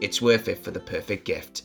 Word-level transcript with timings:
it's 0.00 0.20
worth 0.22 0.48
it 0.48 0.62
for 0.62 0.70
the 0.70 0.80
perfect 0.80 1.24
gift. 1.24 1.62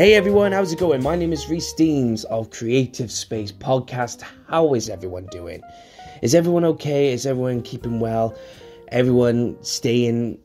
Hey 0.00 0.14
everyone, 0.14 0.52
how's 0.52 0.72
it 0.72 0.78
going? 0.78 1.02
My 1.02 1.14
name 1.14 1.30
is 1.30 1.50
Reese 1.50 1.74
Deems 1.74 2.24
of 2.24 2.48
Creative 2.48 3.12
Space 3.12 3.52
Podcast. 3.52 4.22
How 4.48 4.72
is 4.72 4.88
everyone 4.88 5.26
doing? 5.26 5.60
Is 6.22 6.34
everyone 6.34 6.64
okay? 6.64 7.12
Is 7.12 7.26
everyone 7.26 7.60
keeping 7.60 8.00
well? 8.00 8.34
Everyone 8.88 9.62
staying 9.62 10.38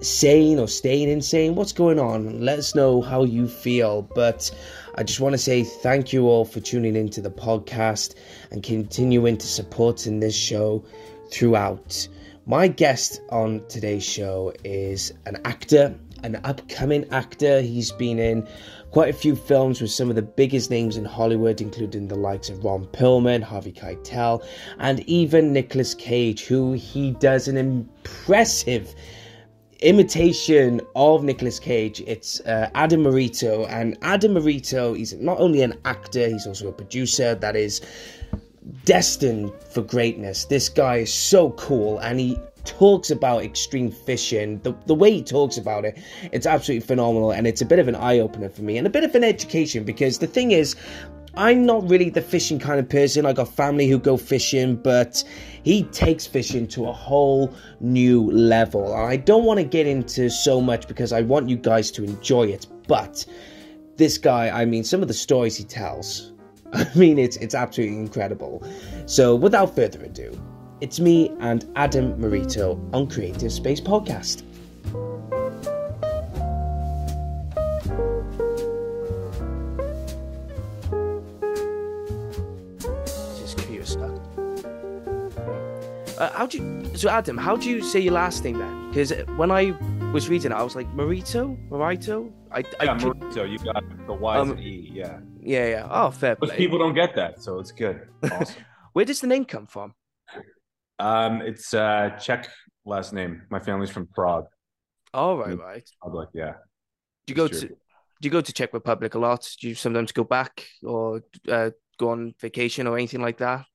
sane 0.00 0.58
or 0.58 0.68
staying 0.68 1.10
insane? 1.10 1.54
What's 1.54 1.72
going 1.72 1.98
on? 1.98 2.40
Let 2.40 2.58
us 2.58 2.74
know 2.74 3.02
how 3.02 3.24
you 3.24 3.46
feel. 3.46 4.08
But 4.14 4.50
I 4.94 5.02
just 5.02 5.20
want 5.20 5.34
to 5.34 5.38
say 5.38 5.64
thank 5.64 6.14
you 6.14 6.26
all 6.26 6.46
for 6.46 6.60
tuning 6.60 6.96
into 6.96 7.20
the 7.20 7.30
podcast 7.30 8.14
and 8.52 8.62
continuing 8.62 9.36
to 9.36 9.46
supporting 9.46 10.20
this 10.20 10.34
show 10.34 10.82
throughout. 11.30 12.08
My 12.46 12.68
guest 12.68 13.20
on 13.28 13.62
today's 13.68 14.04
show 14.04 14.54
is 14.64 15.12
an 15.26 15.36
actor, 15.44 15.94
an 16.22 16.40
upcoming 16.44 17.06
actor. 17.10 17.60
He's 17.60 17.92
been 17.92 18.18
in 18.18 18.48
quite 18.94 19.12
a 19.12 19.18
few 19.18 19.34
films 19.34 19.80
with 19.80 19.90
some 19.90 20.08
of 20.08 20.14
the 20.14 20.22
biggest 20.22 20.70
names 20.70 20.96
in 20.96 21.04
Hollywood, 21.04 21.60
including 21.60 22.06
the 22.06 22.14
likes 22.14 22.48
of 22.48 22.64
Ron 22.64 22.86
Perlman, 22.92 23.42
Harvey 23.42 23.72
Keitel, 23.72 24.46
and 24.78 25.00
even 25.08 25.52
Nicolas 25.52 25.96
Cage, 25.96 26.44
who 26.44 26.74
he 26.74 27.10
does 27.10 27.48
an 27.48 27.56
impressive 27.56 28.94
imitation 29.80 30.80
of 30.94 31.24
Nicolas 31.24 31.58
Cage. 31.58 32.04
It's 32.06 32.38
uh, 32.42 32.70
Adam 32.76 33.02
Moryto, 33.02 33.68
and 33.68 33.98
Adam 34.02 34.34
Moryto 34.34 34.94
is 34.94 35.12
not 35.14 35.40
only 35.40 35.62
an 35.62 35.74
actor, 35.84 36.28
he's 36.28 36.46
also 36.46 36.68
a 36.68 36.72
producer 36.72 37.34
that 37.34 37.56
is 37.56 37.80
destined 38.84 39.50
for 39.72 39.82
greatness. 39.82 40.44
This 40.44 40.68
guy 40.68 40.98
is 40.98 41.12
so 41.12 41.50
cool, 41.50 41.98
and 41.98 42.20
he 42.20 42.38
talks 42.64 43.10
about 43.10 43.42
extreme 43.42 43.90
fishing, 43.90 44.58
the, 44.60 44.74
the 44.86 44.94
way 44.94 45.10
he 45.10 45.22
talks 45.22 45.56
about 45.56 45.84
it, 45.84 45.98
it's 46.32 46.46
absolutely 46.46 46.86
phenomenal. 46.86 47.30
And 47.30 47.46
it's 47.46 47.60
a 47.60 47.66
bit 47.66 47.78
of 47.78 47.88
an 47.88 47.94
eye 47.94 48.18
opener 48.18 48.48
for 48.48 48.62
me 48.62 48.78
and 48.78 48.86
a 48.86 48.90
bit 48.90 49.04
of 49.04 49.14
an 49.14 49.24
education 49.24 49.84
because 49.84 50.18
the 50.18 50.26
thing 50.26 50.52
is, 50.52 50.76
I'm 51.36 51.66
not 51.66 51.88
really 51.88 52.10
the 52.10 52.22
fishing 52.22 52.60
kind 52.60 52.78
of 52.78 52.88
person. 52.88 53.26
I 53.26 53.32
got 53.32 53.48
family 53.48 53.88
who 53.88 53.98
go 53.98 54.16
fishing, 54.16 54.76
but 54.76 55.24
he 55.64 55.82
takes 55.84 56.26
fishing 56.26 56.68
to 56.68 56.86
a 56.86 56.92
whole 56.92 57.52
new 57.80 58.30
level. 58.30 58.94
I 58.94 59.16
don't 59.16 59.44
want 59.44 59.58
to 59.58 59.64
get 59.64 59.86
into 59.86 60.30
so 60.30 60.60
much 60.60 60.86
because 60.86 61.12
I 61.12 61.22
want 61.22 61.48
you 61.48 61.56
guys 61.56 61.90
to 61.92 62.04
enjoy 62.04 62.44
it. 62.44 62.68
But 62.86 63.26
this 63.96 64.16
guy, 64.16 64.48
I 64.48 64.64
mean, 64.64 64.84
some 64.84 65.02
of 65.02 65.08
the 65.08 65.14
stories 65.14 65.56
he 65.56 65.64
tells, 65.64 66.32
I 66.72 66.86
mean, 66.94 67.18
it's 67.18 67.36
it's 67.38 67.54
absolutely 67.54 67.98
incredible. 67.98 68.64
So, 69.06 69.34
without 69.34 69.74
further 69.74 70.04
ado, 70.04 70.40
it's 70.80 71.00
me 71.00 71.30
and 71.40 71.70
Adam 71.76 72.20
Moryto 72.20 72.78
on 72.92 73.08
Creative 73.08 73.52
Space 73.52 73.80
Podcast. 73.80 74.42
Just 83.38 83.58
curious. 83.58 83.96
Uh, 83.96 84.10
how 86.32 86.46
do 86.46 86.58
you? 86.58 86.96
So 86.96 87.08
Adam, 87.08 87.36
how 87.36 87.56
do 87.56 87.70
you 87.70 87.82
say 87.82 88.00
your 88.00 88.14
last 88.14 88.44
name 88.44 88.58
then? 88.58 88.88
Because 88.88 89.12
when 89.36 89.50
I 89.50 89.72
was 90.12 90.28
reading 90.28 90.52
it, 90.52 90.54
I 90.54 90.62
was 90.62 90.76
like 90.76 90.88
Marito, 90.94 91.56
Marito. 91.70 92.32
I, 92.52 92.62
I 92.80 92.84
yeah, 92.84 92.94
Marito. 92.94 93.44
You 93.44 93.58
got 93.58 93.82
the 94.06 94.12
Y 94.12 94.36
um, 94.36 94.52
and 94.52 94.60
E. 94.60 94.90
Yeah. 94.92 95.18
Yeah, 95.40 95.66
yeah. 95.66 95.88
Oh, 95.90 96.10
fair. 96.10 96.36
Most 96.40 96.54
people 96.54 96.78
don't 96.78 96.94
get 96.94 97.14
that, 97.16 97.42
so 97.42 97.58
it's 97.58 97.72
good. 97.72 98.08
Awesome. 98.30 98.64
Where 98.92 99.04
does 99.04 99.20
the 99.20 99.26
name 99.26 99.44
come 99.44 99.66
from? 99.66 99.94
Um, 100.98 101.42
it's 101.42 101.74
uh 101.74 102.10
Czech 102.20 102.48
last 102.84 103.12
name. 103.12 103.42
My 103.50 103.60
family's 103.60 103.90
from 103.90 104.06
Prague. 104.06 104.46
Oh 105.12 105.36
right, 105.36 105.58
right. 105.58 105.90
Public, 106.02 106.28
yeah. 106.32 106.54
Do 107.26 107.32
you 107.32 107.36
go 107.36 107.48
to 107.48 107.68
do 107.68 108.28
you 108.28 108.30
go 108.30 108.40
to 108.40 108.52
Czech 108.52 108.72
Republic 108.72 109.14
a 109.14 109.18
lot? 109.18 109.48
Do 109.60 109.68
you 109.68 109.74
sometimes 109.74 110.12
go 110.12 110.24
back 110.24 110.66
or 110.82 111.22
uh, 111.48 111.70
go 111.98 112.10
on 112.10 112.34
vacation 112.40 112.86
or 112.86 112.96
anything 112.96 113.20
like 113.20 113.38
that? 113.38 113.66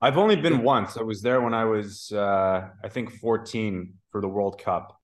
I've 0.00 0.18
only 0.18 0.36
been 0.36 0.62
once. 0.62 0.96
I 0.96 1.02
was 1.02 1.22
there 1.22 1.40
when 1.40 1.54
I 1.54 1.64
was 1.64 2.12
uh 2.12 2.68
I 2.84 2.88
think 2.88 3.12
14 3.20 3.94
for 4.10 4.20
the 4.20 4.28
World 4.28 4.60
Cup. 4.60 4.98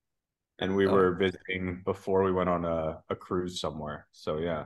And 0.60 0.74
we 0.74 0.88
oh. 0.88 0.92
were 0.92 1.14
visiting 1.14 1.82
before 1.84 2.24
we 2.24 2.32
went 2.32 2.48
on 2.48 2.64
a, 2.64 2.98
a 3.08 3.14
cruise 3.14 3.60
somewhere. 3.60 4.08
So 4.12 4.38
yeah. 4.38 4.64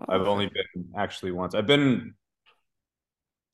Oh. 0.00 0.14
I've 0.14 0.28
only 0.28 0.46
been 0.46 0.92
actually 0.96 1.32
once. 1.32 1.54
I've 1.54 1.66
been 1.66 2.14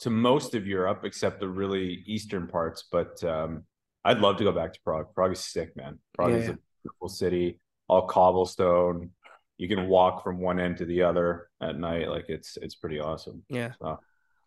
to 0.00 0.10
most 0.10 0.54
of 0.54 0.66
Europe 0.66 1.04
except 1.04 1.40
the 1.40 1.48
really 1.48 2.02
eastern 2.06 2.46
parts. 2.46 2.84
But 2.90 3.22
um, 3.24 3.64
I'd 4.04 4.20
love 4.20 4.36
to 4.38 4.44
go 4.44 4.52
back 4.52 4.72
to 4.72 4.80
Prague. 4.84 5.14
Prague 5.14 5.32
is 5.32 5.44
sick, 5.44 5.76
man. 5.76 5.98
Prague 6.14 6.30
yeah, 6.30 6.36
is 6.36 6.44
yeah. 6.46 6.54
a 6.54 6.58
beautiful 6.82 7.08
city, 7.08 7.60
all 7.88 8.06
cobblestone. 8.06 9.10
you 9.58 9.68
can 9.68 9.88
walk 9.88 10.22
from 10.22 10.38
one 10.38 10.60
end 10.60 10.78
to 10.78 10.84
the 10.84 11.02
other 11.02 11.48
at 11.60 11.78
night. 11.78 12.08
Like 12.08 12.26
it's 12.28 12.56
it's 12.60 12.74
pretty 12.74 13.00
awesome. 13.00 13.42
Yeah. 13.48 13.72
So, 13.80 13.98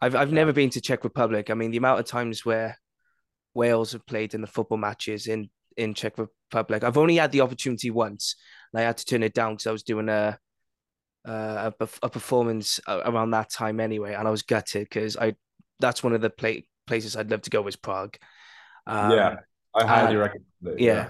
I've 0.01 0.15
I've 0.15 0.29
yeah. 0.29 0.35
never 0.35 0.53
been 0.53 0.69
to 0.71 0.81
Czech 0.81 1.03
Republic. 1.03 1.49
I 1.49 1.53
mean, 1.53 1.71
the 1.71 1.77
amount 1.77 1.99
of 1.99 2.05
times 2.05 2.45
where 2.45 2.77
Wales 3.53 3.91
have 3.91 4.05
played 4.05 4.33
in 4.33 4.41
the 4.41 4.47
football 4.47 4.77
matches 4.77 5.27
in 5.27 5.49
in 5.75 5.93
Czech 5.93 6.17
Republic, 6.17 6.83
I've 6.83 6.97
only 6.97 7.15
had 7.15 7.31
the 7.31 7.41
opportunity 7.41 7.89
once. 7.89 8.35
And 8.71 8.81
I 8.81 8.85
had 8.85 8.97
to 8.97 9.05
turn 9.05 9.23
it 9.23 9.33
down 9.33 9.53
because 9.53 9.67
I 9.67 9.71
was 9.71 9.83
doing 9.83 10.09
a 10.09 10.37
a, 11.31 11.73
a 12.03 12.09
performance 12.09 12.79
around 12.87 13.31
that 13.31 13.49
time 13.49 13.79
anyway, 13.79 14.13
and 14.13 14.27
I 14.27 14.31
was 14.31 14.41
gutted 14.41 14.83
because 14.83 15.17
I 15.17 15.35
that's 15.79 16.03
one 16.03 16.13
of 16.13 16.21
the 16.21 16.63
places 16.87 17.15
I'd 17.15 17.31
love 17.31 17.41
to 17.43 17.49
go 17.49 17.65
is 17.67 17.75
Prague. 17.75 18.17
Um, 18.87 19.11
yeah, 19.11 19.35
I 19.75 19.85
highly 19.85 20.15
recommend 20.15 20.45
it. 20.65 20.79
Yeah. 20.79 20.93
yeah. 20.93 21.09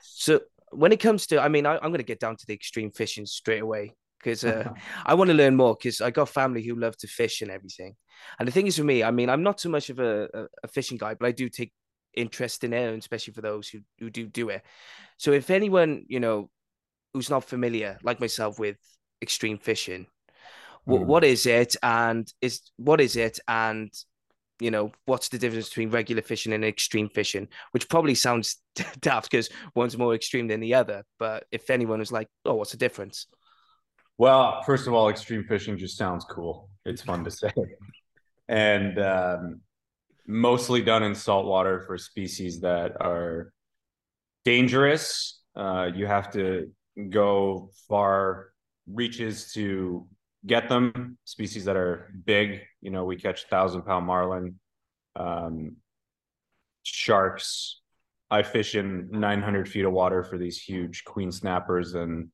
So 0.00 0.40
when 0.70 0.92
it 0.92 1.00
comes 1.00 1.26
to, 1.28 1.40
I 1.40 1.48
mean, 1.48 1.66
I, 1.66 1.74
am 1.76 1.90
going 1.90 1.98
to 1.98 2.04
get 2.04 2.20
down 2.20 2.36
to 2.36 2.46
the 2.46 2.54
extreme 2.54 2.90
fishing 2.90 3.26
straight 3.26 3.62
away 3.62 3.94
because 4.18 4.44
uh, 4.44 4.70
I 5.06 5.14
want 5.14 5.28
to 5.28 5.34
learn 5.34 5.56
more 5.56 5.74
because 5.74 6.00
I 6.00 6.10
got 6.10 6.28
family 6.28 6.62
who 6.62 6.74
love 6.74 6.96
to 6.98 7.06
fish 7.06 7.42
and 7.42 7.50
everything. 7.50 7.94
And 8.38 8.46
the 8.46 8.52
thing 8.52 8.66
is 8.66 8.76
for 8.76 8.84
me, 8.84 9.02
I 9.02 9.10
mean, 9.10 9.28
I'm 9.28 9.42
not 9.42 9.58
too 9.58 9.68
much 9.68 9.90
of 9.90 9.98
a, 9.98 10.28
a, 10.34 10.46
a 10.64 10.68
fishing 10.68 10.98
guy, 10.98 11.14
but 11.14 11.26
I 11.26 11.32
do 11.32 11.48
take 11.48 11.72
interest 12.14 12.64
in 12.64 12.72
it, 12.72 12.88
and 12.88 12.98
especially 12.98 13.34
for 13.34 13.42
those 13.42 13.68
who, 13.68 13.80
who 13.98 14.10
do 14.10 14.26
do 14.26 14.48
it. 14.50 14.62
So 15.16 15.32
if 15.32 15.50
anyone, 15.50 16.04
you 16.08 16.20
know, 16.20 16.50
who's 17.12 17.30
not 17.30 17.44
familiar, 17.44 17.98
like 18.02 18.20
myself, 18.20 18.58
with 18.58 18.76
extreme 19.24 19.58
fishing, 19.58 20.06
mm. 20.86 21.04
what 21.04 21.24
is 21.24 21.46
it, 21.46 21.74
and 21.82 22.32
is 22.40 22.60
what 22.76 23.00
is 23.00 23.16
it, 23.16 23.40
and 23.48 23.90
you 24.60 24.70
know, 24.70 24.92
what's 25.06 25.28
the 25.28 25.38
difference 25.38 25.68
between 25.68 25.90
regular 25.90 26.22
fishing 26.22 26.52
and 26.52 26.64
extreme 26.64 27.08
fishing? 27.08 27.48
Which 27.72 27.88
probably 27.88 28.14
sounds 28.14 28.62
daft 29.00 29.30
because 29.30 29.50
one's 29.74 29.98
more 29.98 30.14
extreme 30.14 30.46
than 30.48 30.60
the 30.60 30.74
other. 30.74 31.04
But 31.18 31.44
if 31.50 31.70
anyone 31.70 31.98
was 31.98 32.12
like, 32.12 32.28
oh, 32.44 32.54
what's 32.54 32.70
the 32.70 32.76
difference? 32.76 33.26
Well, 34.16 34.62
first 34.62 34.86
of 34.86 34.94
all, 34.94 35.08
extreme 35.08 35.44
fishing 35.44 35.76
just 35.76 35.98
sounds 35.98 36.24
cool. 36.24 36.68
It's 36.84 37.02
fun 37.02 37.24
to 37.24 37.30
say. 37.30 37.50
and 38.48 38.98
um, 39.00 39.60
mostly 40.26 40.82
done 40.82 41.02
in 41.02 41.14
saltwater 41.14 41.80
for 41.80 41.98
species 41.98 42.60
that 42.60 42.92
are 43.00 43.52
dangerous. 44.44 45.40
Uh, 45.56 45.90
you 45.94 46.06
have 46.06 46.30
to 46.32 46.70
go 47.10 47.70
far 47.88 48.53
reaches 48.86 49.52
to 49.52 50.06
get 50.46 50.68
them. 50.68 51.18
Species 51.24 51.64
that 51.64 51.76
are 51.76 52.12
big, 52.24 52.60
you 52.80 52.90
know, 52.90 53.04
we 53.04 53.16
catch 53.16 53.44
thousand 53.44 53.82
pound 53.82 54.06
marlin, 54.06 54.58
um, 55.16 55.76
sharks. 56.82 57.80
I 58.30 58.42
fish 58.42 58.74
in 58.74 59.08
900 59.10 59.68
feet 59.68 59.84
of 59.84 59.92
water 59.92 60.24
for 60.24 60.38
these 60.38 60.60
huge 60.60 61.04
queen 61.04 61.30
snappers 61.30 61.94
and 61.94 62.28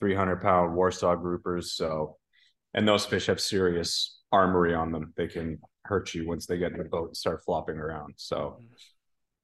300 0.00 0.42
pound 0.42 0.74
Warsaw 0.74 1.16
groupers. 1.16 1.66
So, 1.66 2.16
and 2.74 2.86
those 2.86 3.06
fish 3.06 3.26
have 3.26 3.40
serious 3.40 4.20
armory 4.32 4.74
on 4.74 4.92
them. 4.92 5.12
They 5.16 5.28
can 5.28 5.58
hurt 5.84 6.14
you 6.14 6.26
once 6.26 6.46
they 6.46 6.58
get 6.58 6.72
in 6.72 6.78
the 6.78 6.84
boat 6.84 7.08
and 7.08 7.16
start 7.16 7.42
flopping 7.44 7.76
around. 7.76 8.14
So, 8.16 8.58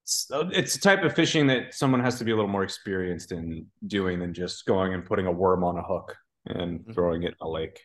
it's, 0.04 0.28
it's 0.30 0.74
a 0.74 0.80
type 0.80 1.04
of 1.04 1.14
fishing 1.14 1.46
that 1.46 1.74
someone 1.74 2.00
has 2.00 2.18
to 2.18 2.24
be 2.24 2.32
a 2.32 2.36
little 2.36 2.50
more 2.50 2.64
experienced 2.64 3.32
in 3.32 3.66
doing 3.86 4.18
than 4.18 4.34
just 4.34 4.66
going 4.66 4.92
and 4.94 5.04
putting 5.04 5.26
a 5.26 5.32
worm 5.32 5.64
on 5.64 5.78
a 5.78 5.82
hook 5.82 6.16
and 6.46 6.80
mm-hmm. 6.80 6.92
throwing 6.92 7.22
it 7.22 7.28
in 7.28 7.34
a 7.40 7.48
lake. 7.48 7.80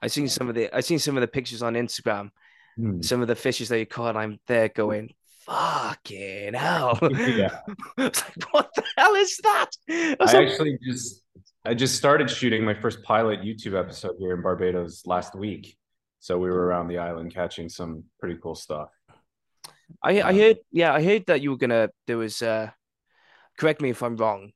I 0.00 0.06
seen 0.06 0.28
some 0.28 0.48
of 0.48 0.54
the 0.54 0.74
I 0.74 0.80
seen 0.80 0.98
some 0.98 1.16
of 1.16 1.20
the 1.20 1.28
pictures 1.28 1.62
on 1.62 1.74
Instagram. 1.74 2.30
Mm. 2.78 3.04
Some 3.04 3.20
of 3.20 3.28
the 3.28 3.34
fishes 3.34 3.68
that 3.70 3.78
you 3.78 3.86
caught, 3.86 4.16
I'm 4.16 4.38
there 4.46 4.68
going, 4.68 5.10
fucking 5.48 6.54
hell. 6.54 6.98
Yeah. 7.12 7.60
like, 7.96 8.16
what 8.52 8.70
the 8.74 8.84
hell 8.96 9.14
is 9.14 9.36
that? 9.38 9.70
I, 9.88 10.16
I 10.20 10.24
like, 10.24 10.48
actually 10.48 10.78
just 10.82 11.24
I 11.64 11.74
just 11.74 11.96
started 11.96 12.30
shooting 12.30 12.64
my 12.64 12.74
first 12.74 13.02
pilot 13.02 13.40
YouTube 13.40 13.78
episode 13.78 14.16
here 14.18 14.34
in 14.34 14.42
Barbados 14.42 15.06
last 15.06 15.34
week. 15.34 15.76
So 16.20 16.38
we 16.38 16.50
were 16.50 16.66
around 16.66 16.88
the 16.88 16.98
island 16.98 17.34
catching 17.34 17.68
some 17.68 18.04
pretty 18.20 18.38
cool 18.42 18.54
stuff. 18.54 18.90
I 20.02 20.20
I 20.20 20.30
um, 20.30 20.36
heard 20.36 20.56
yeah, 20.70 20.94
I 20.94 21.02
heard 21.02 21.26
that 21.26 21.40
you 21.40 21.50
were 21.50 21.56
gonna 21.56 21.90
there 22.06 22.18
was 22.18 22.42
uh 22.42 22.70
correct 23.58 23.80
me 23.80 23.90
if 23.90 24.02
I'm 24.02 24.16
wrong, 24.16 24.52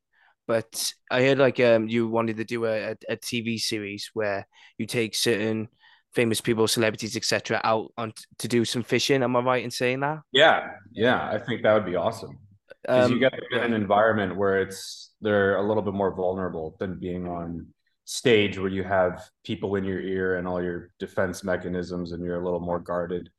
but 0.52 0.92
I 1.10 1.22
heard 1.22 1.38
like 1.38 1.58
um 1.60 1.88
you 1.88 2.08
wanted 2.08 2.36
to 2.36 2.44
do 2.44 2.66
a, 2.66 2.94
a, 3.08 3.16
TV 3.16 3.58
series 3.58 4.10
where 4.12 4.46
you 4.76 4.84
take 4.84 5.14
certain 5.14 5.68
famous 6.12 6.42
people, 6.42 6.68
celebrities, 6.68 7.16
etc., 7.16 7.58
out 7.64 7.90
on 7.96 8.12
to 8.38 8.48
do 8.48 8.66
some 8.66 8.82
fishing. 8.82 9.22
Am 9.22 9.34
I 9.34 9.40
right 9.40 9.64
in 9.64 9.70
saying 9.70 10.00
that? 10.00 10.18
Yeah, 10.30 10.72
yeah, 10.92 11.26
I 11.26 11.38
think 11.38 11.62
that 11.62 11.72
would 11.72 11.86
be 11.86 11.96
awesome. 11.96 12.38
Because 12.82 13.06
um, 13.06 13.12
you 13.12 13.18
get 13.18 13.32
in 13.52 13.60
an 13.60 13.72
environment 13.72 14.36
where 14.36 14.60
it's 14.60 15.12
they're 15.22 15.56
a 15.56 15.66
little 15.66 15.82
bit 15.82 15.94
more 15.94 16.14
vulnerable 16.14 16.76
than 16.78 16.98
being 16.98 17.26
on 17.28 17.66
stage 18.04 18.58
where 18.58 18.68
you 18.78 18.84
have 18.84 19.22
people 19.44 19.76
in 19.76 19.84
your 19.84 20.00
ear 20.00 20.36
and 20.36 20.46
all 20.46 20.62
your 20.62 20.90
defense 20.98 21.42
mechanisms 21.42 22.12
and 22.12 22.22
you're 22.22 22.42
a 22.42 22.44
little 22.44 22.60
more 22.60 22.80
guarded 22.80 23.30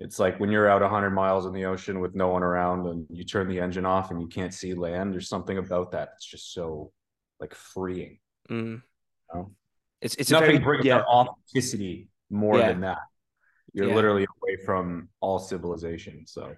it's 0.00 0.18
like 0.18 0.38
when 0.38 0.50
you're 0.50 0.68
out 0.68 0.80
100 0.80 1.10
miles 1.10 1.46
in 1.46 1.52
the 1.52 1.64
ocean 1.64 2.00
with 2.00 2.14
no 2.14 2.28
one 2.28 2.42
around 2.42 2.86
and 2.86 3.06
you 3.10 3.24
turn 3.24 3.48
the 3.48 3.60
engine 3.60 3.84
off 3.84 4.10
and 4.10 4.20
you 4.20 4.28
can't 4.28 4.54
see 4.54 4.74
land 4.74 5.12
there's 5.12 5.28
something 5.28 5.58
about 5.58 5.90
that 5.92 6.10
it's 6.16 6.26
just 6.26 6.52
so 6.52 6.92
like 7.40 7.54
freeing 7.54 8.18
mm. 8.50 8.74
you 8.74 8.82
know? 9.34 9.50
it's 10.00 10.14
it's 10.16 10.30
nothing 10.30 10.50
very, 10.50 10.58
brings 10.58 10.84
yeah. 10.84 11.02
authenticity 11.02 12.08
more 12.30 12.58
yeah. 12.58 12.68
than 12.68 12.80
that 12.80 12.98
you're 13.72 13.88
yeah. 13.88 13.94
literally 13.94 14.26
away 14.42 14.56
from 14.64 15.08
all 15.20 15.38
civilization 15.38 16.24
so 16.26 16.54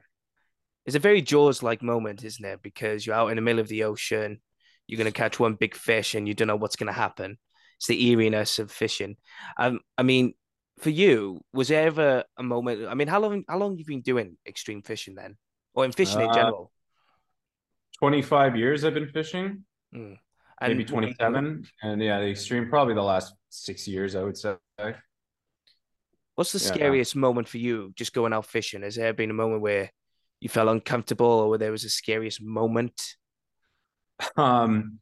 it's 0.86 0.96
a 0.96 1.00
very 1.00 1.22
jaws 1.22 1.62
like 1.62 1.82
moment 1.82 2.24
isn't 2.24 2.44
it 2.44 2.60
because 2.62 3.06
you're 3.06 3.16
out 3.16 3.28
in 3.28 3.36
the 3.36 3.42
middle 3.42 3.60
of 3.60 3.68
the 3.68 3.84
ocean 3.84 4.40
you're 4.86 4.98
going 4.98 5.06
to 5.06 5.12
catch 5.12 5.38
one 5.38 5.54
big 5.54 5.74
fish 5.74 6.14
and 6.14 6.26
you 6.26 6.34
don't 6.34 6.48
know 6.48 6.56
what's 6.56 6.76
going 6.76 6.86
to 6.88 6.92
happen 6.92 7.38
it's 7.76 7.86
the 7.86 8.06
eeriness 8.08 8.58
of 8.58 8.70
fishing 8.70 9.16
um 9.58 9.80
i 9.96 10.02
mean 10.02 10.34
for 10.80 10.90
you, 10.90 11.40
was 11.52 11.68
there 11.68 11.86
ever 11.86 12.24
a 12.36 12.42
moment? 12.42 12.88
I 12.88 12.94
mean, 12.94 13.08
how 13.08 13.20
long 13.20 13.44
how 13.48 13.58
long 13.58 13.72
have 13.72 13.78
you 13.78 13.84
been 13.84 14.00
doing 14.00 14.36
extreme 14.46 14.82
fishing 14.82 15.14
then, 15.14 15.36
or 15.74 15.84
in 15.84 15.92
fishing 15.92 16.20
uh, 16.20 16.28
in 16.28 16.34
general? 16.34 16.72
Twenty 17.98 18.22
five 18.22 18.56
years 18.56 18.84
I've 18.84 18.94
been 18.94 19.08
fishing, 19.08 19.64
mm. 19.94 20.16
maybe 20.60 20.84
twenty 20.84 21.14
seven, 21.14 21.64
and 21.82 22.02
yeah, 22.02 22.18
the 22.18 22.30
extreme 22.30 22.68
probably 22.68 22.94
the 22.94 23.02
last 23.02 23.34
six 23.50 23.86
years 23.86 24.16
I 24.16 24.22
would 24.22 24.36
say. 24.36 24.56
What's 26.34 26.52
the 26.52 26.58
yeah. 26.58 26.74
scariest 26.74 27.14
moment 27.16 27.48
for 27.48 27.58
you 27.58 27.92
just 27.94 28.14
going 28.14 28.32
out 28.32 28.46
fishing? 28.46 28.82
Has 28.82 28.96
there 28.96 29.12
been 29.12 29.30
a 29.30 29.34
moment 29.34 29.60
where 29.60 29.90
you 30.40 30.48
felt 30.48 30.68
uncomfortable, 30.68 31.26
or 31.26 31.50
where 31.50 31.58
there 31.58 31.72
was 31.72 31.84
a 31.84 31.90
scariest 31.90 32.40
moment? 32.42 33.16
Um, 34.36 34.98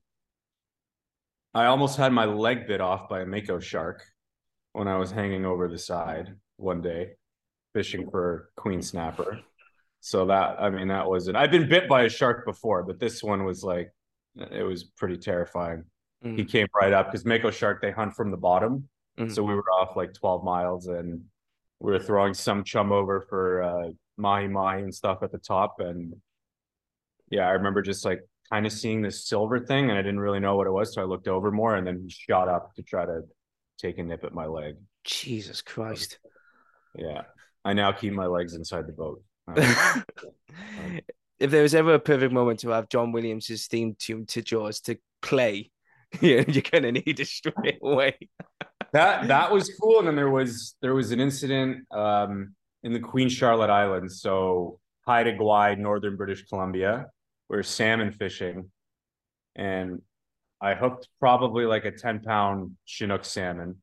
I 1.55 1.67
almost 1.67 1.97
had 1.97 2.13
my 2.13 2.25
leg 2.25 2.67
bit 2.67 2.81
off 2.81 3.09
by 3.09 3.21
a 3.21 3.27
mako 3.27 3.61
shark 3.61 4.05
when 4.79 4.89
I 4.89 4.97
was 4.97 5.11
hanging 5.11 5.45
over 5.45 5.69
the 5.69 5.79
side 5.79 6.35
one 6.57 6.81
day 6.81 7.11
fishing 7.75 8.09
for 8.11 8.51
queen 8.57 8.81
snapper. 8.81 9.41
So 10.01 10.27
that 10.27 10.61
I 10.61 10.71
mean 10.71 10.89
that 10.89 11.09
was 11.09 11.29
it. 11.29 11.37
I've 11.37 11.51
been 11.51 11.69
bit 11.69 11.89
by 11.89 12.03
a 12.03 12.09
shark 12.09 12.47
before, 12.47 12.85
but 12.85 13.01
this 13.01 13.23
one 13.23 13.45
was 13.45 13.65
like 13.65 13.93
it 14.37 14.63
was 14.63 14.85
pretty 14.85 15.17
terrifying. 15.17 15.85
Mm. 16.25 16.39
He 16.39 16.45
came 16.45 16.67
right 16.81 16.93
up 16.93 17.07
because 17.07 17.25
mako 17.25 17.51
shark 17.51 17.83
they 17.83 17.91
hunt 17.91 18.15
from 18.15 18.31
the 18.31 18.37
bottom. 18.37 18.89
Mm. 19.19 19.35
So 19.35 19.43
we 19.43 19.55
were 19.55 19.65
off 19.81 19.97
like 19.97 20.15
12 20.15 20.45
miles 20.45 20.87
and 20.87 21.23
we 21.81 21.93
were 21.93 21.99
throwing 21.99 22.35
some 22.35 22.63
chum 22.63 22.93
over 22.93 23.21
for 23.21 23.63
uh, 23.63 23.91
mahi 24.17 24.47
mahi 24.47 24.83
and 24.83 24.95
stuff 24.95 25.23
at 25.23 25.33
the 25.33 25.39
top. 25.39 25.81
And 25.81 26.15
yeah, 27.31 27.49
I 27.49 27.53
remember 27.53 27.83
just 27.83 28.05
like 28.05 28.21
kind 28.51 28.67
of 28.67 28.73
seeing 28.73 29.03
this 29.03 29.27
silver 29.29 29.59
thing 29.59 29.91
and 29.91 29.99
I 29.99 30.03
didn't 30.03 30.21
really 30.21 30.41
know 30.41 30.57
what 30.57 30.69
it 30.69 30.73
was. 30.73 30.95
So 30.95 31.03
I 31.03 31.05
looked 31.05 31.29
over 31.29 31.51
more 31.51 31.75
and 31.75 31.87
then 31.87 32.01
he 32.03 32.11
shot 32.11 32.49
up 32.49 32.75
to 32.77 32.83
try 32.83 33.05
to 33.05 33.23
take 33.79 33.99
a 33.99 34.03
nip 34.03 34.25
at 34.25 34.35
my 34.35 34.47
leg. 34.47 34.77
Jesus 35.05 35.63
Christ. 35.63 36.19
Yeah. 36.97 37.23
I 37.65 37.73
now 37.73 37.93
keep 37.93 38.13
my 38.13 38.27
legs 38.27 38.55
inside 38.55 38.87
the 38.87 38.93
boat. 38.93 39.23
if 41.39 41.51
there 41.51 41.63
was 41.63 41.75
ever 41.75 41.95
a 41.95 41.99
perfect 41.99 42.33
moment 42.33 42.61
to 42.61 42.71
have 42.71 42.89
John 42.89 43.13
Williams' 43.13 43.67
theme 43.67 43.97
tune 43.99 44.27
to 44.27 44.43
Jaws 44.43 44.81
to 44.83 44.99
play, 45.23 45.71
you're 46.21 46.45
gonna 46.45 46.93
need 46.93 47.21
it 47.21 47.27
straight 47.27 47.79
away. 47.83 48.17
that 48.93 49.29
that 49.29 49.53
was 49.53 49.71
cool. 49.81 49.99
And 49.99 50.09
then 50.09 50.17
there 50.17 50.31
was 50.31 50.77
there 50.81 50.95
was 50.95 51.13
an 51.13 51.21
incident 51.21 51.85
um, 51.93 52.55
in 52.83 52.93
the 52.93 53.01
Queen 53.01 53.29
Charlotte 53.29 53.71
Islands, 53.71 54.21
so 54.21 54.81
Haida 55.07 55.37
Gwaii, 55.37 55.79
northern 55.79 56.17
British 56.17 56.45
Columbia. 56.47 57.07
where 57.49 57.63
salmon 57.63 58.13
fishing, 58.13 58.71
and 59.57 60.03
I 60.61 60.75
hooked 60.75 61.09
probably 61.21 61.65
like 61.65 61.85
a 61.85 61.93
10 61.93 62.21
pound 62.21 62.77
Chinook 62.85 63.25
salmon 63.25 63.77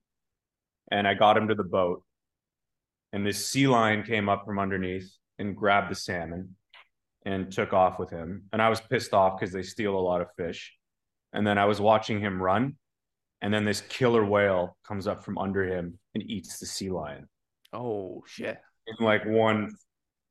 and 0.92 1.08
I 1.08 1.14
got 1.14 1.38
him 1.38 1.48
to 1.48 1.56
the 1.56 1.64
boat. 1.64 2.04
And 3.14 3.26
this 3.26 3.48
sea 3.48 3.68
lion 3.68 4.04
came 4.04 4.28
up 4.28 4.46
from 4.46 4.60
underneath 4.60 5.12
and 5.40 5.56
grabbed 5.56 5.90
the 5.90 5.96
salmon 5.96 6.56
and 7.26 7.52
took 7.52 7.74
off 7.74 7.98
with 7.98 8.10
him. 8.10 8.44
And 8.52 8.62
I 8.62 8.70
was 8.70 8.82
pissed 8.82 9.14
off 9.14 9.40
because 9.40 9.54
they 9.54 9.64
steal 9.64 9.98
a 9.98 10.00
lot 10.00 10.22
of 10.22 10.28
fish. 10.38 10.74
And 11.34 11.46
then 11.46 11.58
I 11.58 11.66
was 11.66 11.82
watching 11.82 12.20
him 12.20 12.42
run. 12.42 12.76
And 13.42 13.54
then 13.54 13.66
this 13.66 13.82
killer 13.82 14.26
whale 14.26 14.78
comes 14.88 15.08
up 15.08 15.24
from 15.24 15.38
under 15.38 15.64
him 15.64 16.00
and 16.14 16.30
eats 16.30 16.60
the 16.60 16.66
sea 16.66 16.90
lion. 16.90 17.28
Oh, 17.74 18.24
shit. 18.28 18.60
In 18.88 19.06
like 19.06 19.26
one 19.26 19.74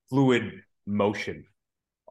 fluid 0.09 0.63
motion. 0.87 1.45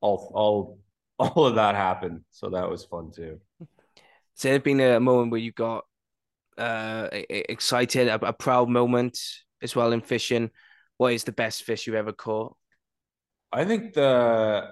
All, 0.01 0.31
all, 0.33 0.79
all 1.19 1.45
of 1.45 1.55
that 1.55 1.75
happened. 1.75 2.21
So 2.31 2.49
that 2.49 2.69
was 2.69 2.83
fun 2.83 3.11
too. 3.11 3.39
Has 4.35 4.41
there 4.41 4.59
been 4.59 4.79
a 4.79 4.99
moment 4.99 5.31
where 5.31 5.39
you 5.39 5.51
got 5.51 5.85
uh 6.57 7.07
excited, 7.11 8.07
a, 8.07 8.27
a 8.27 8.33
proud 8.33 8.69
moment 8.69 9.19
as 9.61 9.75
well 9.75 9.91
in 9.91 10.01
fishing? 10.01 10.51
What 10.97 11.13
is 11.13 11.23
the 11.23 11.31
best 11.31 11.63
fish 11.63 11.87
you 11.87 11.95
ever 11.95 12.13
caught? 12.13 12.55
I 13.51 13.65
think 13.65 13.93
the 13.93 14.69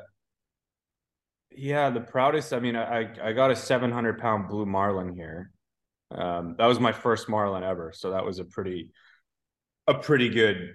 yeah, 1.55 1.89
the 1.89 2.01
proudest. 2.01 2.53
I 2.53 2.59
mean, 2.59 2.75
I 2.75 3.09
I 3.21 3.33
got 3.33 3.51
a 3.51 3.55
700 3.55 4.19
pound 4.19 4.47
blue 4.47 4.65
marlin 4.65 5.13
here. 5.15 5.51
Um, 6.11 6.55
that 6.57 6.65
was 6.65 6.79
my 6.79 6.91
first 6.91 7.29
marlin 7.29 7.63
ever, 7.63 7.91
so 7.93 8.11
that 8.11 8.25
was 8.25 8.39
a 8.39 8.45
pretty 8.45 8.91
a 9.87 9.93
pretty 9.93 10.29
good 10.29 10.73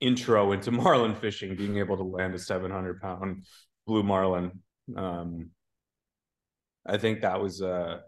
intro 0.00 0.52
into 0.52 0.70
marlin 0.84 1.14
fishing. 1.14 1.56
Being 1.56 1.78
able 1.78 1.96
to 1.96 2.02
land 2.02 2.34
a 2.34 2.38
700 2.38 3.00
pound 3.00 3.44
blue 3.86 4.02
marlin. 4.02 4.62
Um, 4.96 5.50
I 6.86 6.98
think 6.98 7.22
that 7.22 7.40
was 7.40 7.60
a 7.60 8.02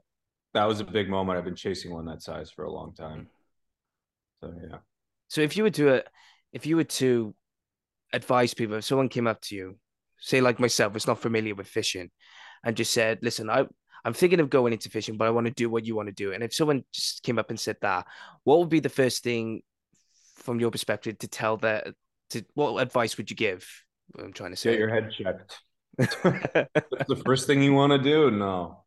that 0.55 0.65
was 0.65 0.81
a 0.81 0.85
big 0.85 1.09
moment. 1.09 1.39
I've 1.39 1.45
been 1.45 1.55
chasing 1.55 1.93
one 1.93 2.07
that 2.07 2.23
size 2.23 2.51
for 2.51 2.65
a 2.65 2.73
long 2.73 2.95
time. 2.95 3.29
So 4.41 4.53
yeah. 4.71 4.79
So 5.29 5.41
if 5.41 5.57
you 5.57 5.65
were 5.65 5.71
to, 5.71 6.03
if 6.53 6.65
you 6.65 6.77
were 6.77 6.85
to 6.85 7.35
advise 8.13 8.55
people, 8.55 8.77
if 8.77 8.85
someone 8.85 9.09
came 9.09 9.27
up 9.27 9.41
to 9.43 9.55
you, 9.55 9.77
say 10.19 10.41
like 10.41 10.59
myself, 10.59 10.97
is 10.97 11.07
not 11.07 11.21
familiar 11.21 11.55
with 11.55 11.67
fishing, 11.67 12.11
and 12.65 12.77
just 12.77 12.93
said, 12.93 13.19
"Listen, 13.23 13.51
I 13.51 13.67
I'm 14.05 14.15
thinking 14.15 14.41
of 14.41 14.49
going 14.49 14.73
into 14.73 14.89
fishing, 14.89 15.17
but 15.17 15.27
I 15.27 15.31
want 15.31 15.47
to 15.47 15.53
do 15.53 15.69
what 15.69 15.85
you 15.85 15.97
want 15.97 16.09
to 16.09 16.15
do," 16.15 16.33
and 16.33 16.43
if 16.43 16.55
someone 16.55 16.85
just 16.93 17.23
came 17.23 17.39
up 17.39 17.51
and 17.51 17.61
said 17.61 17.77
that, 17.83 18.07
what 18.45 18.59
would 18.59 18.71
be 18.71 18.81
the 18.81 18.89
first 18.89 19.23
thing, 19.23 19.63
from 20.37 20.61
your 20.61 20.71
perspective, 20.71 21.19
to 21.19 21.29
tell 21.29 21.57
that? 21.59 21.95
To 22.31 22.45
what 22.55 22.83
advice 22.83 23.17
would 23.17 23.31
you 23.31 23.37
give? 23.37 23.67
I'm 24.19 24.33
trying 24.35 24.51
to 24.51 24.57
say. 24.57 24.73
Get 24.73 24.81
your 24.81 24.91
head 24.91 25.11
checked. 25.11 25.63
That's 25.99 27.09
the 27.09 27.23
first 27.25 27.47
thing 27.47 27.63
you 27.63 27.73
want 27.73 27.93
to 27.93 27.99
do. 27.99 28.31
No, 28.31 28.85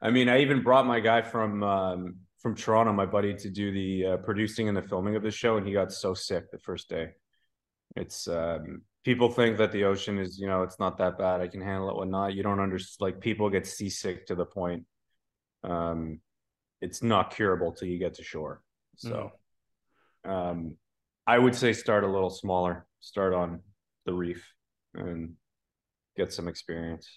I 0.00 0.10
mean, 0.10 0.28
I 0.28 0.40
even 0.40 0.62
brought 0.62 0.86
my 0.86 1.00
guy 1.00 1.22
from 1.22 1.62
um, 1.62 2.16
from 2.38 2.54
Toronto, 2.54 2.92
my 2.92 3.06
buddy, 3.06 3.34
to 3.34 3.50
do 3.50 3.72
the 3.72 4.12
uh, 4.12 4.16
producing 4.18 4.68
and 4.68 4.76
the 4.76 4.82
filming 4.82 5.16
of 5.16 5.22
the 5.22 5.30
show, 5.30 5.56
and 5.56 5.66
he 5.66 5.72
got 5.72 5.92
so 5.92 6.14
sick 6.14 6.50
the 6.50 6.58
first 6.58 6.88
day. 6.88 7.10
It's 7.96 8.28
um, 8.28 8.82
people 9.04 9.28
think 9.28 9.58
that 9.58 9.72
the 9.72 9.84
ocean 9.84 10.18
is, 10.18 10.38
you 10.38 10.46
know, 10.46 10.62
it's 10.62 10.78
not 10.78 10.98
that 10.98 11.18
bad. 11.18 11.40
I 11.40 11.48
can 11.48 11.60
handle 11.60 11.90
it, 11.90 11.96
whatnot. 11.96 12.34
You 12.34 12.42
don't 12.42 12.60
understand. 12.60 12.96
Like 13.00 13.20
people 13.20 13.50
get 13.50 13.66
seasick 13.66 14.26
to 14.26 14.34
the 14.34 14.46
point. 14.46 14.84
Um, 15.64 16.20
it's 16.80 17.02
not 17.02 17.34
curable 17.34 17.72
till 17.72 17.88
you 17.88 17.98
get 17.98 18.14
to 18.14 18.24
shore. 18.24 18.60
So, 18.96 19.32
mm. 20.26 20.30
um, 20.30 20.76
I 21.26 21.38
would 21.38 21.54
say 21.54 21.72
start 21.72 22.04
a 22.04 22.10
little 22.10 22.30
smaller. 22.30 22.86
Start 23.00 23.34
on 23.34 23.60
the 24.04 24.12
reef 24.12 24.52
and 24.94 25.34
get 26.16 26.32
some 26.32 26.48
experience. 26.48 27.08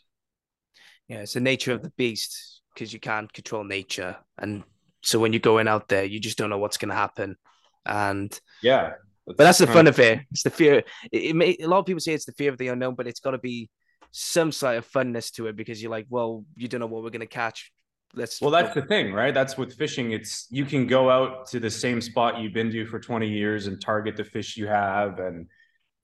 Yeah, 1.08 1.20
it's 1.20 1.34
the 1.34 1.40
nature 1.40 1.74
of 1.74 1.84
the 1.84 1.92
beast 1.92 2.62
because 2.74 2.92
you 2.92 3.00
can't 3.00 3.32
control 3.32 3.64
nature, 3.64 4.18
and 4.38 4.64
so 5.02 5.20
when 5.20 5.34
you're 5.34 5.40
going 5.40 5.68
out 5.68 5.88
there, 5.88 6.04
you 6.04 6.20
just 6.20 6.38
don't 6.38 6.50
know 6.50 6.58
what's 6.58 6.78
going 6.78 6.90
to 6.90 6.96
happen. 6.96 7.38
And 7.86 8.38
yeah, 8.64 8.94
that's 9.28 9.38
but 9.38 9.44
that's 9.44 9.58
the 9.60 9.68
fun 9.68 9.88
of 9.88 10.00
it. 10.00 10.22
It's 10.32 10.44
the 10.44 10.50
fear. 10.50 10.84
It, 11.12 11.24
it 11.24 11.36
may, 11.36 11.56
a 11.62 11.68
lot 11.68 11.80
of 11.80 11.86
people 11.86 12.00
say 12.00 12.14
it's 12.14 12.26
the 12.26 12.32
fear 12.32 12.52
of 12.52 12.58
the 12.58 12.70
unknown, 12.70 12.96
but 12.96 13.08
it's 13.08 13.20
got 13.20 13.32
to 13.32 13.38
be 13.38 13.70
some 14.12 14.52
sort 14.52 14.78
of 14.78 14.90
funness 14.90 15.32
to 15.34 15.48
it 15.48 15.56
because 15.56 15.82
you're 15.82 15.92
like, 15.92 16.08
well, 16.10 16.44
you 16.56 16.68
don't 16.68 16.80
know 16.80 16.88
what 16.88 17.04
we're 17.04 17.12
going 17.12 17.20
to 17.22 17.28
catch. 17.28 17.72
Let's. 18.16 18.42
Well, 18.42 18.50
that's 18.50 18.74
the 18.74 18.82
thing, 18.82 19.14
right? 19.14 19.34
That's 19.34 19.58
with 19.58 19.76
fishing. 19.76 20.12
It's 20.12 20.48
you 20.50 20.66
can 20.66 20.88
go 20.88 21.10
out 21.10 21.48
to 21.50 21.60
the 21.60 21.70
same 21.70 22.02
spot 22.02 22.40
you've 22.40 22.54
been 22.54 22.72
to 22.72 22.86
for 22.88 23.00
20 23.00 23.28
years 23.28 23.68
and 23.68 23.80
target 23.80 24.16
the 24.16 24.24
fish 24.24 24.58
you 24.58 24.68
have 24.68 25.20
and 25.20 25.48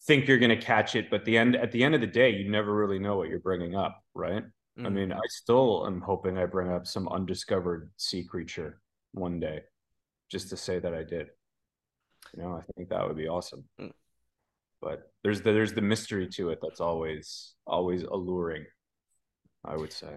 think 0.06 0.28
you're 0.28 0.40
going 0.40 0.50
to 0.50 0.66
catch 0.66 0.96
it, 0.96 1.10
but 1.10 1.26
the 1.26 1.38
end 1.38 1.56
at 1.56 1.72
the 1.72 1.84
end 1.84 1.96
of 1.96 2.02
the 2.02 2.08
day, 2.08 2.32
you 2.32 2.50
never 2.50 2.74
really 2.74 3.00
know 3.00 3.18
what 3.18 3.30
you're 3.30 3.40
bringing 3.40 3.76
up, 3.76 4.02
right? 4.14 4.44
Mm. 4.80 4.86
I 4.86 4.90
mean, 4.90 5.12
I 5.12 5.20
still 5.30 5.86
am 5.86 6.02
hoping 6.02 6.38
I 6.38 6.46
bring 6.46 6.72
up 6.72 6.88
some 6.88 7.08
undiscovered 7.08 7.92
sea 7.98 8.24
creature 8.24 8.82
one 9.14 9.40
day, 9.40 9.62
just 10.30 10.50
to 10.50 10.58
say 10.58 10.80
that 10.80 10.94
I 10.94 11.04
did. 11.04 11.28
You 12.36 12.44
know, 12.44 12.54
I 12.54 12.62
think 12.76 12.90
that 12.90 13.08
would 13.08 13.18
be 13.18 13.28
awesome. 13.28 13.66
Mm. 13.80 13.92
But 14.82 15.12
there's 15.24 15.42
the 15.42 15.52
there's 15.52 15.74
the 15.74 15.82
mystery 15.82 16.28
to 16.36 16.50
it 16.50 16.60
that's 16.62 16.82
always 16.82 17.54
always 17.68 18.04
alluring. 18.04 18.66
I 19.64 19.76
would 19.76 19.94
say. 19.94 20.16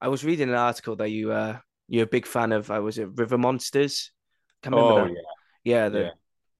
I 0.00 0.08
was 0.08 0.24
reading 0.24 0.48
an 0.48 0.54
article 0.54 0.96
that 0.96 1.10
you 1.10 1.30
uh 1.32 1.58
you're 1.86 2.04
a 2.04 2.08
big 2.08 2.26
fan 2.26 2.52
of. 2.52 2.70
I 2.70 2.78
uh, 2.78 2.80
was 2.80 2.98
it 2.98 3.08
River 3.14 3.38
Monsters. 3.38 4.10
oh 4.66 5.04
that. 5.04 5.10
yeah, 5.10 5.14
yeah. 5.64 5.88
The 5.88 6.00
yeah. 6.00 6.10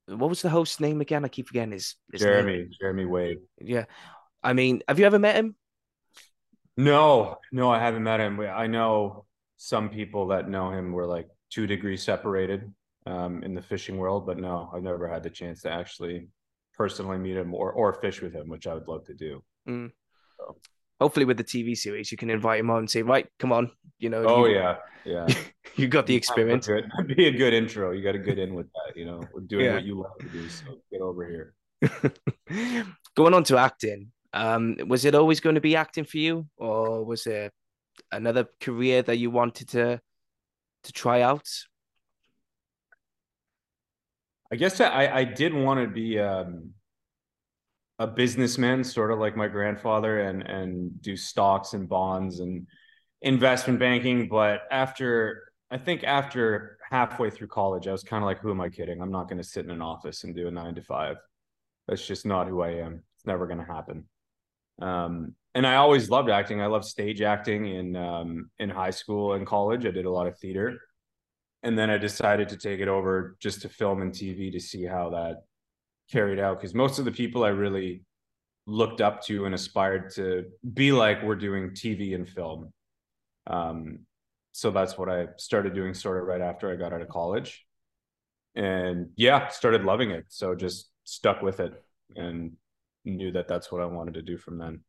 What 0.08 0.28
was 0.28 0.42
the 0.42 0.48
host's 0.48 0.80
name 0.80 1.00
again? 1.00 1.24
I 1.24 1.28
keep 1.28 1.48
forgetting 1.48 1.72
his, 1.72 1.96
his 2.10 2.22
Jeremy 2.22 2.58
name. 2.58 2.70
Jeremy 2.80 3.04
Wade. 3.04 3.38
Yeah, 3.60 3.84
I 4.42 4.52
mean, 4.52 4.82
have 4.88 4.98
you 4.98 5.06
ever 5.06 5.18
met 5.18 5.36
him? 5.36 5.56
No, 6.76 7.36
no, 7.52 7.70
I 7.70 7.78
haven't 7.78 8.04
met 8.04 8.20
him. 8.20 8.40
I 8.40 8.66
know 8.66 9.24
some 9.56 9.90
people 9.90 10.28
that 10.28 10.48
know 10.48 10.70
him 10.70 10.92
were 10.92 11.06
like 11.06 11.28
two 11.50 11.66
degrees 11.66 12.02
separated 12.02 12.72
um, 13.06 13.42
in 13.42 13.54
the 13.54 13.62
fishing 13.62 13.98
world, 13.98 14.26
but 14.26 14.38
no, 14.38 14.70
I've 14.74 14.82
never 14.82 15.08
had 15.08 15.22
the 15.22 15.30
chance 15.30 15.62
to 15.62 15.70
actually 15.70 16.28
personally 16.74 17.18
meet 17.18 17.36
him 17.36 17.54
or 17.54 17.72
or 17.72 17.92
fish 17.94 18.22
with 18.22 18.32
him, 18.32 18.48
which 18.48 18.66
I 18.66 18.74
would 18.74 18.88
love 18.88 19.04
to 19.06 19.14
do. 19.14 19.42
Mm. 19.68 19.90
So. 20.38 20.56
Hopefully, 21.00 21.26
with 21.26 21.36
the 21.36 21.44
TV 21.44 21.76
series, 21.76 22.10
you 22.10 22.18
can 22.18 22.30
invite 22.30 22.60
him 22.60 22.70
on 22.70 22.78
and 22.78 22.90
say, 22.90 23.02
"Right, 23.02 23.26
come 23.38 23.52
on," 23.52 23.70
you 23.98 24.10
know. 24.10 24.24
Oh 24.24 24.46
you, 24.46 24.56
yeah, 24.56 24.76
yeah. 25.04 25.26
you 25.78 25.88
got 25.88 26.06
the 26.06 26.14
experience. 26.14 26.66
Good. 26.66 26.90
Be 27.16 27.26
a 27.26 27.30
good 27.30 27.54
intro. 27.54 27.92
You 27.92 28.02
got 28.02 28.12
to 28.12 28.18
get 28.18 28.38
in 28.38 28.54
with 28.54 28.66
that. 28.72 28.96
You 28.96 29.06
know, 29.06 29.22
we're 29.32 29.40
doing 29.40 29.64
yeah. 29.64 29.74
what 29.74 29.84
you 29.84 30.00
love 30.00 30.18
to 30.18 30.28
do. 30.28 30.48
So 30.48 30.64
get 30.90 31.00
over 31.00 31.26
here. 31.28 31.54
Going 33.16 33.34
on 33.34 33.44
to 33.44 33.56
acting, 33.56 34.12
um, 34.32 34.76
was 34.86 35.04
it 35.04 35.14
always 35.14 35.40
going 35.40 35.54
to 35.54 35.60
be 35.60 35.76
acting 35.76 36.04
for 36.04 36.18
you, 36.18 36.46
or 36.56 37.04
was 37.04 37.24
there 37.24 37.50
another 38.12 38.46
career 38.60 39.02
that 39.02 39.16
you 39.16 39.30
wanted 39.30 39.68
to 39.70 40.00
to 40.84 40.92
try 40.92 41.22
out? 41.22 41.48
I 44.52 44.56
guess 44.56 44.80
I, 44.80 45.06
I 45.06 45.24
did 45.24 45.52
want 45.52 45.80
to 45.80 45.86
be 45.88 46.18
um, 46.18 46.70
a 47.98 48.06
businessman, 48.06 48.84
sort 48.84 49.10
of 49.10 49.18
like 49.18 49.36
my 49.36 49.48
grandfather, 49.48 50.20
and 50.20 50.42
and 50.42 51.02
do 51.02 51.16
stocks 51.16 51.74
and 51.74 51.88
bonds 51.88 52.40
and 52.40 52.66
investment 53.22 53.78
banking. 53.78 54.28
But 54.28 54.62
after 54.70 55.47
I 55.70 55.78
think 55.78 56.02
after 56.04 56.78
halfway 56.90 57.30
through 57.30 57.48
college, 57.48 57.86
I 57.86 57.92
was 57.92 58.02
kind 58.02 58.22
of 58.22 58.26
like, 58.26 58.40
who 58.40 58.50
am 58.50 58.60
I 58.60 58.68
kidding? 58.68 59.02
I'm 59.02 59.10
not 59.10 59.28
going 59.28 59.38
to 59.38 59.44
sit 59.44 59.64
in 59.64 59.70
an 59.70 59.82
office 59.82 60.24
and 60.24 60.34
do 60.34 60.48
a 60.48 60.50
nine 60.50 60.74
to 60.76 60.82
five. 60.82 61.16
That's 61.86 62.06
just 62.06 62.24
not 62.24 62.48
who 62.48 62.62
I 62.62 62.70
am. 62.70 63.02
It's 63.16 63.26
never 63.26 63.46
going 63.46 63.58
to 63.58 63.64
happen. 63.64 64.04
Um, 64.80 65.34
and 65.54 65.66
I 65.66 65.76
always 65.76 66.08
loved 66.08 66.30
acting. 66.30 66.62
I 66.62 66.66
loved 66.66 66.84
stage 66.84 67.20
acting 67.20 67.66
in 67.66 67.96
um, 67.96 68.50
in 68.58 68.70
high 68.70 68.90
school 68.90 69.34
and 69.34 69.46
college. 69.46 69.84
I 69.84 69.90
did 69.90 70.06
a 70.06 70.10
lot 70.10 70.26
of 70.26 70.38
theater 70.38 70.78
and 71.62 71.78
then 71.78 71.90
I 71.90 71.98
decided 71.98 72.48
to 72.50 72.56
take 72.56 72.80
it 72.80 72.88
over 72.88 73.36
just 73.40 73.62
to 73.62 73.68
film 73.68 74.02
and 74.02 74.12
TV 74.12 74.52
to 74.52 74.60
see 74.60 74.84
how 74.84 75.10
that 75.10 75.44
carried 76.10 76.38
out. 76.38 76.58
Because 76.58 76.74
most 76.74 76.98
of 76.98 77.04
the 77.04 77.12
people 77.12 77.44
I 77.44 77.48
really 77.48 78.02
looked 78.66 79.00
up 79.00 79.22
to 79.24 79.44
and 79.44 79.54
aspired 79.54 80.14
to 80.14 80.46
be 80.74 80.92
like 80.92 81.22
were 81.22 81.36
doing 81.36 81.70
TV 81.70 82.14
and 82.14 82.28
film. 82.28 82.72
Um, 83.46 84.00
so 84.58 84.72
that's 84.72 84.98
what 84.98 85.08
I 85.08 85.28
started 85.36 85.72
doing 85.72 85.94
sort 85.94 86.18
of 86.18 86.24
right 86.24 86.40
after 86.40 86.68
I 86.68 86.74
got 86.74 86.92
out 86.92 87.00
of 87.00 87.08
college. 87.08 87.64
And 88.56 89.10
yeah, 89.14 89.46
started 89.50 89.84
loving 89.84 90.10
it. 90.10 90.24
So 90.30 90.56
just 90.56 90.90
stuck 91.04 91.42
with 91.42 91.60
it 91.60 91.80
and 92.16 92.54
knew 93.04 93.30
that 93.30 93.46
that's 93.46 93.70
what 93.70 93.82
I 93.82 93.84
wanted 93.84 94.14
to 94.14 94.22
do 94.22 94.36
from 94.36 94.58
then. 94.58 94.80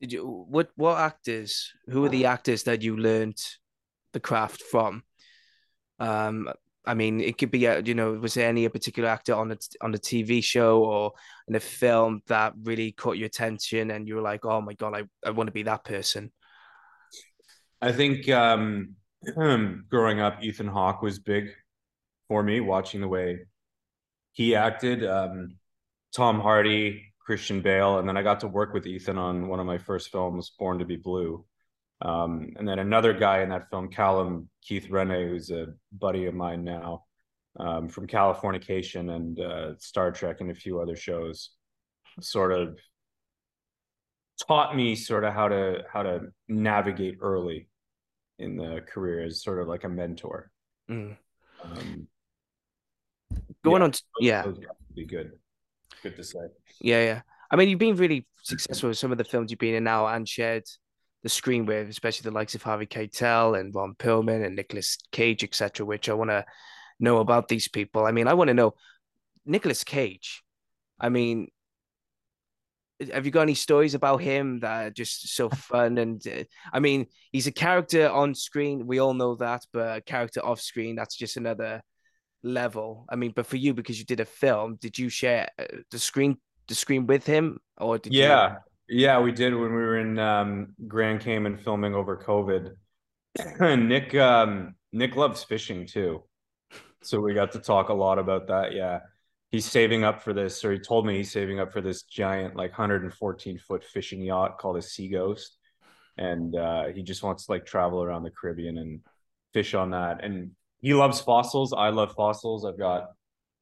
Did 0.00 0.12
you 0.12 0.26
what 0.48 0.70
what 0.74 0.98
actors? 0.98 1.70
Who 1.86 2.04
are 2.04 2.08
the 2.08 2.26
actors 2.26 2.64
that 2.64 2.82
you 2.82 2.96
learned 2.96 3.40
the 4.12 4.18
craft 4.18 4.60
from? 4.60 5.04
Um, 6.00 6.48
I 6.84 6.94
mean, 6.94 7.20
it 7.20 7.38
could 7.38 7.52
be, 7.52 7.66
a, 7.66 7.80
you 7.80 7.94
know, 7.94 8.14
was 8.14 8.34
there 8.34 8.48
any 8.48 8.68
particular 8.68 9.08
actor 9.08 9.36
on 9.36 9.52
a 9.52 9.56
on 9.80 9.94
a 9.94 9.98
TV 9.98 10.42
show 10.42 10.82
or 10.82 11.12
in 11.46 11.54
a 11.54 11.60
film 11.60 12.22
that 12.26 12.54
really 12.64 12.90
caught 12.90 13.18
your 13.18 13.26
attention, 13.26 13.92
and 13.92 14.08
you 14.08 14.16
were 14.16 14.28
like, 14.32 14.44
"Oh 14.44 14.60
my 14.60 14.74
god, 14.74 14.96
I, 14.96 15.02
I 15.24 15.30
want 15.30 15.46
to 15.46 15.52
be 15.52 15.62
that 15.62 15.84
person." 15.84 16.32
I 17.82 17.90
think 17.90 18.28
um, 18.28 18.94
growing 19.90 20.20
up, 20.20 20.40
Ethan 20.40 20.68
Hawke 20.68 21.02
was 21.02 21.18
big 21.18 21.50
for 22.28 22.40
me. 22.40 22.60
Watching 22.60 23.00
the 23.00 23.08
way 23.08 23.40
he 24.30 24.54
acted, 24.54 25.04
um, 25.04 25.56
Tom 26.14 26.38
Hardy, 26.38 27.12
Christian 27.18 27.60
Bale, 27.60 27.98
and 27.98 28.08
then 28.08 28.16
I 28.16 28.22
got 28.22 28.38
to 28.40 28.48
work 28.48 28.72
with 28.72 28.86
Ethan 28.86 29.18
on 29.18 29.48
one 29.48 29.58
of 29.58 29.66
my 29.66 29.78
first 29.78 30.10
films, 30.10 30.52
Born 30.56 30.78
to 30.78 30.84
Be 30.84 30.94
Blue. 30.94 31.44
Um, 32.00 32.52
and 32.56 32.68
then 32.68 32.78
another 32.78 33.12
guy 33.12 33.42
in 33.42 33.48
that 33.48 33.68
film, 33.68 33.88
Callum 33.88 34.48
Keith 34.62 34.88
Rennie, 34.88 35.28
who's 35.28 35.50
a 35.50 35.74
buddy 35.90 36.26
of 36.26 36.34
mine 36.34 36.62
now 36.62 37.04
um, 37.58 37.88
from 37.88 38.06
Californication 38.06 39.10
and 39.14 39.40
uh, 39.40 39.76
Star 39.78 40.12
Trek 40.12 40.40
and 40.40 40.52
a 40.52 40.54
few 40.54 40.80
other 40.80 40.96
shows, 40.96 41.50
sort 42.20 42.52
of 42.52 42.78
taught 44.46 44.76
me 44.76 44.94
sort 44.94 45.24
of 45.24 45.34
how 45.34 45.48
to 45.48 45.82
how 45.92 46.02
to 46.04 46.20
navigate 46.48 47.18
early 47.20 47.68
in 48.42 48.56
the 48.56 48.80
career 48.92 49.24
as 49.24 49.42
sort 49.42 49.60
of 49.60 49.68
like 49.68 49.84
a 49.84 49.88
mentor. 49.88 50.50
Mm. 50.90 51.16
Um, 51.62 52.08
Going 53.64 53.80
yeah, 53.80 53.84
on, 53.84 53.92
to, 53.92 54.02
yeah, 54.20 54.44
be 54.94 55.06
good. 55.06 55.32
Good 56.02 56.16
to 56.16 56.24
say. 56.24 56.40
Yeah, 56.80 57.04
yeah. 57.04 57.20
I 57.50 57.56
mean, 57.56 57.68
you've 57.68 57.78
been 57.78 57.96
really 57.96 58.26
successful 58.42 58.88
with 58.88 58.98
some 58.98 59.12
of 59.12 59.18
the 59.18 59.24
films 59.24 59.50
you've 59.50 59.60
been 59.60 59.74
in 59.74 59.84
now 59.84 60.06
and 60.06 60.28
shared 60.28 60.64
the 61.22 61.28
screen 61.28 61.64
with, 61.64 61.88
especially 61.88 62.28
the 62.28 62.34
likes 62.34 62.54
of 62.54 62.62
Harvey 62.62 62.86
Keitel 62.86 63.58
and 63.58 63.74
Ron 63.74 63.94
Perlman 63.94 64.44
and 64.44 64.56
Nicolas 64.56 64.98
Cage, 65.12 65.44
etc., 65.44 65.86
which 65.86 66.08
I 66.08 66.14
want 66.14 66.30
to 66.30 66.44
know 66.98 67.18
about 67.18 67.48
these 67.48 67.68
people. 67.68 68.04
I 68.04 68.10
mean, 68.10 68.26
I 68.26 68.34
want 68.34 68.48
to 68.48 68.54
know 68.54 68.74
Nicolas 69.46 69.84
Cage. 69.84 70.42
I 70.98 71.08
mean, 71.08 71.48
have 73.12 73.24
you 73.24 73.32
got 73.32 73.42
any 73.42 73.54
stories 73.54 73.94
about 73.94 74.22
him 74.22 74.60
that 74.60 74.86
are 74.86 74.90
just 74.90 75.34
so 75.34 75.48
fun? 75.70 75.98
And 75.98 76.26
uh, 76.26 76.44
I 76.72 76.80
mean, 76.80 77.06
he's 77.32 77.46
a 77.46 77.52
character 77.52 78.08
on 78.08 78.34
screen. 78.34 78.86
We 78.86 78.98
all 78.98 79.14
know 79.14 79.36
that, 79.36 79.66
but 79.72 79.98
a 79.98 80.00
character 80.00 80.44
off 80.44 80.60
screen, 80.60 80.96
that's 80.96 81.16
just 81.16 81.36
another 81.36 81.82
level. 82.42 83.06
I 83.08 83.16
mean, 83.16 83.32
but 83.34 83.46
for 83.46 83.56
you, 83.56 83.74
because 83.74 83.98
you 83.98 84.04
did 84.04 84.20
a 84.20 84.24
film, 84.24 84.76
did 84.80 84.98
you 84.98 85.08
share 85.08 85.48
uh, 85.58 85.64
the 85.90 85.98
screen 85.98 86.38
the 86.68 86.74
screen 86.74 87.06
with 87.06 87.26
him, 87.26 87.58
or 87.76 87.98
did 87.98 88.14
yeah, 88.14 88.56
you... 88.88 89.00
yeah, 89.00 89.20
we 89.20 89.32
did 89.32 89.54
when 89.54 89.70
we 89.70 89.82
were 89.82 89.98
in 89.98 90.18
um, 90.18 90.74
Grand 90.86 91.20
Cayman 91.20 91.58
filming 91.58 91.94
over 91.94 92.16
COVID. 92.16 92.70
Nick 93.88 94.14
um, 94.14 94.74
Nick 94.92 95.16
loves 95.16 95.42
fishing 95.42 95.86
too, 95.86 96.22
so 97.02 97.20
we 97.20 97.34
got 97.34 97.52
to 97.52 97.58
talk 97.58 97.88
a 97.88 97.94
lot 97.94 98.18
about 98.18 98.48
that. 98.48 98.72
Yeah, 98.72 99.00
he's 99.52 99.66
saving 99.66 100.02
up 100.02 100.22
for 100.22 100.32
this, 100.32 100.64
or 100.64 100.72
he 100.72 100.78
told 100.78 101.06
me 101.06 101.16
he's 101.16 101.30
saving 101.30 101.60
up 101.60 101.72
for 101.72 101.80
this 101.80 102.02
giant, 102.02 102.56
like 102.56 102.70
114 102.70 103.58
foot 103.58 103.84
fishing 103.84 104.22
yacht 104.22 104.58
called 104.58 104.78
a 104.78 104.82
Sea 104.82 105.08
Ghost, 105.08 105.58
and 106.16 106.56
uh, 106.56 106.86
he 106.86 107.02
just 107.02 107.22
wants 107.22 107.46
to 107.46 107.52
like 107.52 107.64
travel 107.64 108.02
around 108.02 108.24
the 108.24 108.30
Caribbean 108.30 108.78
and 108.78 109.00
fish 109.52 109.74
on 109.74 109.90
that. 109.90 110.24
And 110.24 110.52
he 110.80 110.94
loves 110.94 111.20
fossils. 111.20 111.72
I 111.72 111.90
love 111.90 112.14
fossils. 112.14 112.64
I've 112.64 112.78
got 112.78 113.02
a 113.02 113.08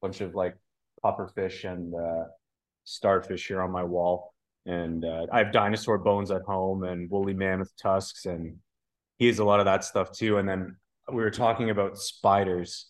bunch 0.01 0.21
of 0.21 0.33
like 0.33 0.55
pufferfish 1.03 1.69
and 1.71 1.93
uh, 1.93 2.25
starfish 2.85 3.47
here 3.47 3.61
on 3.61 3.71
my 3.71 3.83
wall, 3.83 4.33
and 4.65 5.03
uh, 5.03 5.27
I 5.31 5.39
have 5.39 5.51
dinosaur 5.51 5.97
bones 5.97 6.31
at 6.31 6.41
home 6.43 6.85
and 6.85 7.11
woolly 7.11 7.33
mammoth 7.33 7.75
tusks, 7.77 8.25
and 8.25 8.55
he 9.17 9.27
has 9.27 9.39
a 9.39 9.45
lot 9.45 9.59
of 9.59 9.65
that 9.65 9.83
stuff 9.83 10.11
too. 10.11 10.37
And 10.37 10.47
then 10.47 10.77
we 11.11 11.21
were 11.21 11.31
talking 11.31 11.69
about 11.69 11.97
spiders 11.97 12.87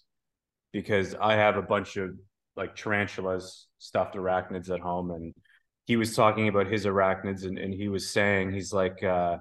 because 0.71 1.15
I 1.19 1.33
have 1.33 1.57
a 1.57 1.61
bunch 1.61 1.97
of 1.97 2.11
like 2.55 2.75
tarantulas, 2.75 3.67
stuffed 3.79 4.15
arachnids 4.15 4.69
at 4.69 4.79
home, 4.79 5.11
and 5.11 5.33
he 5.85 5.95
was 5.97 6.15
talking 6.15 6.47
about 6.47 6.67
his 6.67 6.85
arachnids, 6.85 7.43
and, 7.43 7.57
and 7.57 7.73
he 7.73 7.87
was 7.87 8.09
saying 8.11 8.51
he's 8.51 8.73
like, 8.73 9.03
uh, 9.03 9.37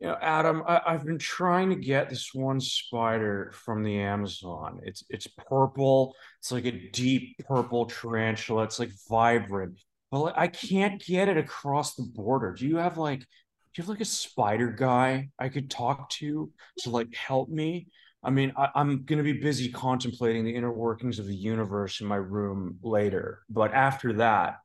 you 0.00 0.06
know, 0.06 0.16
Adam, 0.20 0.62
I, 0.66 0.80
I've 0.86 1.04
been 1.04 1.18
trying 1.18 1.70
to 1.70 1.76
get 1.76 2.08
this 2.08 2.32
one 2.32 2.60
spider 2.60 3.50
from 3.52 3.82
the 3.82 3.98
Amazon. 3.98 4.80
It's 4.84 5.02
it's 5.10 5.26
purple. 5.26 6.14
It's 6.38 6.52
like 6.52 6.66
a 6.66 6.90
deep 6.90 7.36
purple 7.46 7.86
tarantula. 7.86 8.64
It's 8.64 8.78
like 8.78 8.92
vibrant, 9.08 9.80
but 10.10 10.38
I 10.38 10.48
can't 10.48 11.02
get 11.04 11.28
it 11.28 11.36
across 11.36 11.94
the 11.94 12.04
border. 12.14 12.52
Do 12.52 12.66
you 12.66 12.76
have 12.76 12.96
like, 12.96 13.20
do 13.20 13.26
you 13.74 13.82
have 13.82 13.88
like 13.88 14.00
a 14.00 14.04
spider 14.04 14.70
guy 14.70 15.30
I 15.38 15.48
could 15.48 15.68
talk 15.70 16.10
to 16.10 16.50
to 16.80 16.90
like 16.90 17.12
help 17.14 17.48
me? 17.48 17.88
I 18.22 18.30
mean, 18.30 18.52
I, 18.56 18.68
am 18.74 19.04
going 19.04 19.18
to 19.18 19.22
be 19.22 19.40
busy 19.40 19.70
contemplating 19.70 20.44
the 20.44 20.54
inner 20.54 20.72
workings 20.72 21.18
of 21.18 21.26
the 21.26 21.36
universe 21.36 22.00
in 22.00 22.06
my 22.06 22.16
room 22.16 22.78
later. 22.82 23.42
But 23.48 23.72
after 23.72 24.14
that, 24.14 24.56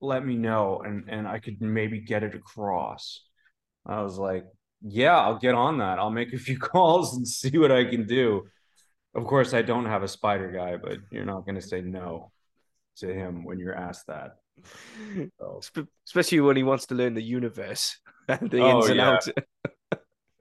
let 0.00 0.24
me 0.24 0.36
know 0.36 0.82
and, 0.84 1.08
and 1.08 1.26
I 1.26 1.38
could 1.38 1.60
maybe 1.60 2.00
get 2.00 2.22
it 2.22 2.34
across. 2.34 3.24
I 3.84 4.02
was 4.02 4.18
like, 4.18 4.44
yeah, 4.82 5.18
I'll 5.18 5.38
get 5.38 5.54
on 5.54 5.78
that. 5.78 5.98
I'll 5.98 6.10
make 6.10 6.32
a 6.32 6.38
few 6.38 6.58
calls 6.58 7.16
and 7.16 7.26
see 7.26 7.56
what 7.58 7.72
I 7.72 7.84
can 7.84 8.06
do. 8.06 8.44
Of 9.14 9.26
course, 9.26 9.52
I 9.52 9.62
don't 9.62 9.86
have 9.86 10.02
a 10.02 10.08
spider 10.08 10.50
guy, 10.50 10.76
but 10.76 10.98
you're 11.10 11.24
not 11.24 11.44
going 11.44 11.56
to 11.56 11.62
say 11.62 11.82
no 11.82 12.32
to 12.96 13.12
him 13.12 13.44
when 13.44 13.58
you're 13.58 13.76
asked 13.76 14.06
that. 14.06 14.36
So. 15.38 15.60
Especially 16.06 16.40
when 16.40 16.56
he 16.56 16.62
wants 16.62 16.86
to 16.86 16.94
learn 16.94 17.14
the 17.14 17.22
universe, 17.22 17.98
the 18.28 18.60
oh, 18.60 18.78
ins 18.78 18.88
and 18.88 18.96
yeah. 18.96 19.10
outs. 19.10 19.28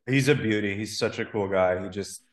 He's 0.05 0.27
a 0.27 0.35
beauty. 0.35 0.75
He's 0.75 0.97
such 0.97 1.19
a 1.19 1.25
cool 1.25 1.47
guy. 1.47 1.81
He 1.81 1.89
just 1.89 2.23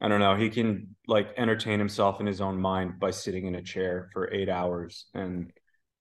I 0.00 0.08
don't 0.08 0.20
know. 0.20 0.36
He 0.36 0.50
can 0.50 0.94
like 1.06 1.28
entertain 1.36 1.78
himself 1.78 2.20
in 2.20 2.26
his 2.26 2.40
own 2.40 2.60
mind 2.60 3.00
by 3.00 3.10
sitting 3.10 3.46
in 3.46 3.54
a 3.54 3.62
chair 3.62 4.10
for 4.12 4.32
eight 4.32 4.48
hours 4.48 5.06
and 5.14 5.50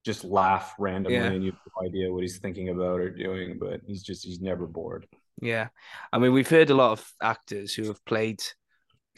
just 0.03 0.23
laugh 0.23 0.75
randomly, 0.77 1.17
yeah. 1.17 1.25
and 1.25 1.43
you 1.43 1.51
have 1.51 1.59
no 1.81 1.87
idea 1.87 2.11
what 2.11 2.21
he's 2.21 2.37
thinking 2.37 2.69
about 2.69 2.99
or 2.99 3.09
doing. 3.09 3.57
But 3.59 3.81
he's 3.85 4.03
just 4.03 4.25
he's 4.25 4.41
never 4.41 4.67
bored. 4.67 5.07
Yeah, 5.41 5.69
I 6.11 6.19
mean, 6.19 6.33
we've 6.33 6.49
heard 6.49 6.69
a 6.69 6.75
lot 6.75 6.91
of 6.91 7.13
actors 7.21 7.73
who 7.73 7.85
have 7.85 8.03
played 8.05 8.41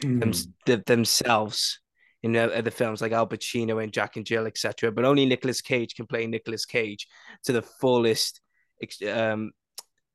them, 0.00 0.32
th- 0.66 0.84
themselves 0.86 1.80
in 2.22 2.36
other 2.36 2.70
films 2.70 3.00
like 3.00 3.12
Al 3.12 3.28
Pacino 3.28 3.82
and 3.82 3.92
Jack 3.92 4.16
and 4.16 4.26
Jill, 4.26 4.46
etc. 4.46 4.90
But 4.90 5.04
only 5.04 5.26
Nicolas 5.26 5.60
Cage 5.60 5.94
can 5.94 6.06
play 6.06 6.26
Nicolas 6.26 6.64
Cage 6.64 7.06
to 7.44 7.52
the 7.52 7.62
fullest 7.62 8.40
um, 9.08 9.52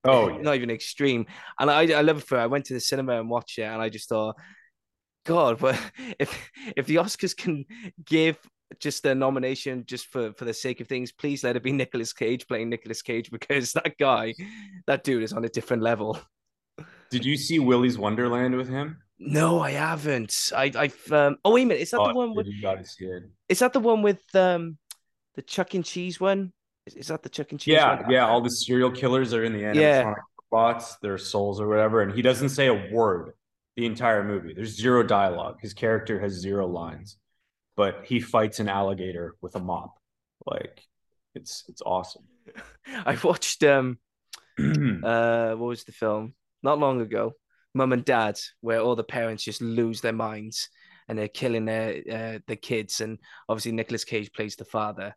Oh, 0.04 0.30
yeah. 0.30 0.42
not 0.42 0.56
even 0.56 0.70
extreme. 0.70 1.26
And 1.60 1.72
I, 1.72 1.92
I 1.94 2.02
love 2.02 2.18
it 2.18 2.28
for. 2.28 2.38
I 2.38 2.48
went 2.48 2.66
to 2.66 2.74
the 2.74 2.80
cinema 2.80 3.20
and 3.20 3.30
watched 3.30 3.58
it, 3.58 3.64
and 3.64 3.82
I 3.82 3.90
just 3.90 4.10
thought, 4.10 4.36
God, 5.26 5.60
but 5.60 5.80
if 6.20 6.52
if 6.76 6.86
the 6.88 6.96
Oscars 6.96 7.36
can 7.36 7.66
give 8.06 8.38
just 8.80 9.06
a 9.06 9.16
nomination 9.16 9.86
just 9.86 10.08
for 10.08 10.34
for 10.34 10.46
the 10.46 10.54
sake 10.54 10.82
of 10.82 10.88
things, 10.88 11.12
please 11.12 11.44
let 11.44 11.56
it 11.56 11.64
be 11.64 11.72
Nicolas 11.72 12.14
Cage 12.14 12.48
playing 12.48 12.70
Nicolas 12.70 13.02
Cage 13.02 13.32
because 13.32 13.74
that 13.74 13.98
guy, 13.98 14.34
that 14.88 15.04
dude 15.04 15.24
is 15.24 15.34
on 15.34 15.46
a 15.46 15.50
different 15.50 15.84
level. 15.84 16.20
Did 17.10 17.26
you 17.26 17.38
see 17.38 17.60
Willy's 17.60 17.98
Wonderland 17.98 18.56
with 18.56 18.68
him? 18.68 18.98
No, 19.20 19.62
I 19.62 19.72
haven't. 19.72 20.52
I 20.56 20.72
I've 20.76 21.12
um. 21.12 21.38
Oh 21.46 21.54
wait 21.54 21.64
a 21.64 21.66
minute, 21.68 21.82
is 21.82 21.92
that 21.92 22.02
oh, 22.02 22.08
the 22.08 22.14
one 22.14 22.36
with? 22.36 22.48
You 22.48 22.62
gotta 22.62 22.86
see 22.86 23.06
it. 23.06 23.24
Is 23.48 23.60
that 23.60 23.72
the 23.72 23.80
one 23.80 24.02
with 24.02 24.22
um, 24.36 24.78
the 25.36 25.42
Chuck 25.42 25.76
and 25.76 25.86
Cheese 25.86 26.20
one? 26.20 26.52
Is, 26.86 27.08
that 27.08 27.24
the 27.24 27.30
chicken 27.30 27.58
Cheese? 27.58 27.74
Yeah, 27.74 28.02
one? 28.02 28.12
yeah. 28.12 28.28
All 28.28 28.42
the 28.42 28.50
serial 28.50 28.92
killers 28.92 29.34
are 29.34 29.44
in 29.44 29.54
the 29.54 29.62
animatronic 29.62 29.76
yeah. 29.76 30.14
robots, 30.52 30.98
their 30.98 31.18
souls 31.18 31.62
or 31.62 31.68
whatever, 31.68 32.02
and 32.02 32.12
he 32.12 32.22
doesn't 32.22 32.50
say 32.50 32.68
a 32.68 32.90
word 32.92 33.34
the 33.76 33.86
entire 33.86 34.24
movie. 34.24 34.54
There's 34.54 34.76
zero 34.76 35.04
dialogue. 35.04 35.58
His 35.62 35.74
character 35.74 36.20
has 36.20 36.34
zero 36.34 36.68
lines, 36.68 37.18
but 37.76 38.02
he 38.06 38.20
fights 38.20 38.60
an 38.60 38.70
alligator 38.70 39.36
with 39.42 39.56
a 39.56 39.60
mop. 39.60 39.98
Like 40.46 40.82
it's 41.36 41.64
it's 41.70 41.82
awesome. 41.86 42.24
I 43.06 43.18
watched 43.24 43.64
um 43.64 43.98
uh 44.60 45.54
what 45.54 45.68
was 45.68 45.84
the 45.86 45.94
film? 45.94 46.34
Not 46.62 46.80
long 46.80 47.02
ago. 47.02 47.34
Mum 47.74 47.94
and 47.94 48.06
Dad, 48.06 48.40
where 48.62 48.82
all 48.82 48.96
the 48.96 49.04
parents 49.04 49.44
just 49.44 49.62
lose 49.62 50.02
their 50.02 50.14
minds 50.14 50.70
and 51.08 51.18
they're 51.18 51.28
killing 51.28 51.66
their 51.66 52.02
uh, 52.12 52.40
the 52.48 52.56
kids, 52.56 53.02
and 53.02 53.18
obviously 53.50 53.72
Nicolas 53.72 54.04
Cage 54.04 54.32
plays 54.32 54.56
the 54.56 54.66
father, 54.66 55.16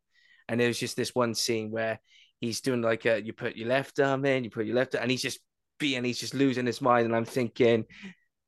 and 0.48 0.60
there 0.60 0.68
was 0.68 0.78
just 0.78 0.96
this 0.96 1.14
one 1.14 1.34
scene 1.34 1.70
where 1.70 2.00
he's 2.40 2.60
doing 2.60 2.82
like 2.82 3.06
a, 3.06 3.22
you 3.22 3.32
put 3.32 3.56
your 3.56 3.68
left 3.68 3.98
arm 4.00 4.24
in, 4.24 4.44
you 4.44 4.50
put 4.50 4.66
your 4.66 4.76
left, 4.76 4.94
arm, 4.94 5.02
and 5.02 5.10
he's 5.10 5.22
just 5.22 5.40
being, 5.78 6.04
he's 6.04 6.20
just 6.20 6.34
losing 6.34 6.66
his 6.66 6.80
mind. 6.80 7.06
And 7.06 7.16
I'm 7.16 7.24
thinking, 7.24 7.84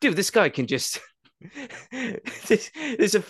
dude, 0.01 0.17
this 0.17 0.31
guy 0.31 0.49
can 0.49 0.67
just. 0.67 1.01
this, 2.49 2.71
there's 2.99 3.15
a, 3.15 3.23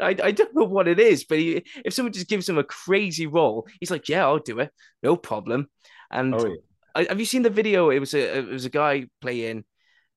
I, 0.00 0.14
I 0.22 0.30
don't 0.32 0.54
know 0.54 0.64
what 0.64 0.86
it 0.86 1.00
is, 1.00 1.24
but 1.24 1.38
he, 1.38 1.64
if 1.84 1.94
someone 1.94 2.12
just 2.12 2.28
gives 2.28 2.48
him 2.48 2.58
a 2.58 2.64
crazy 2.64 3.26
role, 3.26 3.66
he's 3.80 3.90
like, 3.90 4.08
yeah, 4.08 4.24
I'll 4.24 4.38
do 4.38 4.60
it, 4.60 4.70
no 5.02 5.16
problem. 5.16 5.68
And 6.10 6.34
oh, 6.34 6.46
yeah. 6.46 6.54
I, 6.94 7.04
have 7.08 7.18
you 7.18 7.26
seen 7.26 7.42
the 7.42 7.50
video? 7.50 7.88
It 7.88 8.00
was 8.00 8.12
a 8.12 8.38
it 8.38 8.46
was 8.46 8.66
a 8.66 8.70
guy 8.70 9.06
playing, 9.22 9.64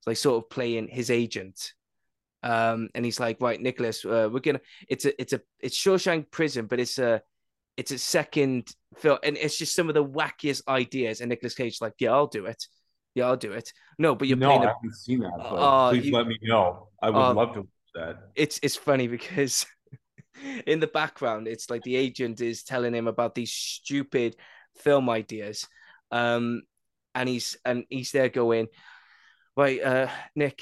like 0.06 0.18
sort 0.18 0.44
of 0.44 0.50
playing 0.50 0.90
his 0.90 1.10
agent, 1.10 1.72
um, 2.44 2.90
and 2.94 3.04
he's 3.06 3.20
like, 3.20 3.38
right, 3.40 3.60
Nicolas, 3.60 4.04
uh, 4.06 4.30
we're 4.32 4.40
gonna, 4.40 4.62
it's 4.88 5.06
a 5.06 5.20
it's 5.20 5.34
a 5.34 5.42
it's 5.60 5.78
Shawshank 5.78 6.30
Prison, 6.32 6.66
but 6.66 6.80
it's 6.80 7.00
a 7.00 7.22
it's 7.78 7.92
a 7.92 7.98
second 7.98 8.74
film, 8.98 9.20
and 9.24 9.38
it's 9.38 9.58
just 9.58 9.76
some 9.76 9.88
of 9.88 9.94
the 9.94 10.04
wackiest 10.04 10.64
ideas. 10.68 11.22
And 11.22 11.30
Nicolas 11.30 11.54
Cage, 11.54 11.80
like, 11.80 11.94
yeah, 12.00 12.12
I'll 12.12 12.28
do 12.28 12.46
it. 12.46 12.66
Yeah, 13.14 13.28
I'll 13.28 13.38
do 13.38 13.54
it. 13.54 13.72
No, 13.98 14.16
but 14.16 14.28
you're 14.28 14.38
no, 14.38 14.48
playing. 14.48 14.64
I 14.64 14.74
haven't 14.74 14.96
seen 14.96 15.20
that. 15.20 15.32
But 15.38 15.56
uh, 15.56 15.90
please 15.92 16.08
you, 16.08 16.14
let 16.14 16.28
me 16.28 16.38
know. 16.42 16.90
I 17.02 17.10
would 17.10 17.20
uh, 17.20 17.34
love 17.34 17.54
to 17.54 17.60
watch 17.62 17.70
that. 17.96 18.18
It's 18.36 18.60
it's 18.62 18.76
funny 18.76 19.08
because 19.08 19.66
in 20.68 20.80
the 20.80 20.88
background, 20.88 21.48
it's 21.48 21.70
like 21.70 21.84
the 21.84 21.96
agent 21.96 22.42
is 22.42 22.64
telling 22.64 22.94
him 22.94 23.08
about 23.08 23.36
these 23.36 23.52
stupid 23.52 24.36
film 24.78 25.10
ideas, 25.10 25.68
um, 26.12 26.64
and 27.16 27.30
he's 27.30 27.58
and 27.64 27.86
he's 27.90 28.12
there 28.12 28.30
going, 28.30 28.68
right, 29.56 29.82
uh, 29.82 30.08
Nick, 30.36 30.62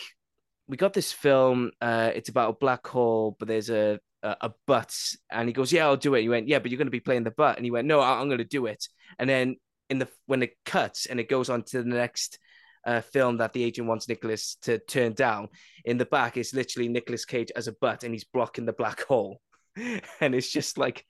we 0.68 0.78
got 0.78 0.94
this 0.94 1.12
film. 1.12 1.72
Uh, 1.82 2.12
it's 2.14 2.30
about 2.30 2.52
a 2.52 2.58
black 2.58 2.86
hole, 2.88 3.36
but 3.40 3.48
there's 3.48 3.70
a 3.70 4.00
a, 4.26 4.38
a 4.42 4.54
butt, 4.66 4.98
and 5.32 5.48
he 5.48 5.54
goes, 5.54 5.72
"Yeah, 5.72 5.86
I'll 5.86 5.98
do 5.98 6.16
it." 6.16 6.22
He 6.22 6.30
went, 6.30 6.48
"Yeah, 6.48 6.60
but 6.60 6.72
you're 6.72 6.78
going 6.78 6.88
to 6.88 6.92
be 6.92 7.00
playing 7.00 7.24
the 7.24 7.32
butt," 7.32 7.58
and 7.58 7.66
he 7.66 7.72
went, 7.72 7.88
"No, 7.88 8.02
I'm 8.02 8.28
going 8.28 8.40
to 8.40 8.44
do 8.44 8.66
it." 8.66 8.88
And 9.20 9.30
then 9.30 9.58
in 9.90 10.00
the 10.00 10.08
when 10.26 10.42
it 10.42 10.58
cuts 10.66 11.06
and 11.06 11.20
it 11.20 11.30
goes 11.30 11.50
on 11.50 11.64
to 11.64 11.84
the 11.84 11.90
next 11.90 12.40
uh, 12.86 13.02
film 13.02 13.38
that 13.38 13.54
the 13.54 13.64
agent 13.64 13.88
wants 13.88 14.10
Nicolas 14.10 14.56
to 14.64 14.80
turn 14.80 15.14
down, 15.14 15.50
in 15.86 15.98
the 15.98 16.06
back 16.06 16.38
is 16.38 16.54
literally 16.54 16.90
Nicolas 16.90 17.26
Cage 17.26 17.52
as 17.56 17.68
a 17.68 17.74
butt, 17.74 18.04
and 18.04 18.14
he's 18.14 18.24
blocking 18.26 18.66
the 18.66 18.74
black 18.74 19.04
hole, 19.04 19.42
and 19.76 20.34
it's 20.36 20.52
just 20.52 20.78
like, 20.78 21.06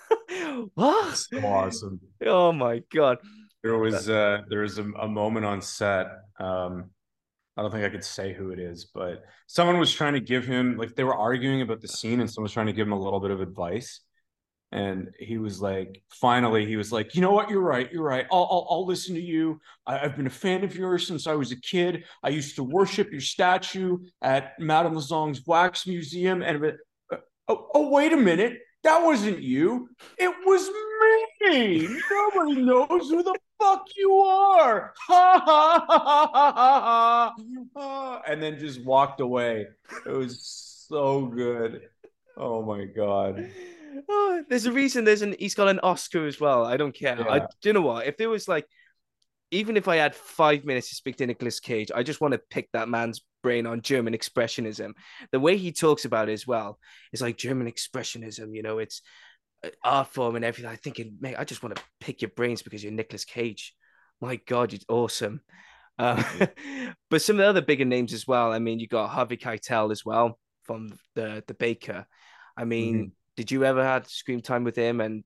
what? 0.74 1.16
So 1.16 1.38
awesome! 1.40 2.00
Oh 2.24 2.52
my 2.52 2.82
god! 2.92 3.18
There 3.62 3.78
was 3.78 4.08
uh, 4.08 4.42
there 4.48 4.60
was 4.60 4.78
a, 4.78 4.84
a 4.84 5.08
moment 5.08 5.44
on 5.44 5.60
set. 5.60 6.06
Um, 6.40 6.90
I 7.58 7.62
don't 7.62 7.72
think 7.72 7.84
I 7.84 7.88
could 7.90 8.04
say 8.04 8.32
who 8.32 8.52
it 8.52 8.60
is, 8.60 8.84
but 8.84 9.24
someone 9.48 9.80
was 9.80 9.92
trying 9.92 10.12
to 10.14 10.20
give 10.20 10.46
him 10.46 10.76
like 10.76 10.94
they 10.94 11.02
were 11.02 11.16
arguing 11.16 11.60
about 11.60 11.80
the 11.80 11.88
scene, 11.88 12.20
and 12.20 12.30
someone 12.30 12.44
was 12.44 12.52
trying 12.52 12.66
to 12.66 12.72
give 12.72 12.86
him 12.86 12.92
a 12.92 13.00
little 13.00 13.18
bit 13.20 13.32
of 13.32 13.40
advice. 13.40 14.00
and 14.70 15.08
he 15.18 15.38
was 15.38 15.60
like 15.62 16.02
finally 16.10 16.66
he 16.66 16.76
was 16.76 16.92
like 16.92 17.14
you 17.14 17.22
know 17.22 17.32
what? 17.32 17.50
You're 17.50 17.60
right. 17.62 17.90
You're 17.92 18.04
right. 18.04 18.26
I'll 18.30 18.48
i'll, 18.50 18.66
I'll 18.70 18.86
listen 18.86 19.14
to 19.16 19.20
you. 19.20 19.60
I, 19.86 19.98
have 19.98 20.16
been 20.16 20.26
a 20.28 20.30
fan 20.30 20.62
of 20.64 20.76
yours 20.76 21.06
since 21.06 21.26
i 21.26 21.34
was 21.34 21.52
a 21.52 21.60
kid. 21.60 22.04
I 22.22 22.28
used 22.30 22.56
to 22.56 22.64
worship 22.64 23.10
your 23.10 23.20
statue 23.20 23.98
at 24.22 24.52
madame 24.60 24.94
Tussaud's 24.94 25.42
wax 25.46 25.86
museum 25.86 26.42
and 26.42 26.64
uh, 26.64 27.16
oh, 27.48 27.68
oh 27.74 27.88
wait 27.90 28.12
a 28.12 28.16
minute. 28.16 28.58
That 28.84 29.04
wasn't 29.04 29.42
you. 29.42 29.88
It 30.18 30.32
was 30.46 30.68
me 30.68 31.07
nobody 31.40 32.62
knows 32.62 33.10
who 33.10 33.22
the 33.22 33.34
fuck 33.60 33.86
you 33.96 34.12
are 34.14 34.94
ha 34.96 35.42
ha 35.44 35.86
ha 35.88 36.30
ha 36.32 37.34
ha 37.74 38.22
and 38.26 38.42
then 38.42 38.58
just 38.58 38.84
walked 38.84 39.20
away 39.20 39.66
it 40.06 40.12
was 40.12 40.86
so 40.88 41.26
good 41.26 41.82
oh 42.36 42.62
my 42.62 42.84
god 42.84 43.50
oh, 44.08 44.44
there's 44.48 44.66
a 44.66 44.72
reason 44.72 45.04
there's 45.04 45.22
an 45.22 45.34
he's 45.38 45.54
got 45.54 45.68
an 45.68 45.80
Oscar 45.80 46.26
as 46.26 46.40
well. 46.40 46.64
I 46.64 46.76
don't 46.76 46.94
care. 46.94 47.18
Yeah. 47.18 47.28
I 47.28 47.38
do 47.40 47.46
you 47.64 47.72
know 47.72 47.82
what? 47.82 48.06
If 48.06 48.16
there 48.16 48.30
was 48.30 48.48
like 48.48 48.66
even 49.50 49.76
if 49.76 49.88
I 49.88 49.96
had 49.96 50.14
five 50.14 50.64
minutes 50.64 50.90
to 50.90 50.94
speak 50.94 51.16
to 51.16 51.26
Nicolas 51.26 51.60
Cage, 51.60 51.90
I 51.94 52.02
just 52.02 52.20
want 52.20 52.32
to 52.32 52.38
pick 52.38 52.70
that 52.72 52.88
man's 52.88 53.22
brain 53.42 53.66
on 53.66 53.80
German 53.80 54.12
expressionism. 54.12 54.92
The 55.32 55.40
way 55.40 55.56
he 55.56 55.72
talks 55.72 56.04
about 56.04 56.28
it 56.28 56.32
as 56.32 56.46
well 56.46 56.78
is 57.12 57.22
like 57.22 57.38
German 57.38 57.70
expressionism, 57.70 58.54
you 58.54 58.62
know, 58.62 58.78
it's 58.78 59.00
art 59.84 60.08
form 60.08 60.36
and 60.36 60.44
everything. 60.44 60.70
I 60.70 60.76
thinking, 60.76 61.16
mate, 61.20 61.36
I 61.38 61.44
just 61.44 61.62
want 61.62 61.76
to 61.76 61.82
pick 62.00 62.22
your 62.22 62.30
brains 62.30 62.62
because 62.62 62.82
you're 62.82 62.92
Nicolas 62.92 63.24
Cage. 63.24 63.74
My 64.20 64.36
God, 64.36 64.72
you're 64.72 64.80
awesome. 64.88 65.40
Uh, 66.00 66.22
but 67.10 67.20
some 67.20 67.34
of 67.34 67.38
the 67.38 67.48
other 67.48 67.60
bigger 67.60 67.84
names 67.84 68.12
as 68.12 68.24
well. 68.24 68.52
I 68.52 68.60
mean, 68.60 68.78
you 68.78 68.86
got 68.86 69.08
Harvey 69.08 69.36
Keitel 69.36 69.90
as 69.90 70.04
well 70.04 70.38
from 70.62 70.96
the 71.16 71.42
the 71.48 71.54
Baker. 71.54 72.06
I 72.56 72.64
mean, 72.66 72.94
mm-hmm. 72.94 73.08
Did 73.38 73.52
you 73.52 73.64
ever 73.64 73.84
had 73.84 74.08
screen 74.08 74.40
time 74.40 74.64
with 74.64 74.74
him? 74.74 75.00
And 75.00 75.24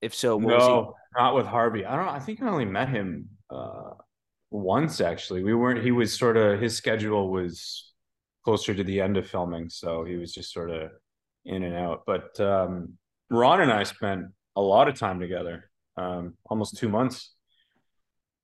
if 0.00 0.16
so, 0.16 0.36
no, 0.36 0.96
not 1.16 1.36
with 1.36 1.46
Harvey. 1.46 1.86
I 1.86 1.94
don't. 1.94 2.08
I 2.08 2.18
think 2.18 2.42
I 2.42 2.48
only 2.48 2.64
met 2.64 2.88
him 2.88 3.28
uh, 3.50 3.92
once 4.50 5.00
actually. 5.00 5.44
We 5.44 5.54
weren't. 5.54 5.80
He 5.80 5.92
was 5.92 6.12
sort 6.12 6.36
of 6.36 6.60
his 6.60 6.76
schedule 6.76 7.30
was 7.30 7.92
closer 8.44 8.74
to 8.74 8.82
the 8.82 9.00
end 9.00 9.16
of 9.16 9.28
filming, 9.28 9.70
so 9.70 10.02
he 10.02 10.16
was 10.16 10.34
just 10.34 10.52
sort 10.52 10.70
of 10.70 10.90
in 11.44 11.62
and 11.62 11.76
out. 11.76 12.02
But 12.04 12.40
um, 12.40 12.94
Ron 13.32 13.62
and 13.62 13.72
I 13.72 13.82
spent 13.84 14.26
a 14.56 14.60
lot 14.60 14.88
of 14.88 14.98
time 14.98 15.18
together, 15.18 15.70
um, 15.96 16.34
almost 16.46 16.76
two 16.76 16.88
months. 16.88 17.32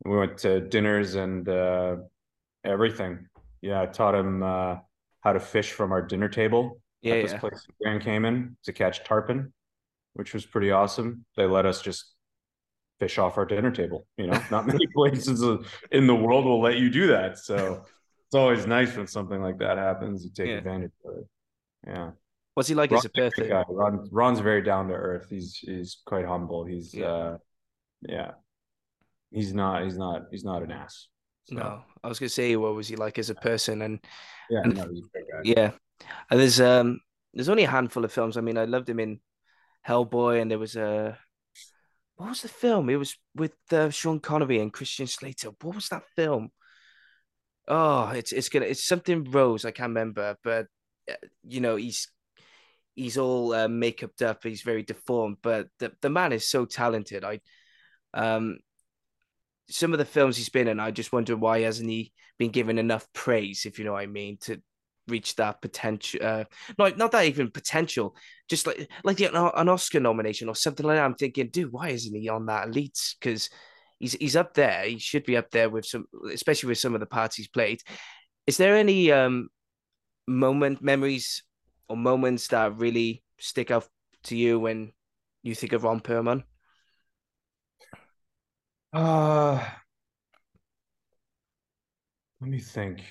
We 0.05 0.17
went 0.17 0.39
to 0.39 0.61
dinners 0.61 1.15
and 1.15 1.49
uh, 1.49 1.97
everything. 2.65 3.29
Yeah, 3.61 3.83
I 3.83 3.87
taught 3.87 4.15
him 4.15 4.43
uh, 4.43 4.77
how 5.21 5.33
to 5.33 5.41
fish 5.41 5.73
from 5.73 5.93
our 5.93 6.01
dinner 6.01 6.29
table 6.29 6.81
yeah, 7.03 7.15
at 7.15 7.23
this 7.23 7.33
yeah. 7.33 7.39
place 7.41 7.67
in 7.69 7.75
Grand 7.83 8.03
Cayman 8.03 8.57
to 8.65 8.73
catch 8.73 9.05
tarpon, 9.05 9.53
which 10.15 10.33
was 10.33 10.47
pretty 10.47 10.71
awesome. 10.71 11.25
They 11.37 11.45
let 11.45 11.67
us 11.67 11.83
just 11.83 12.15
fish 12.99 13.19
off 13.19 13.37
our 13.37 13.45
dinner 13.45 13.71
table. 13.71 14.07
You 14.17 14.29
know, 14.29 14.43
not 14.51 14.67
many 14.67 14.87
places 14.95 15.43
in 15.93 16.07
the 16.07 16.15
world 16.15 16.45
will 16.45 16.63
let 16.63 16.79
you 16.79 16.91
do 16.91 17.09
that. 17.09 17.39
So 17.39 17.85
it's 18.27 18.35
always 18.35 18.67
nice 18.67 18.97
when 18.97 19.07
something 19.07 19.41
like 19.41 19.59
that 19.59 19.77
happens. 19.79 20.25
You 20.25 20.31
take 20.31 20.49
yeah. 20.49 20.55
advantage 20.55 20.93
of 21.05 21.19
it. 21.19 21.27
Yeah. 21.87 22.11
What's 22.59 22.69
he 22.69 22.75
like 22.75 22.91
Ron's 22.91 23.05
as 23.05 23.11
a 23.11 23.11
person? 23.11 23.49
Guy. 23.51 23.65
Ron, 23.69 24.09
Ron's 24.11 24.41
very 24.41 24.63
down 24.63 24.89
to 24.89 24.95
earth. 24.95 25.29
He's 25.31 25.59
he's 25.59 25.99
quite 26.05 26.27
humble. 26.27 26.65
He's 26.65 26.93
yeah. 26.93 27.07
uh 27.07 27.39
yeah. 28.01 28.31
He's 29.31 29.55
not 29.55 29.85
he's 29.85 29.97
not 29.97 30.23
he's 30.33 30.43
not 30.43 30.65
an 30.65 30.73
ass. 30.73 31.07
So. 31.45 31.55
No, 31.55 31.83
I 32.03 32.09
was 32.09 32.19
gonna 32.19 32.31
say, 32.31 32.57
what 32.57 32.75
was 32.75 32.89
he 32.89 32.97
like 32.97 33.17
as 33.17 33.31
a 33.31 33.37
person? 33.37 33.83
And 33.83 34.01
yeah, 34.51 34.63
and, 34.65 34.75
no, 34.77 34.91
yeah, 35.45 35.71
and 36.33 36.41
there's 36.41 36.61
um 36.61 36.99
there's 37.33 37.49
only 37.49 37.63
a 37.63 37.71
handful 37.71 38.05
of 38.05 38.13
films. 38.13 38.37
I 38.37 38.41
mean, 38.41 38.59
I 38.59 38.65
loved 38.65 38.89
him 38.89 38.99
in 38.99 39.21
Hellboy, 39.87 40.43
and 40.43 40.51
there 40.51 40.59
was 40.59 40.75
a 40.75 41.17
what 42.17 42.31
was 42.31 42.43
the 42.43 42.49
film? 42.49 42.91
It 42.91 42.97
was 42.97 43.17
with 43.37 43.55
uh, 43.71 43.91
Sean 43.91 44.19
Connery 44.19 44.59
and 44.59 44.73
Christian 44.73 45.07
Slater. 45.07 45.51
What 45.63 45.77
was 45.77 45.91
that 45.91 46.03
film? 46.17 46.51
Oh, 47.69 48.09
it's 48.09 48.33
it's 48.33 48.49
gonna 48.49 48.67
it's 48.67 48.83
something 48.83 49.31
Rose. 49.31 49.65
I 49.65 49.71
can't 49.71 49.91
remember, 49.91 50.37
but 50.43 50.67
uh, 51.09 51.15
you 51.45 51.61
know 51.61 51.77
he's 51.77 52.09
he's 52.99 53.17
all 53.17 53.53
uh, 53.53 53.69
makeuped 53.69 54.23
up. 54.23 54.43
He's 54.43 54.63
very 54.63 54.83
deformed, 54.83 55.39
but 55.43 55.69
the 55.79 55.93
the 56.03 56.11
man 56.11 56.33
is 56.33 56.49
so 56.49 56.65
talented. 56.65 57.25
I 57.25 57.41
um 58.13 58.59
some 59.71 59.93
of 59.93 59.99
the 59.99 60.05
films 60.05 60.37
he's 60.37 60.49
been 60.49 60.69
in, 60.69 60.81
I 60.81 60.91
just 60.91 61.13
wonder 61.13 61.37
why 61.37 61.61
hasn't 61.61 61.89
he 61.89 62.13
been 62.39 62.51
given 62.51 62.79
enough 62.79 63.07
praise, 63.13 63.67
if 63.67 63.79
you 63.79 63.85
know 63.85 63.93
what 63.93 64.03
I 64.03 64.07
mean, 64.07 64.39
to 64.43 64.61
reach 65.07 65.37
that 65.37 65.63
potential 65.63 66.21
uh 66.23 66.45
not 66.79 66.99
not 66.99 67.13
that 67.13 67.25
even 67.25 67.51
potential 67.51 68.15
just 68.47 68.67
like 68.67 68.91
like 69.05 69.19
an, 69.21 69.35
an 69.35 69.67
oscar 69.67 69.99
nomination 70.01 70.51
or 70.51 70.55
something 70.55 70.85
like 70.85 70.97
that 70.97 71.05
i'm 71.07 71.15
thinking 71.15 71.49
dude 71.49 71.73
why 71.73 71.89
isn't 71.89 72.15
he 72.15 72.29
on 72.29 72.45
that 72.45 72.69
elite 72.69 73.15
because 73.19 73.49
he's 73.99 74.13
he's 74.13 74.37
up 74.37 74.53
there 74.53 74.85
he 74.85 74.99
should 74.99 75.25
be 75.25 75.35
up 75.35 75.51
there 75.51 75.71
with 75.71 75.87
some 75.87 76.05
especially 76.31 76.69
with 76.69 76.77
some 76.77 76.93
of 76.93 77.01
the 77.01 77.07
parts 77.07 77.37
he's 77.37 77.49
played 77.49 77.81
is 78.47 78.59
there 78.59 78.77
any 78.77 79.11
um 79.11 79.49
moment 80.27 80.83
memories 80.83 81.43
or 81.89 81.97
moments 81.97 82.49
that 82.49 82.77
really 82.77 83.23
stick 83.39 83.71
out 83.71 83.87
to 84.25 84.37
you 84.37 84.59
when 84.59 84.93
you 85.43 85.55
think 85.55 85.73
of 85.73 85.85
ron 85.85 86.01
perlman 86.01 86.43
uh 88.93 89.65
let 92.41 92.51
me 92.51 92.59
think 92.59 93.03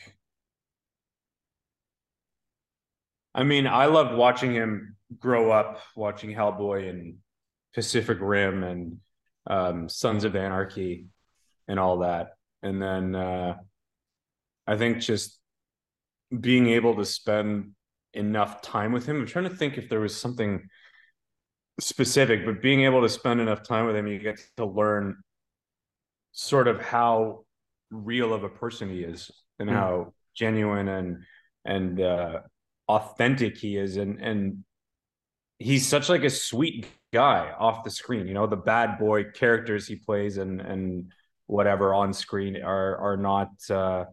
I 3.38 3.44
mean, 3.44 3.68
I 3.68 3.86
loved 3.86 4.16
watching 4.16 4.52
him 4.52 4.96
grow 5.20 5.52
up, 5.52 5.80
watching 5.96 6.32
Hellboy 6.32 6.90
and 6.90 7.18
Pacific 7.76 8.18
Rim 8.20 8.64
and 8.64 8.98
um, 9.46 9.88
Sons 9.90 10.24
of 10.24 10.36
Anarchy 10.36 11.06
and 11.68 11.80
all 11.80 12.00
that. 12.00 12.32
And 12.64 12.82
then 12.82 13.14
uh, 13.14 13.58
I 14.66 14.76
think 14.76 15.02
just 15.02 15.40
being 16.38 16.68
able 16.70 16.96
to 16.96 17.06
spend 17.06 17.74
enough 18.18 18.62
time 18.62 18.92
with 18.92 19.06
him. 19.06 19.22
I'm 19.22 19.28
trying 19.28 19.50
to 19.50 19.56
think 19.56 19.78
if 19.78 19.90
there 19.90 20.00
was 20.00 20.20
something 20.20 20.68
specific, 21.80 22.46
but 22.46 22.62
being 22.62 22.82
able 22.82 23.02
to 23.02 23.10
spend 23.10 23.40
enough 23.40 23.64
time 23.64 23.86
with 23.86 23.96
him, 23.96 24.08
you 24.08 24.20
get 24.20 24.40
to 24.58 24.66
learn 24.66 25.18
sort 26.32 26.68
of 26.68 26.82
how 26.82 27.46
real 27.92 28.34
of 28.34 28.44
a 28.44 28.50
person 28.50 28.90
he 28.90 29.00
is 29.02 29.32
and 29.60 29.70
mm. 29.70 29.74
how 29.74 30.14
genuine 30.36 30.88
and 30.88 31.24
and 31.66 32.02
uh, 32.02 32.40
authentic 32.88 33.58
he 33.58 33.78
is 33.78 33.98
and 33.98 34.20
and 34.22 34.64
he's 35.60 35.88
such 35.88 36.10
like 36.10 36.24
a 36.24 36.30
sweet 36.30 36.88
guy 37.14 37.52
off 37.58 37.84
the 37.84 37.90
screen 37.90 38.28
you 38.28 38.34
know 38.34 38.46
the 38.46 38.56
bad 38.56 39.00
boy 39.00 39.24
characters 39.24 39.88
he 39.88 39.96
plays 39.96 40.38
and 40.38 40.62
and 40.62 41.12
whatever 41.48 41.94
on 41.94 42.14
screen 42.14 42.62
are 42.62 42.98
are 42.98 43.18
not 43.18 43.50
uh 43.70 44.04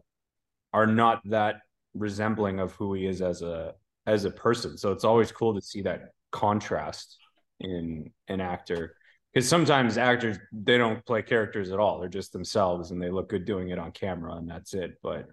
are 0.73 0.87
not 0.87 1.21
that 1.25 1.57
resembling 1.93 2.59
of 2.59 2.73
who 2.73 2.93
he 2.93 3.05
is 3.05 3.21
as 3.21 3.41
a 3.41 3.73
as 4.07 4.25
a 4.25 4.31
person 4.31 4.77
so 4.77 4.91
it's 4.91 5.03
always 5.03 5.31
cool 5.31 5.53
to 5.53 5.61
see 5.61 5.81
that 5.81 6.09
contrast 6.31 7.17
in 7.59 8.11
an 8.27 8.41
actor 8.41 8.95
because 9.33 9.47
sometimes 9.47 9.97
actors 9.97 10.37
they 10.51 10.77
don't 10.77 11.05
play 11.05 11.21
characters 11.21 11.71
at 11.71 11.79
all 11.79 11.99
they're 11.99 12.09
just 12.09 12.33
themselves 12.33 12.91
and 12.91 13.01
they 13.01 13.09
look 13.09 13.29
good 13.29 13.45
doing 13.45 13.69
it 13.69 13.79
on 13.79 13.91
camera 13.91 14.33
and 14.35 14.49
that's 14.49 14.73
it 14.73 14.97
but 15.01 15.27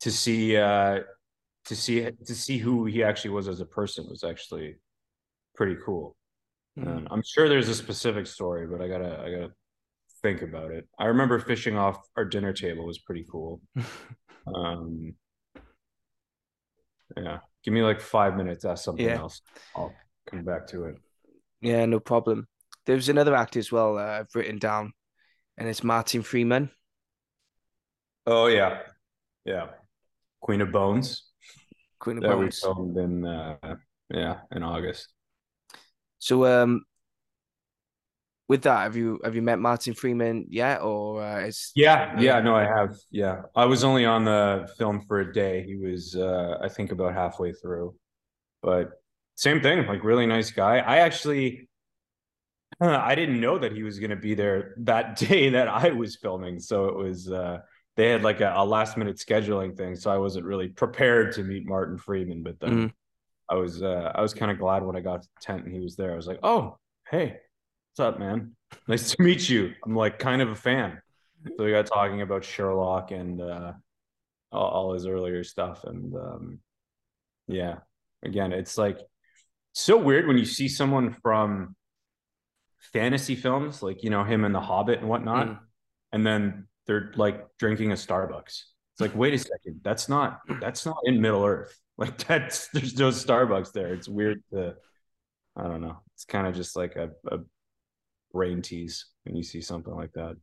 to 0.00 0.10
see 0.10 0.56
uh 0.56 1.00
to 1.68 1.76
see 1.76 2.08
to 2.24 2.34
see 2.34 2.58
who 2.58 2.86
he 2.86 3.02
actually 3.04 3.30
was 3.30 3.46
as 3.46 3.60
a 3.60 3.66
person 3.66 4.06
was 4.08 4.24
actually 4.24 4.76
pretty 5.54 5.76
cool. 5.84 6.16
Mm. 6.78 7.06
I'm 7.10 7.22
sure 7.22 7.48
there's 7.48 7.68
a 7.68 7.74
specific 7.74 8.26
story, 8.26 8.66
but 8.66 8.80
I 8.80 8.88
gotta 8.88 9.20
I 9.20 9.30
gotta 9.30 9.52
think 10.22 10.42
about 10.42 10.70
it. 10.70 10.88
I 10.98 11.06
remember 11.06 11.38
fishing 11.38 11.76
off 11.76 11.98
our 12.16 12.24
dinner 12.24 12.52
table 12.52 12.86
was 12.86 12.98
pretty 12.98 13.26
cool. 13.30 13.60
um, 14.54 15.14
yeah, 17.16 17.38
give 17.64 17.74
me 17.74 17.82
like 17.82 18.00
five 18.00 18.36
minutes. 18.36 18.64
Ask 18.64 18.84
something 18.84 19.04
yeah. 19.04 19.18
else. 19.18 19.40
I'll 19.76 19.94
come 20.28 20.44
back 20.44 20.66
to 20.68 20.84
it. 20.84 20.96
Yeah, 21.60 21.84
no 21.86 22.00
problem. 22.00 22.46
There's 22.86 23.08
another 23.08 23.34
actor 23.34 23.58
as 23.58 23.72
well 23.72 23.98
uh, 23.98 24.20
I've 24.20 24.34
written 24.34 24.58
down, 24.58 24.92
and 25.56 25.68
it's 25.68 25.84
Martin 25.84 26.22
Freeman. 26.22 26.70
Oh 28.26 28.46
yeah, 28.46 28.80
yeah. 29.44 29.68
Queen 30.40 30.60
of 30.60 30.72
Bones. 30.72 31.24
Queen 31.98 32.18
of 32.18 32.22
that 32.22 32.30
Bones. 32.30 32.60
we 32.62 32.66
filmed 32.66 32.96
in 32.96 33.26
uh, 33.26 33.76
yeah 34.10 34.38
in 34.52 34.62
August. 34.62 35.12
So 36.18 36.44
um, 36.46 36.84
with 38.48 38.62
that, 38.62 38.80
have 38.80 38.96
you 38.96 39.20
have 39.22 39.34
you 39.34 39.42
met 39.42 39.58
Martin 39.58 39.94
Freeman 39.94 40.46
yet, 40.48 40.80
or 40.80 41.22
uh, 41.22 41.40
is 41.40 41.70
yeah 41.76 42.18
yeah 42.18 42.40
no 42.40 42.56
I 42.56 42.64
have 42.64 42.96
yeah 43.10 43.42
I 43.54 43.66
was 43.66 43.84
only 43.84 44.06
on 44.06 44.24
the 44.24 44.68
film 44.78 45.02
for 45.02 45.20
a 45.20 45.32
day. 45.32 45.64
He 45.64 45.76
was 45.76 46.16
uh, 46.16 46.58
I 46.60 46.68
think 46.68 46.90
about 46.90 47.12
halfway 47.12 47.52
through, 47.52 47.94
but 48.62 48.92
same 49.34 49.60
thing 49.60 49.86
like 49.86 50.02
really 50.02 50.26
nice 50.26 50.50
guy. 50.50 50.78
I 50.78 50.98
actually 50.98 51.68
I 52.80 53.14
didn't 53.14 53.40
know 53.40 53.58
that 53.58 53.72
he 53.72 53.82
was 53.82 53.98
going 53.98 54.10
to 54.10 54.16
be 54.16 54.34
there 54.34 54.74
that 54.78 55.16
day 55.28 55.50
that 55.50 55.68
I 55.68 55.90
was 55.90 56.16
filming, 56.16 56.58
so 56.58 56.86
it 56.86 56.96
was. 56.96 57.30
Uh, 57.30 57.58
they 57.96 58.10
had 58.10 58.22
like 58.22 58.40
a, 58.40 58.52
a, 58.56 58.64
last 58.64 58.96
minute 58.96 59.16
scheduling 59.16 59.76
thing, 59.76 59.96
so 59.96 60.08
I 60.08 60.18
wasn't 60.18 60.46
really 60.46 60.68
prepared 60.68 61.32
to 61.32 61.42
meet 61.42 61.66
Martin 61.66 61.98
Freeman. 61.98 62.44
But 62.44 62.60
then 62.60 62.70
mm-hmm. 62.70 62.86
I 63.50 63.56
was 63.56 63.82
uh, 63.82 64.12
I 64.14 64.22
was 64.22 64.34
kind 64.34 64.52
of 64.52 64.58
glad 64.58 64.84
when 64.84 64.94
I 64.94 65.00
got 65.00 65.22
to 65.22 65.28
the 65.28 65.40
tent 65.44 65.64
and 65.64 65.74
he 65.74 65.80
was 65.80 65.96
there. 65.96 66.12
I 66.12 66.16
was 66.16 66.28
like, 66.28 66.38
oh, 66.44 66.78
"Hey, 67.10 67.38
what's 67.98 68.14
up, 68.14 68.20
man? 68.20 68.52
Nice 68.86 69.12
to 69.12 69.22
meet 69.22 69.48
you. 69.48 69.72
I'm 69.84 69.96
like 69.96 70.18
kind 70.18 70.42
of 70.42 70.50
a 70.50 70.54
fan." 70.54 71.00
So 71.56 71.64
we 71.64 71.70
got 71.70 71.86
talking 71.86 72.20
about 72.20 72.44
Sherlock 72.44 73.10
and 73.12 73.40
uh, 73.40 73.72
all, 74.52 74.68
all 74.68 74.92
his 74.92 75.06
earlier 75.06 75.42
stuff, 75.42 75.84
and 75.84 76.14
um, 76.14 76.58
yeah, 77.46 77.78
again, 78.22 78.52
it's 78.52 78.76
like 78.76 78.98
so 79.72 79.96
weird 79.96 80.26
when 80.26 80.36
you 80.36 80.44
see 80.44 80.68
someone 80.68 81.16
from 81.22 81.74
fantasy 82.92 83.34
films, 83.34 83.82
like 83.82 84.04
you 84.04 84.10
know 84.10 84.22
him 84.22 84.44
and 84.44 84.54
The 84.54 84.60
Hobbit 84.60 85.00
and 85.00 85.08
whatnot, 85.08 85.48
mm. 85.48 85.58
and 86.12 86.26
then 86.26 86.68
they're 86.86 87.10
like 87.16 87.46
drinking 87.58 87.92
a 87.92 87.94
Starbucks. 87.94 88.44
It's 88.46 89.00
like, 89.00 89.16
wait 89.16 89.32
a 89.32 89.38
second, 89.38 89.80
that's 89.82 90.10
not 90.10 90.40
that's 90.60 90.84
not 90.84 90.98
in 91.04 91.20
Middle 91.20 91.44
Earth. 91.44 91.76
Like 91.98 92.16
that's 92.18 92.68
there's 92.68 92.96
no 92.96 93.08
Starbucks 93.08 93.72
there. 93.72 93.92
It's 93.92 94.08
weird 94.08 94.40
to 94.52 94.76
I 95.56 95.64
don't 95.64 95.80
know. 95.80 95.96
It's 96.14 96.24
kind 96.24 96.46
of 96.46 96.54
just 96.54 96.76
like 96.76 96.94
a, 96.94 97.10
a 97.26 97.38
brain 98.32 98.62
tease 98.62 99.06
when 99.24 99.36
you 99.36 99.42
see 99.42 99.60
something 99.60 99.94
like 99.94 100.12
that. 100.12 100.36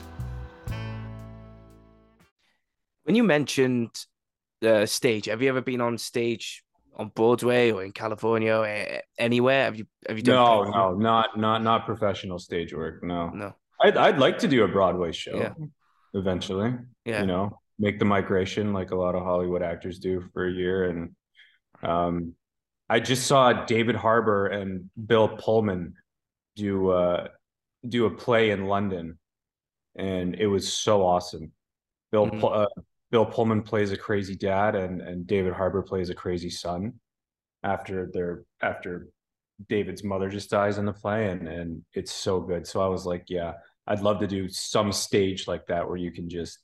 When 3.04 3.16
you 3.16 3.24
mentioned 3.24 4.06
the 4.60 4.86
stage, 4.86 5.28
have 5.28 5.42
you 5.42 5.48
ever 5.50 5.62
been 5.62 5.80
on 5.82 5.98
stage 5.98 6.64
on 6.96 7.12
Broadway 7.16 7.72
or 7.72 7.84
in 7.84 7.94
California 7.94 8.56
or 8.56 8.68
anywhere? 9.18 9.64
Have 9.66 9.78
you 9.78 9.86
have 10.08 10.18
you 10.18 10.24
done? 10.24 10.36
No, 10.36 10.64
no, 10.64 10.94
not 10.96 11.38
not 11.38 11.64
not 11.64 11.86
professional 11.86 12.40
stage 12.40 12.74
work. 12.74 13.02
No, 13.04 13.30
no. 13.30 13.54
I'd 13.82 13.96
I'd 13.96 14.20
like 14.20 14.40
to 14.40 14.48
do 14.48 14.66
a 14.66 14.68
Broadway 14.68 15.14
show 15.14 15.38
yeah. 15.38 15.54
eventually. 16.14 16.74
Yeah. 17.06 17.22
You 17.22 17.28
know, 17.28 17.62
make 17.80 18.00
the 18.00 18.06
migration 18.06 18.74
like 18.74 18.92
a 18.92 18.96
lot 18.96 19.16
of 19.16 19.24
Hollywood 19.24 19.62
actors 19.62 20.00
do 20.00 20.28
for 20.34 20.48
a 20.48 20.52
year. 20.52 20.90
And 20.90 21.16
um 21.84 22.34
I 22.90 23.00
just 23.00 23.28
saw 23.28 23.66
David 23.66 23.96
Harbour 23.96 24.48
and 24.48 24.90
Bill 25.06 25.28
Pullman 25.28 25.96
do 26.56 26.90
uh 26.90 27.28
do 27.88 28.06
a 28.06 28.12
play 28.12 28.52
in 28.52 28.66
London 28.66 29.20
and 29.96 30.36
it 30.36 30.48
was 30.48 30.72
so 30.72 31.06
awesome. 31.06 31.52
Bill 32.12 32.28
mm-hmm. 32.28 32.46
uh, 32.46 32.66
Bill 33.12 33.26
Pullman 33.26 33.64
plays 33.64 33.92
a 33.92 33.98
crazy 33.98 34.36
dad 34.36 34.76
and 34.76 35.02
and 35.02 35.28
David 35.28 35.54
Harbour 35.54 35.82
plays 35.82 36.10
a 36.10 36.16
crazy 36.16 36.50
son 36.50 36.94
after 37.64 38.10
their 38.14 38.44
after 38.62 39.10
David's 39.70 40.04
mother 40.04 40.30
just 40.30 40.50
dies 40.50 40.78
in 40.78 40.86
the 40.86 40.94
play 40.94 41.30
and 41.30 41.48
and 41.48 41.84
it's 41.94 42.14
so 42.14 42.40
good. 42.40 42.68
So 42.68 42.82
I 42.82 42.88
was 42.88 43.06
like, 43.06 43.26
yeah, 43.28 43.54
I'd 43.88 44.02
love 44.02 44.20
to 44.20 44.28
do 44.28 44.48
some 44.50 44.92
stage 44.92 45.48
like 45.48 45.66
that 45.68 45.88
where 45.88 45.98
you 45.98 46.12
can 46.12 46.30
just 46.30 46.60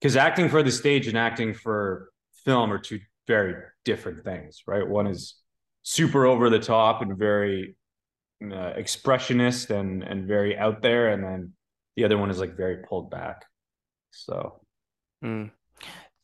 because 0.00 0.16
acting 0.16 0.48
for 0.48 0.62
the 0.62 0.72
stage 0.72 1.08
and 1.08 1.16
acting 1.16 1.54
for 1.54 2.10
film 2.44 2.72
are 2.72 2.78
two 2.78 3.00
very 3.26 3.54
different 3.84 4.24
things, 4.24 4.62
right? 4.66 4.86
One 4.86 5.06
is 5.06 5.36
super 5.84 6.26
over 6.26 6.50
the 6.50 6.58
top 6.58 7.02
and 7.02 7.16
very 7.16 7.76
uh, 8.42 8.72
expressionist 8.76 9.70
and 9.70 10.02
and 10.02 10.26
very 10.26 10.58
out 10.58 10.82
there, 10.82 11.10
and 11.10 11.22
then 11.22 11.52
the 11.94 12.04
other 12.04 12.18
one 12.18 12.30
is 12.30 12.40
like 12.40 12.56
very 12.56 12.78
pulled 12.88 13.10
back. 13.10 13.44
So, 14.10 14.60
mm. 15.24 15.50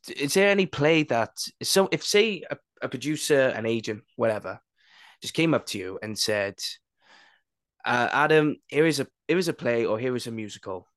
is 0.08 0.34
there 0.34 0.50
any 0.50 0.66
play 0.66 1.04
that 1.04 1.30
so 1.62 1.88
if 1.92 2.04
say 2.04 2.42
a, 2.50 2.56
a 2.82 2.88
producer, 2.88 3.48
an 3.48 3.66
agent, 3.66 4.02
whatever, 4.16 4.60
just 5.22 5.34
came 5.34 5.54
up 5.54 5.66
to 5.66 5.78
you 5.78 5.98
and 6.02 6.18
said, 6.18 6.54
uh, 7.84 8.08
Adam, 8.12 8.56
here 8.68 8.86
is 8.86 8.98
a 8.98 9.06
here 9.28 9.38
is 9.38 9.48
a 9.48 9.52
play 9.52 9.86
or 9.86 9.98
here 9.98 10.16
is 10.16 10.26
a 10.26 10.32
musical. 10.32 10.88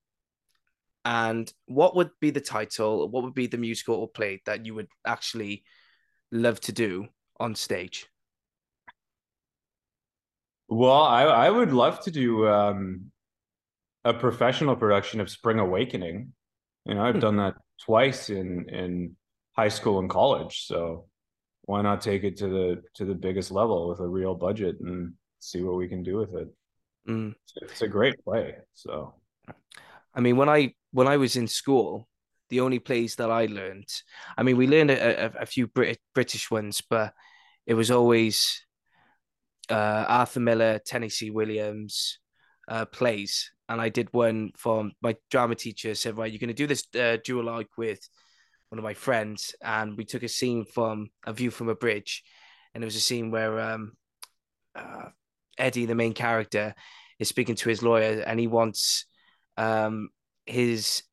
And 1.06 1.52
what 1.65 1.97
would 1.97 2.12
be 2.21 2.32
the 2.32 2.39
title? 2.39 3.10
What 3.10 3.23
would 3.23 3.34
be 3.34 3.47
the 3.47 3.58
musical 3.58 3.95
or 3.95 4.08
play 4.08 4.41
that 4.45 4.65
you 4.65 4.73
would 4.76 4.88
actually 5.06 5.63
love 6.32 6.62
to 6.62 6.71
do 6.71 7.08
on 7.38 7.56
stage? 7.56 8.08
Well, 10.74 11.04
I, 11.04 11.24
I 11.24 11.50
would 11.50 11.72
love 11.72 12.02
to 12.02 12.12
do 12.12 12.48
um, 12.48 13.12
a 14.04 14.14
professional 14.14 14.76
production 14.76 15.22
of 15.22 15.30
Spring 15.30 15.60
Awakening. 15.60 16.34
You 16.86 16.96
know, 16.96 17.04
I've 17.04 17.16
hmm. 17.16 17.22
done 17.22 17.38
that 17.38 17.56
twice 17.86 18.30
in 18.30 18.70
in 18.70 19.16
high 19.56 19.70
school 19.70 20.00
and 20.00 20.10
college. 20.10 20.66
So 20.66 21.06
why 21.66 21.82
not 21.82 22.02
take 22.02 22.24
it 22.24 22.38
to 22.38 22.48
the 22.48 22.82
to 22.96 23.06
the 23.06 23.16
biggest 23.16 23.52
level 23.52 23.90
with 23.90 24.00
a 24.00 24.08
real 24.08 24.36
budget 24.36 24.80
and 24.82 25.14
see 25.40 25.62
what 25.62 25.76
we 25.76 25.88
can 25.88 26.04
do 26.04 26.18
with 26.18 26.34
it 26.36 26.48
mm. 27.08 27.34
it's 27.62 27.82
a 27.82 27.88
great 27.88 28.16
play 28.24 28.56
so 28.74 29.14
i 30.14 30.20
mean 30.20 30.38
when 30.38 30.50
i 30.50 30.74
when 30.92 31.08
i 31.08 31.18
was 31.18 31.36
in 31.36 31.48
school 31.48 32.08
the 32.50 32.60
only 32.60 32.80
plays 32.80 33.16
that 33.16 33.32
i 33.32 33.46
learned 33.46 33.88
i 34.38 34.44
mean 34.44 34.58
we 34.58 34.68
learned 34.68 34.92
a, 34.92 35.26
a, 35.26 35.42
a 35.42 35.46
few 35.46 35.68
Brit- 35.68 36.00
british 36.14 36.52
ones 36.52 36.82
but 36.82 37.14
it 37.66 37.74
was 37.74 37.92
always 37.92 38.66
uh, 39.69 40.06
arthur 40.08 40.39
miller 40.39 40.80
tennessee 40.86 41.30
williams 41.30 42.19
uh, 42.67 42.86
plays. 42.86 43.52
And 43.69 43.82
i 43.82 43.89
did 43.89 44.10
one 44.12 44.52
from 44.58 44.91
my 45.02 45.15
drama 45.32 45.56
teacher 45.56 45.95
said 45.95 46.17
right 46.17 46.32
you're 46.32 46.39
going 46.39 46.47
to 46.49 46.54
do 46.54 46.67
this 46.67 46.86
uh, 46.95 47.17
duologue 47.26 47.67
with 47.78 48.08
one 48.73 48.80
of 48.80 48.84
my 48.84 48.95
friends, 48.95 49.54
and 49.62 49.95
we 49.95 50.04
took 50.04 50.23
a 50.23 50.28
scene 50.28 50.65
from 50.65 51.12
A 51.28 51.32
View 51.32 51.52
from 51.52 51.69
a 51.69 51.76
Bridge, 51.76 52.23
and 52.73 52.84
it 52.84 52.86
was 52.86 52.95
a 52.95 52.99
scene 52.99 53.30
where 53.30 53.60
um, 53.60 53.91
uh, 54.76 55.10
Eddie, 55.60 55.86
the 55.86 55.93
main 55.93 56.13
character, 56.15 56.73
is 57.19 57.30
speaking 57.30 57.54
to 57.54 57.69
his 57.69 57.84
lawyer, 57.84 58.23
and 58.26 58.39
he 58.39 58.47
wants 58.47 59.06
um, 59.58 60.10
his 60.47 61.04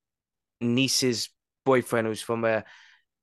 niece's 0.62 1.28
boyfriend 1.66 2.06
who's 2.06 2.22
from 2.22 2.46
a 2.46 2.64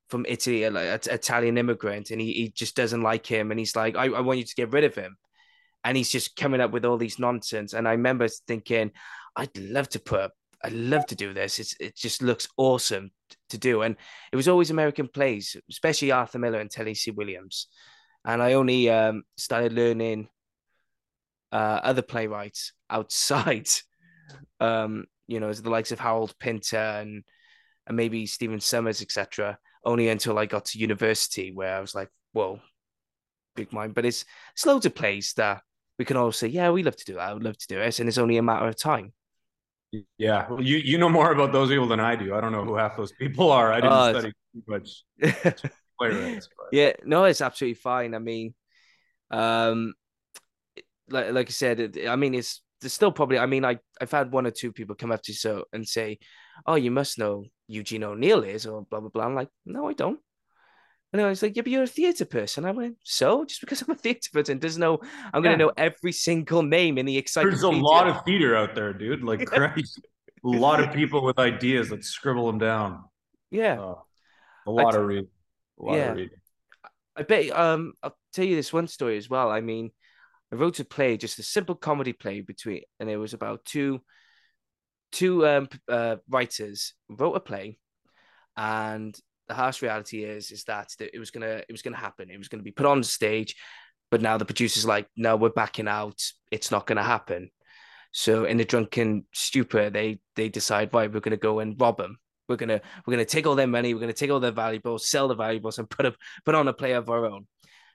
from 0.08 0.24
Italy, 0.28 0.64
a, 0.64 0.70
like 0.70 1.06
Italian 1.06 1.58
immigrant, 1.58 2.10
and 2.10 2.20
he, 2.20 2.32
he 2.32 2.48
just 2.48 2.74
doesn't 2.74 3.02
like 3.02 3.26
him, 3.26 3.50
and 3.50 3.58
he's 3.58 3.76
like, 3.76 3.96
I, 3.96 4.06
I 4.06 4.20
want 4.20 4.38
you 4.38 4.44
to 4.44 4.54
get 4.54 4.72
rid 4.72 4.84
of 4.84 4.94
him, 4.94 5.16
and 5.84 5.96
he's 5.96 6.10
just 6.10 6.36
coming 6.36 6.60
up 6.60 6.70
with 6.70 6.84
all 6.84 6.96
these 6.96 7.18
nonsense. 7.18 7.72
And 7.72 7.86
I 7.86 7.92
remember 7.92 8.28
thinking, 8.46 8.92
I'd 9.36 9.56
love 9.56 9.88
to 9.90 10.00
put, 10.00 10.30
I'd 10.64 10.72
love 10.72 11.06
to 11.06 11.14
do 11.14 11.34
this. 11.34 11.58
It's, 11.58 11.76
it 11.78 11.96
just 11.96 12.22
looks 12.22 12.48
awesome 12.56 13.10
to 13.50 13.58
do, 13.58 13.82
and 13.82 13.96
it 14.32 14.36
was 14.36 14.48
always 14.48 14.70
American 14.70 15.08
plays, 15.08 15.56
especially 15.70 16.10
Arthur 16.10 16.38
Miller 16.38 16.60
and 16.60 16.70
Tennessee 16.70 17.10
Williams, 17.10 17.68
and 18.24 18.42
I 18.42 18.54
only 18.54 18.90
um, 18.90 19.24
started 19.36 19.72
learning 19.72 20.28
uh, 21.52 21.80
other 21.82 22.02
playwrights 22.02 22.72
outside, 22.90 23.68
um, 24.60 25.04
you 25.26 25.40
know, 25.40 25.52
the 25.52 25.70
likes 25.70 25.92
of 25.92 26.00
Harold 26.00 26.34
Pinter 26.38 26.76
and 26.76 27.24
and 27.86 27.96
maybe 27.96 28.26
Stephen 28.26 28.60
Summers, 28.60 29.00
etc. 29.00 29.58
Only 29.84 30.08
until 30.08 30.38
I 30.38 30.46
got 30.46 30.66
to 30.66 30.78
university 30.78 31.52
where 31.52 31.76
I 31.76 31.80
was 31.80 31.94
like, 31.94 32.10
whoa, 32.32 32.60
big 33.56 33.72
mind. 33.72 33.94
But 33.94 34.04
it's 34.04 34.24
it's 34.54 34.66
loads 34.66 34.86
of 34.86 34.94
plays 34.94 35.32
that 35.36 35.62
we 35.98 36.04
can 36.04 36.16
all 36.16 36.32
say, 36.32 36.48
yeah, 36.48 36.70
we 36.70 36.82
love 36.82 36.96
to 36.96 37.04
do 37.04 37.14
that. 37.14 37.28
I 37.28 37.34
would 37.34 37.42
love 37.42 37.58
to 37.58 37.66
do 37.66 37.80
it, 37.80 37.98
and 37.98 38.08
it's 38.08 38.18
only 38.18 38.36
a 38.36 38.42
matter 38.42 38.66
of 38.66 38.76
time. 38.76 39.12
Yeah, 40.18 40.46
well, 40.48 40.62
you 40.62 40.76
you 40.76 40.98
know 40.98 41.08
more 41.08 41.32
about 41.32 41.52
those 41.52 41.70
people 41.70 41.88
than 41.88 42.00
I 42.00 42.14
do. 42.14 42.34
I 42.34 42.40
don't 42.40 42.52
know 42.52 42.64
who 42.64 42.76
half 42.76 42.96
those 42.96 43.12
people 43.12 43.50
are. 43.50 43.72
I 43.72 43.80
didn't 43.80 43.92
uh, 43.92 44.18
study 44.18 44.32
much 44.66 45.04
playwrights. 45.98 46.48
But. 46.56 46.66
Yeah, 46.72 46.92
no, 47.04 47.24
it's 47.24 47.40
absolutely 47.40 47.74
fine. 47.74 48.14
I 48.14 48.18
mean, 48.18 48.54
um, 49.30 49.94
like 51.08 51.32
like 51.32 51.48
I 51.48 51.50
said, 51.50 51.98
I 52.06 52.16
mean, 52.16 52.34
it's 52.34 52.60
there's 52.80 52.92
still 52.92 53.12
probably. 53.12 53.38
I 53.38 53.46
mean, 53.46 53.64
I 53.64 53.78
I've 54.00 54.10
had 54.10 54.30
one 54.30 54.46
or 54.46 54.50
two 54.50 54.72
people 54.72 54.94
come 54.94 55.10
up 55.10 55.22
to 55.22 55.32
you 55.32 55.36
so 55.36 55.64
and 55.72 55.88
say, 55.88 56.18
"Oh, 56.66 56.74
you 56.74 56.90
must 56.90 57.18
know 57.18 57.44
Eugene 57.66 58.04
O'Neill 58.04 58.44
is," 58.44 58.66
or 58.66 58.82
blah 58.82 59.00
blah 59.00 59.10
blah. 59.10 59.24
I'm 59.24 59.34
like, 59.34 59.48
no, 59.66 59.88
I 59.88 59.92
don't. 59.92 60.20
And 61.12 61.22
I 61.22 61.28
was 61.28 61.42
like, 61.42 61.56
yeah, 61.56 61.62
but 61.62 61.72
you're 61.72 61.84
a 61.84 61.86
theatre 61.86 62.26
person. 62.26 62.66
I 62.66 62.72
went, 62.72 62.96
so 63.02 63.46
just 63.46 63.60
because 63.60 63.80
I'm 63.80 63.90
a 63.90 63.94
theatre 63.96 64.28
person 64.32 64.58
doesn't 64.58 64.80
know 64.80 64.98
I'm 65.32 65.42
yeah. 65.42 65.48
going 65.48 65.58
to 65.58 65.64
know 65.64 65.72
every 65.76 66.12
single 66.12 66.62
name 66.62 66.98
in 66.98 67.06
the 67.06 67.16
excitement. 67.16 67.52
There's 67.52 67.62
a 67.62 67.70
lot 67.70 68.08
of 68.08 68.24
theatre 68.24 68.54
out 68.54 68.74
there, 68.74 68.92
dude. 68.92 69.22
Like 69.22 69.46
Christ, 69.46 70.00
a 70.44 70.48
lot 70.48 70.80
of 70.80 70.92
people 70.92 71.24
with 71.24 71.38
ideas. 71.38 71.90
Let's 71.90 72.08
scribble 72.08 72.46
them 72.46 72.58
down. 72.58 73.04
Yeah, 73.50 73.80
uh, 73.80 73.94
a 74.66 74.70
lot 74.70 74.92
t- 74.92 74.98
of 74.98 75.06
reading. 75.06 75.28
A 75.80 75.82
lot 75.82 75.94
yeah. 75.94 76.10
of 76.10 76.16
reading. 76.16 76.38
I 77.16 77.22
bet. 77.22 77.50
Um, 77.50 77.94
I'll 78.02 78.16
tell 78.34 78.44
you 78.44 78.56
this 78.56 78.72
one 78.72 78.86
story 78.86 79.16
as 79.16 79.30
well. 79.30 79.50
I 79.50 79.62
mean, 79.62 79.90
I 80.52 80.56
wrote 80.56 80.78
a 80.78 80.84
play, 80.84 81.16
just 81.16 81.38
a 81.38 81.42
simple 81.42 81.74
comedy 81.74 82.12
play 82.12 82.42
between, 82.42 82.82
and 83.00 83.08
it 83.08 83.16
was 83.16 83.32
about 83.32 83.64
two, 83.64 84.02
two 85.12 85.46
um, 85.46 85.68
uh, 85.88 86.16
writers 86.28 86.94
wrote 87.08 87.34
a 87.34 87.40
play, 87.40 87.78
and 88.56 89.18
the 89.48 89.54
harsh 89.54 89.82
reality 89.82 90.24
is 90.24 90.50
is 90.50 90.64
that 90.64 90.94
it 91.00 91.18
was 91.18 91.30
gonna 91.30 91.62
it 91.68 91.72
was 91.72 91.82
gonna 91.82 91.96
happen. 91.96 92.30
It 92.30 92.38
was 92.38 92.48
gonna 92.48 92.62
be 92.62 92.70
put 92.70 92.86
on 92.86 93.02
stage, 93.02 93.56
but 94.10 94.20
now 94.20 94.36
the 94.36 94.44
producer's 94.44 94.84
like, 94.84 95.08
no, 95.16 95.36
we're 95.36 95.50
backing 95.50 95.88
out. 95.88 96.20
It's 96.50 96.70
not 96.70 96.86
gonna 96.86 97.02
happen. 97.02 97.50
So 98.12 98.44
in 98.44 98.60
a 98.60 98.64
drunken 98.64 99.24
stupor, 99.32 99.90
they 99.90 100.20
they 100.36 100.48
decide, 100.48 100.92
right, 100.94 101.12
we're 101.12 101.20
gonna 101.20 101.36
go 101.36 101.60
and 101.60 101.80
rob 101.80 101.98
them. 101.98 102.18
We're 102.48 102.56
gonna 102.56 102.80
we're 103.06 103.12
gonna 103.12 103.24
take 103.24 103.46
all 103.46 103.54
their 103.54 103.66
money. 103.66 103.94
We're 103.94 104.00
gonna 104.00 104.12
take 104.12 104.30
all 104.30 104.40
their 104.40 104.50
valuables, 104.50 105.08
sell 105.08 105.28
the 105.28 105.34
valuables, 105.34 105.78
and 105.78 105.88
put 105.88 106.06
a 106.06 106.14
put 106.44 106.54
on 106.54 106.68
a 106.68 106.72
play 106.72 106.92
of 106.92 107.10
our 107.10 107.26
own. 107.26 107.46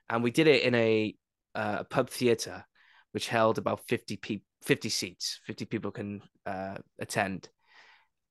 And 0.08 0.22
we 0.22 0.30
did 0.30 0.46
it 0.46 0.62
in 0.62 0.74
a 0.74 1.14
uh, 1.54 1.84
pub 1.84 2.10
theater, 2.10 2.64
which 3.12 3.28
held 3.28 3.58
about 3.58 3.86
fifty 3.88 4.16
people. 4.16 4.46
50 4.64 4.88
seats, 4.88 5.40
50 5.46 5.64
people 5.66 5.90
can 5.90 6.22
uh, 6.46 6.76
attend. 6.98 7.48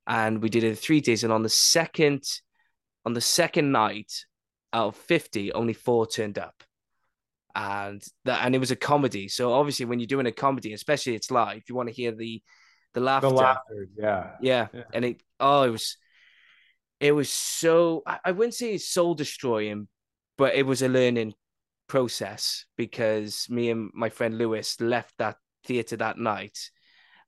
And 0.08 0.42
we 0.42 0.50
did 0.50 0.64
it 0.64 0.78
three 0.78 1.02
days. 1.02 1.24
And 1.24 1.32
on 1.32 1.44
the 1.44 1.50
second, 1.50 2.24
on 3.06 3.14
the 3.14 3.22
second 3.22 3.72
night, 3.72 4.12
out 4.74 4.88
of 4.88 4.96
50, 4.96 5.54
only 5.54 5.74
four 5.74 6.08
turned 6.08 6.38
up. 6.38 6.64
And 7.56 8.04
that, 8.26 8.44
and 8.44 8.56
it 8.56 8.58
was 8.58 8.72
a 8.72 8.76
comedy. 8.76 9.28
So 9.28 9.54
obviously, 9.54 9.86
when 9.86 10.00
you're 10.00 10.08
doing 10.08 10.26
a 10.26 10.32
comedy, 10.32 10.74
especially 10.74 11.16
it's 11.16 11.30
live, 11.30 11.62
you 11.70 11.76
want 11.76 11.90
to 11.90 11.96
hear 11.96 12.12
the, 12.12 12.42
the 12.94 13.00
laughter. 13.00 13.30
The 13.30 13.36
laughter, 13.36 13.88
yeah. 13.96 14.32
yeah. 14.42 14.68
yeah. 14.74 14.84
And 14.94 15.06
it, 15.06 15.22
oh, 15.40 15.64
it 15.64 15.70
was, 15.70 15.98
it 17.00 17.12
was 17.12 17.30
so, 17.30 18.02
I, 18.08 18.20
I 18.26 18.32
wouldn't 18.32 18.56
say 18.56 18.74
it's 18.74 18.90
soul 18.90 19.14
destroying, 19.14 19.88
but 20.38 20.56
it 20.56 20.66
was 20.66 20.82
a 20.82 20.90
learning 20.90 21.36
process 21.88 22.66
because 22.76 23.46
me 23.50 23.70
and 23.70 23.92
my 23.94 24.10
friend 24.10 24.38
Lewis 24.38 24.82
left 24.82 25.14
that 25.20 25.36
theater 25.66 25.98
that 25.98 26.18
night 26.18 26.58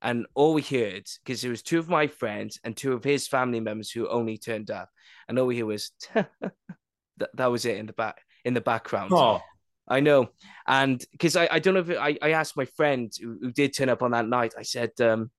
and 0.02 0.26
all 0.36 0.54
we 0.54 0.62
heard, 0.62 1.10
because 1.24 1.44
it 1.44 1.50
was 1.50 1.64
two 1.64 1.80
of 1.80 1.90
my 1.90 2.08
friends 2.08 2.60
and 2.64 2.76
two 2.76 2.94
of 2.94 3.04
his 3.04 3.28
family 3.28 3.60
members 3.60 3.90
who 3.90 4.08
only 4.08 4.38
turned 4.38 4.70
up, 4.70 4.90
and 5.28 5.40
all 5.40 5.48
we 5.48 5.58
heard 5.58 5.66
was 5.66 5.92
that, 6.14 7.30
that 7.34 7.52
was 7.52 7.66
it 7.66 7.78
in 7.78 7.88
the 7.88 7.94
back 7.94 8.22
in 8.44 8.54
the 8.54 8.62
background. 8.62 9.12
Oh. 9.14 9.42
I 9.88 10.00
know. 10.00 10.30
And 10.68 11.04
because 11.12 11.36
I, 11.36 11.48
I 11.52 11.60
don't 11.60 11.76
know 11.76 11.80
if 11.80 11.90
it, 11.92 11.98
I, 12.00 12.18
I 12.20 12.32
asked 12.32 12.58
my 12.58 12.66
friend 12.66 13.12
who, 13.22 13.38
who 13.40 13.52
did 13.52 13.76
turn 13.76 13.90
up 13.90 14.02
on 14.02 14.12
that 14.12 14.28
night, 14.28 14.56
I 14.58 14.64
said, 14.64 14.90
um, 15.00 15.30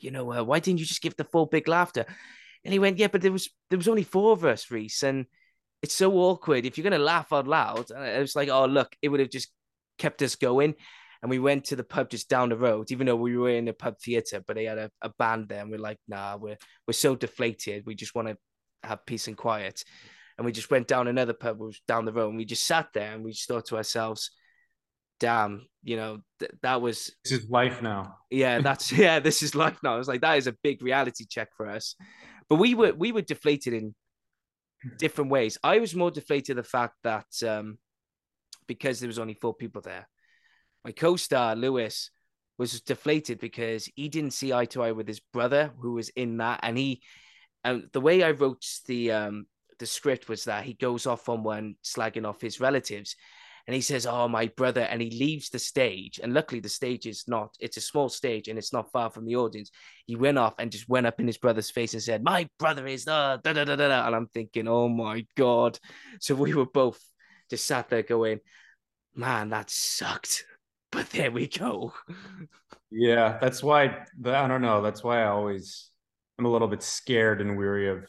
you 0.00 0.10
know, 0.10 0.32
uh, 0.32 0.42
why 0.42 0.58
didn't 0.58 0.80
you 0.80 0.86
just 0.86 1.02
give 1.02 1.16
the 1.16 1.22
full 1.22 1.46
big 1.46 1.68
laughter? 1.68 2.04
And 2.64 2.72
he 2.72 2.80
went, 2.80 2.98
yeah, 2.98 3.06
but 3.06 3.22
there 3.22 3.30
was 3.30 3.48
there 3.70 3.78
was 3.78 3.88
only 3.88 4.02
four 4.02 4.32
of 4.32 4.44
us, 4.44 4.70
Reese, 4.70 5.02
and 5.02 5.26
it's 5.82 5.94
so 5.94 6.12
awkward 6.14 6.66
if 6.66 6.76
you're 6.76 6.82
gonna 6.84 6.98
laugh 6.98 7.32
out 7.32 7.46
loud. 7.46 7.90
And 7.90 8.04
it 8.04 8.20
was 8.20 8.36
like, 8.36 8.48
oh 8.48 8.66
look, 8.66 8.94
it 9.02 9.08
would 9.08 9.20
have 9.20 9.30
just 9.30 9.50
kept 9.98 10.22
us 10.22 10.34
going 10.34 10.74
and 11.22 11.30
we 11.30 11.38
went 11.38 11.64
to 11.66 11.76
the 11.76 11.84
pub 11.84 12.10
just 12.10 12.28
down 12.28 12.48
the 12.48 12.56
road, 12.56 12.90
even 12.90 13.06
though 13.06 13.16
we 13.16 13.36
were 13.36 13.50
in 13.50 13.68
a 13.68 13.72
pub 13.72 13.98
theater, 14.00 14.42
but 14.46 14.56
they 14.56 14.64
had 14.64 14.78
a, 14.78 14.90
a 15.02 15.10
band 15.18 15.48
there, 15.48 15.60
and 15.60 15.70
we're 15.70 15.78
like, 15.78 15.98
nah, 16.08 16.36
we're 16.36 16.56
we're 16.86 16.92
so 16.92 17.14
deflated. 17.14 17.84
We 17.86 17.94
just 17.94 18.14
want 18.14 18.28
to 18.28 18.36
have 18.82 19.04
peace 19.06 19.28
and 19.28 19.36
quiet. 19.36 19.84
And 20.38 20.46
we 20.46 20.52
just 20.52 20.70
went 20.70 20.88
down 20.88 21.08
another 21.08 21.34
pub 21.34 21.58
which 21.58 21.84
down 21.86 22.06
the 22.06 22.12
road 22.14 22.30
and 22.30 22.38
we 22.38 22.46
just 22.46 22.66
sat 22.66 22.88
there 22.94 23.12
and 23.12 23.22
we 23.22 23.32
just 23.32 23.46
thought 23.46 23.66
to 23.66 23.76
ourselves, 23.76 24.30
damn, 25.18 25.66
you 25.82 25.96
know, 25.96 26.20
th- 26.38 26.52
that 26.62 26.80
was 26.80 27.12
this 27.24 27.40
is 27.40 27.50
life 27.50 27.82
now. 27.82 28.16
Yeah, 28.30 28.60
that's 28.62 28.90
yeah, 28.90 29.20
this 29.20 29.42
is 29.42 29.54
life 29.54 29.78
now. 29.82 29.94
I 29.94 29.98
was 29.98 30.08
like, 30.08 30.22
that 30.22 30.38
is 30.38 30.46
a 30.46 30.56
big 30.62 30.82
reality 30.82 31.26
check 31.28 31.50
for 31.56 31.68
us. 31.68 31.94
But 32.48 32.56
we 32.56 32.74
were 32.74 32.94
we 32.94 33.12
were 33.12 33.20
deflated 33.20 33.74
in 33.74 33.94
different 34.98 35.30
ways. 35.30 35.58
I 35.62 35.78
was 35.78 35.94
more 35.94 36.10
deflated 36.10 36.56
the 36.56 36.62
fact 36.62 36.94
that 37.04 37.26
um 37.46 37.76
because 38.66 39.00
there 39.00 39.08
was 39.08 39.18
only 39.18 39.34
four 39.34 39.52
people 39.52 39.82
there 39.82 40.08
my 40.84 40.92
co-star 40.92 41.56
Lewis 41.56 42.10
was 42.58 42.80
deflated 42.80 43.38
because 43.38 43.88
he 43.94 44.08
didn't 44.08 44.32
see 44.32 44.52
eye 44.52 44.66
to 44.66 44.82
eye 44.82 44.92
with 44.92 45.08
his 45.08 45.20
brother 45.20 45.72
who 45.80 45.92
was 45.92 46.08
in 46.10 46.38
that, 46.38 46.60
and 46.62 46.76
he 46.76 47.02
and 47.64 47.88
the 47.92 48.00
way 48.00 48.22
I 48.22 48.30
wrote 48.32 48.64
the 48.86 49.12
um 49.12 49.46
the 49.78 49.86
script 49.86 50.28
was 50.28 50.44
that 50.44 50.64
he 50.64 50.74
goes 50.74 51.06
off 51.06 51.28
on 51.28 51.42
one 51.42 51.74
slagging 51.82 52.26
off 52.26 52.40
his 52.40 52.60
relatives 52.60 53.16
and 53.66 53.74
he 53.74 53.82
says, 53.82 54.04
Oh, 54.04 54.26
my 54.26 54.46
brother. 54.48 54.80
And 54.80 55.00
he 55.00 55.10
leaves 55.10 55.50
the 55.50 55.58
stage. 55.58 56.18
And 56.22 56.34
luckily, 56.34 56.60
the 56.60 56.68
stage 56.68 57.06
is 57.06 57.24
not, 57.28 57.54
it's 57.60 57.76
a 57.76 57.80
small 57.80 58.08
stage 58.08 58.48
and 58.48 58.58
it's 58.58 58.72
not 58.72 58.90
far 58.90 59.10
from 59.10 59.26
the 59.26 59.36
audience. 59.36 59.70
He 60.06 60.16
went 60.16 60.38
off 60.38 60.54
and 60.58 60.72
just 60.72 60.88
went 60.88 61.06
up 61.06 61.20
in 61.20 61.26
his 61.26 61.38
brother's 61.38 61.70
face 61.70 61.94
and 61.94 62.02
said, 62.02 62.24
My 62.24 62.48
brother 62.58 62.86
is 62.86 63.06
uh, 63.06 63.38
da 63.42 63.52
da 63.52 63.64
da 63.64 63.76
da 63.76 63.88
da. 63.88 64.06
And 64.06 64.16
I'm 64.16 64.26
thinking, 64.26 64.66
Oh 64.66 64.88
my 64.88 65.24
God. 65.36 65.78
So 66.20 66.34
we 66.34 66.52
were 66.52 66.66
both 66.66 67.00
just 67.48 67.66
sat 67.66 67.88
there 67.88 68.02
going, 68.02 68.40
Man, 69.14 69.50
that 69.50 69.70
sucked 69.70 70.44
but 70.92 71.10
there 71.10 71.30
we 71.30 71.46
go. 71.46 71.92
Yeah, 72.90 73.38
that's 73.40 73.62
why 73.62 74.04
I 74.24 74.48
don't 74.48 74.62
know. 74.62 74.82
That's 74.82 75.04
why 75.04 75.22
I 75.22 75.28
always 75.28 75.90
I'm 76.38 76.46
a 76.46 76.50
little 76.50 76.68
bit 76.68 76.82
scared 76.82 77.40
and 77.40 77.56
weary 77.56 77.88
of 77.88 78.06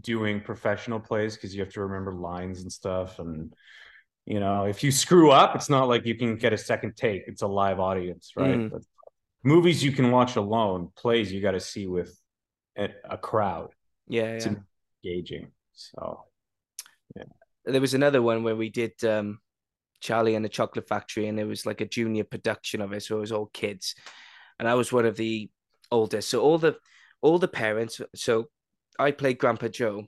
doing 0.00 0.40
professional 0.40 1.00
plays 1.00 1.34
because 1.34 1.54
you 1.54 1.60
have 1.60 1.72
to 1.72 1.80
remember 1.80 2.12
lines 2.12 2.62
and 2.62 2.72
stuff 2.72 3.18
and 3.18 3.52
you 4.24 4.40
know 4.40 4.64
if 4.64 4.82
you 4.82 4.90
screw 4.90 5.30
up 5.30 5.54
it's 5.54 5.70
not 5.70 5.88
like 5.88 6.04
you 6.04 6.16
can 6.16 6.36
get 6.36 6.52
a 6.52 6.58
second 6.58 6.96
take 6.96 7.22
it's 7.26 7.42
a 7.42 7.46
live 7.46 7.78
audience 7.78 8.32
right 8.36 8.56
mm. 8.56 8.84
movies 9.44 9.84
you 9.84 9.92
can 9.92 10.10
watch 10.10 10.34
alone 10.34 10.88
plays 10.96 11.32
you 11.32 11.40
got 11.40 11.52
to 11.52 11.60
see 11.60 11.86
with 11.86 12.18
a, 12.76 12.88
a 13.08 13.16
crowd 13.16 13.70
yeah, 14.08 14.24
it's 14.24 14.46
yeah. 14.46 14.54
engaging 15.04 15.48
so 15.72 16.24
yeah 17.14 17.22
there 17.64 17.80
was 17.80 17.94
another 17.94 18.20
one 18.20 18.42
where 18.42 18.56
we 18.56 18.68
did 18.68 18.92
um 19.04 19.38
Charlie 20.06 20.36
and 20.36 20.44
the 20.44 20.48
Chocolate 20.48 20.86
Factory, 20.86 21.26
and 21.26 21.40
it 21.40 21.44
was 21.44 21.66
like 21.66 21.80
a 21.80 21.86
junior 21.86 22.22
production 22.22 22.80
of 22.80 22.92
it, 22.92 23.02
so 23.02 23.16
it 23.16 23.20
was 23.20 23.32
all 23.32 23.50
kids, 23.52 23.96
and 24.60 24.68
I 24.68 24.74
was 24.74 24.92
one 24.92 25.04
of 25.04 25.16
the 25.16 25.50
oldest. 25.90 26.30
So 26.30 26.40
all 26.40 26.58
the 26.58 26.76
all 27.22 27.40
the 27.40 27.48
parents. 27.48 28.00
So 28.14 28.48
I 29.00 29.10
played 29.10 29.38
Grandpa 29.38 29.66
Joe, 29.66 30.06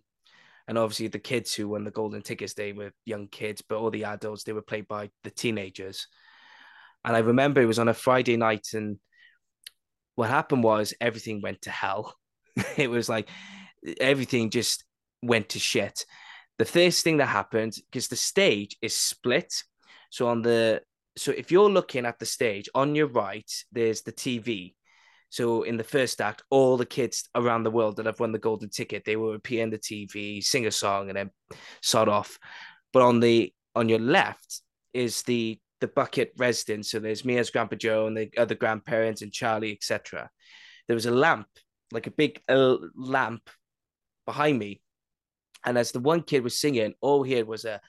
and 0.68 0.78
obviously 0.78 1.09
the 1.09 1.18
kids 1.18 1.53
who 1.53 1.68
won 1.68 1.82
the 1.82 1.90
golden 1.90 2.22
tickets 2.22 2.55
they 2.55 2.72
were 2.72 2.92
young 3.05 3.26
kids, 3.26 3.61
but 3.61 3.78
all 3.78 3.90
the 3.90 4.05
adults 4.05 4.44
they 4.44 4.53
were 4.53 4.62
played 4.62 4.86
by 4.86 5.11
the 5.24 5.30
teenagers. 5.30 6.07
And 7.05 7.16
I 7.16 7.20
remember 7.20 7.61
it 7.61 7.66
was 7.66 7.80
on 7.80 7.88
a 7.88 7.94
Friday 7.94 8.36
night, 8.36 8.68
and 8.74 8.99
what 10.14 10.30
happened 10.30 10.62
was 10.62 10.94
everything 11.01 11.42
went 11.42 11.62
to 11.62 11.70
hell. 11.70 12.14
it 12.76 12.88
was 12.88 13.09
like 13.09 13.28
everything 14.01 14.51
just 14.51 14.84
went 15.24 15.49
to 15.51 15.59
shit. 15.59 16.07
The 16.59 16.64
first 16.64 17.03
thing 17.03 17.16
that 17.16 17.26
happened, 17.26 17.74
because 17.90 18.07
the 18.07 18.16
stage 18.16 18.76
is 18.80 18.94
split 18.94 19.64
so 20.11 20.28
on 20.28 20.42
the 20.42 20.82
so 21.16 21.32
if 21.32 21.50
you're 21.50 21.70
looking 21.70 22.06
at 22.06 22.18
the 22.18 22.26
stage 22.26 22.68
on 22.74 22.94
your 22.94 23.09
right, 23.09 23.50
there's 23.72 24.02
the 24.02 24.12
TV. 24.12 24.74
So 25.30 25.62
in 25.62 25.76
the 25.76 25.84
first 25.84 26.20
act, 26.20 26.42
all 26.48 26.76
the 26.76 26.86
kids 26.86 27.28
around 27.34 27.64
the 27.64 27.70
world 27.70 27.96
that 27.96 28.06
have 28.06 28.20
won 28.20 28.32
the 28.32 28.38
golden 28.38 28.70
ticket, 28.70 29.04
they 29.04 29.16
will 29.16 29.34
appear 29.34 29.62
in 29.62 29.70
the 29.70 29.78
TV, 29.78 30.42
sing 30.42 30.66
a 30.66 30.70
song, 30.70 31.09
and 31.09 31.18
then 31.18 31.30
sod 31.82 32.09
off. 32.09 32.38
But 32.92 33.02
on 33.02 33.20
the 33.20 33.52
on 33.74 33.88
your 33.88 33.98
left 33.98 34.62
is 34.94 35.22
the 35.22 35.59
the 35.80 35.88
bucket 35.88 36.32
residents. 36.38 36.90
So 36.90 36.98
there's 36.98 37.24
me 37.24 37.36
as 37.38 37.50
Grandpa 37.50 37.76
Joe 37.76 38.06
and 38.06 38.16
the 38.16 38.30
other 38.38 38.54
grandparents 38.54 39.22
and 39.22 39.32
Charlie, 39.32 39.72
etc. 39.72 40.30
There 40.86 40.94
was 40.94 41.06
a 41.06 41.11
lamp, 41.11 41.48
like 41.92 42.06
a 42.06 42.12
big 42.12 42.40
uh, 42.48 42.76
lamp, 42.96 43.50
behind 44.24 44.59
me, 44.59 44.80
and 45.64 45.76
as 45.76 45.92
the 45.92 46.00
one 46.00 46.22
kid 46.22 46.42
was 46.42 46.59
singing, 46.59 46.94
all 47.00 47.22
he 47.22 47.34
had 47.34 47.46
was 47.46 47.64
a 47.64 47.80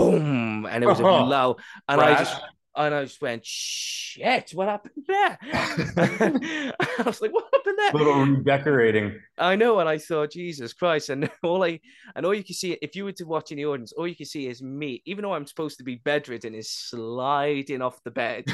boom, 0.00 0.66
and 0.66 0.84
it 0.84 0.86
was 0.86 1.00
oh, 1.00 1.06
a 1.06 1.14
uh-huh. 1.14 1.26
low, 1.26 1.56
and 1.88 2.00
I 2.00 2.18
just 2.18 2.40
and 2.76 2.94
I 2.94 3.04
just 3.04 3.20
went, 3.20 3.44
shit, 3.44 4.50
what 4.54 4.68
happened 4.68 5.04
there? 5.06 5.38
I 5.42 7.02
was 7.04 7.20
like, 7.20 7.32
what 7.32 7.44
happened 7.52 7.78
there? 7.78 7.92
Little 7.92 8.24
redecorating. 8.24 9.20
I 9.38 9.56
know, 9.56 9.80
and 9.80 9.88
I 9.88 9.98
thought, 9.98 10.30
Jesus 10.30 10.72
Christ. 10.72 11.08
And 11.08 11.28
all 11.42 11.64
I 11.64 11.80
and 12.14 12.24
all 12.24 12.34
you 12.34 12.44
can 12.44 12.54
see, 12.54 12.78
if 12.80 12.94
you 12.94 13.04
were 13.04 13.12
to 13.12 13.24
watch 13.24 13.50
in 13.50 13.56
the 13.56 13.66
audience, 13.66 13.92
all 13.92 14.06
you 14.06 14.16
can 14.16 14.26
see 14.26 14.46
is 14.46 14.62
me, 14.62 15.02
even 15.04 15.22
though 15.22 15.34
I'm 15.34 15.46
supposed 15.46 15.78
to 15.78 15.84
be 15.84 15.96
bedridden, 15.96 16.54
is 16.54 16.70
sliding 16.70 17.82
off 17.82 18.02
the 18.04 18.12
bed, 18.12 18.44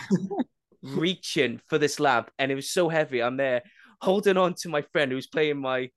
reaching 0.82 1.60
for 1.68 1.78
this 1.78 2.00
lamp. 2.00 2.30
And 2.38 2.50
it 2.50 2.56
was 2.56 2.70
so 2.70 2.88
heavy. 2.88 3.22
I'm 3.22 3.36
there 3.36 3.62
holding 4.00 4.36
on 4.36 4.54
to 4.54 4.68
my 4.68 4.82
friend 4.92 5.12
who's 5.12 5.26
playing 5.26 5.60
my 5.60 5.90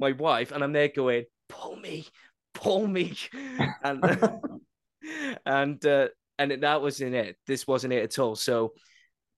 my 0.00 0.12
wife, 0.12 0.50
and 0.50 0.64
I'm 0.64 0.72
there 0.72 0.88
going, 0.88 1.24
pull 1.48 1.76
me, 1.76 2.06
pull 2.54 2.86
me. 2.86 3.16
And 3.84 4.40
and 5.44 5.84
uh, 5.84 6.08
and 6.38 6.50
that 6.62 6.82
wasn't 6.82 7.14
it. 7.14 7.36
This 7.46 7.66
wasn't 7.66 7.92
it 7.92 8.04
at 8.04 8.18
all. 8.18 8.36
So 8.36 8.72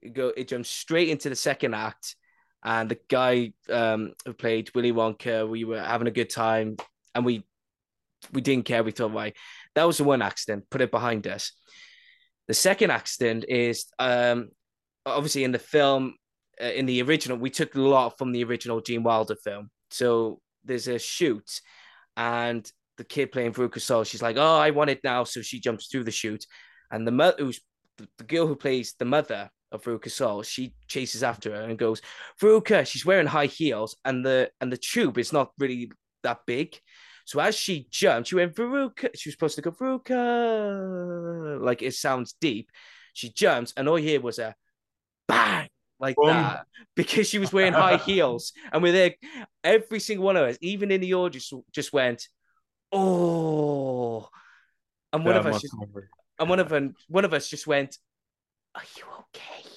it 0.02 0.12
go 0.12 0.32
it 0.36 0.48
jumped 0.48 0.68
straight 0.68 1.08
into 1.08 1.28
the 1.28 1.36
second 1.36 1.74
act, 1.74 2.16
and 2.64 2.88
the 2.88 2.98
guy 3.08 3.52
um, 3.70 4.12
who 4.24 4.32
played 4.32 4.70
Willy 4.74 4.92
Wonka, 4.92 5.48
we 5.48 5.64
were 5.64 5.80
having 5.80 6.08
a 6.08 6.12
good 6.12 6.30
time, 6.30 6.76
and 7.14 7.24
we 7.24 7.44
we 8.32 8.40
didn't 8.40 8.64
care. 8.64 8.82
We 8.82 8.92
thought, 8.92 9.14
right, 9.14 9.36
that 9.74 9.84
was 9.84 9.98
the 9.98 10.04
one 10.04 10.22
accident. 10.22 10.64
Put 10.70 10.80
it 10.80 10.90
behind 10.90 11.26
us. 11.26 11.52
The 12.48 12.54
second 12.54 12.90
accident 12.90 13.44
is 13.48 13.86
um, 13.98 14.48
obviously 15.04 15.44
in 15.44 15.52
the 15.52 15.58
film, 15.58 16.14
uh, 16.60 16.64
in 16.64 16.86
the 16.86 17.02
original, 17.02 17.36
we 17.36 17.50
took 17.50 17.74
a 17.74 17.80
lot 17.80 18.16
from 18.18 18.32
the 18.32 18.44
original 18.44 18.80
Gene 18.80 19.02
Wilder 19.02 19.36
film. 19.36 19.70
So 19.90 20.40
there's 20.64 20.88
a 20.88 20.98
chute, 20.98 21.60
and 22.16 22.70
the 22.98 23.04
kid 23.04 23.32
playing 23.32 23.52
Veruca 23.54 24.06
she's 24.06 24.22
like, 24.22 24.36
"Oh, 24.36 24.58
I 24.58 24.70
want 24.70 24.90
it 24.90 25.00
now," 25.02 25.24
so 25.24 25.40
she 25.40 25.60
jumps 25.60 25.86
through 25.86 26.04
the 26.04 26.10
chute, 26.10 26.44
and 26.90 27.06
the 27.06 27.12
mother, 27.12 27.36
who's 27.38 27.60
the 28.18 28.24
girl 28.24 28.46
who 28.46 28.56
plays 28.56 28.94
the 28.98 29.04
mother 29.04 29.50
of 29.72 29.82
Veruca 29.82 30.44
she 30.44 30.74
chases 30.86 31.22
after 31.22 31.54
her 31.54 31.62
and 31.62 31.78
goes, 31.78 32.00
Veruca, 32.40 32.86
she's 32.86 33.04
wearing 33.04 33.26
high 33.26 33.46
heels, 33.46 33.96
and 34.04 34.24
the 34.24 34.50
and 34.60 34.72
the 34.72 34.76
tube 34.76 35.18
is 35.18 35.32
not 35.32 35.52
really 35.58 35.90
that 36.22 36.40
big. 36.46 36.78
So 37.24 37.40
as 37.40 37.54
she 37.54 37.86
jumped, 37.90 38.28
she 38.28 38.36
went 38.36 38.54
Veruca. 38.54 39.10
She 39.14 39.28
was 39.28 39.34
supposed 39.34 39.56
to 39.56 39.62
go 39.62 39.70
Veruca, 39.70 41.60
like 41.60 41.82
it 41.82 41.94
sounds 41.94 42.34
deep. 42.40 42.70
She 43.12 43.30
jumps, 43.30 43.72
and 43.76 43.88
all 43.88 43.98
you 43.98 44.08
hear 44.08 44.20
was 44.20 44.38
a 44.38 44.54
bang, 45.26 45.68
like 45.98 46.16
Boom. 46.16 46.28
that, 46.28 46.66
because 46.94 47.28
she 47.28 47.38
was 47.38 47.52
wearing 47.52 47.74
high 47.74 47.96
heels, 48.06 48.52
and 48.72 48.82
we're 48.82 48.92
there. 48.92 49.14
Every 49.62 50.00
single 50.00 50.24
one 50.24 50.36
of 50.36 50.48
us, 50.48 50.56
even 50.62 50.90
in 50.90 51.00
the 51.00 51.14
audience, 51.14 51.52
just 51.72 51.92
went, 51.92 52.28
"Oh." 52.92 54.28
And 55.12 55.24
one 55.24 55.34
yeah, 55.34 55.40
of 55.40 55.46
us 55.46 55.62
just, 55.62 55.74
and 56.38 56.48
one 56.48 56.60
of 56.60 56.68
them, 56.68 56.94
one 57.08 57.24
of 57.24 57.32
us 57.32 57.48
just 57.48 57.66
went, 57.66 57.96
"Are 58.74 58.82
you 58.96 59.04
okay? 59.20 59.68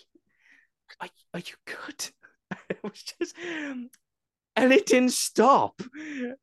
Are, 0.99 1.09
are 1.33 1.39
you 1.39 1.55
good?" 1.65 2.09
it 2.69 2.79
was 2.83 3.01
just, 3.19 3.35
and 4.55 4.73
it 4.73 4.85
didn't 4.85 5.13
stop. 5.13 5.81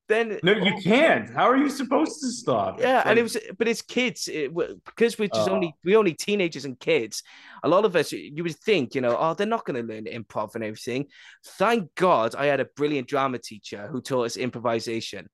Then 0.08 0.38
no, 0.42 0.52
you 0.52 0.74
can't. 0.82 1.28
How 1.30 1.48
are 1.48 1.56
you 1.56 1.68
supposed 1.68 2.20
to 2.22 2.30
stop? 2.30 2.80
Yeah, 2.80 2.96
like... 2.96 3.06
and 3.06 3.18
it 3.18 3.22
was, 3.22 3.36
but 3.58 3.68
it's 3.68 3.82
kids 3.82 4.28
it, 4.28 4.54
because 4.84 5.18
we're 5.18 5.28
just 5.28 5.48
uh, 5.48 5.52
only 5.52 5.74
we 5.84 5.96
only 5.96 6.14
teenagers 6.14 6.64
and 6.64 6.78
kids. 6.80 7.22
A 7.62 7.68
lot 7.68 7.84
of 7.84 7.94
us, 7.96 8.12
you 8.12 8.42
would 8.42 8.56
think, 8.56 8.94
you 8.94 9.00
know, 9.00 9.16
oh, 9.18 9.34
they're 9.34 9.46
not 9.46 9.64
going 9.64 9.80
to 9.86 9.92
learn 9.92 10.04
improv 10.04 10.54
and 10.54 10.64
everything. 10.64 11.06
Thank 11.44 11.94
God, 11.94 12.34
I 12.34 12.46
had 12.46 12.60
a 12.60 12.64
brilliant 12.64 13.08
drama 13.08 13.38
teacher 13.38 13.88
who 13.88 14.00
taught 14.00 14.26
us 14.26 14.36
improvisation. 14.36 15.28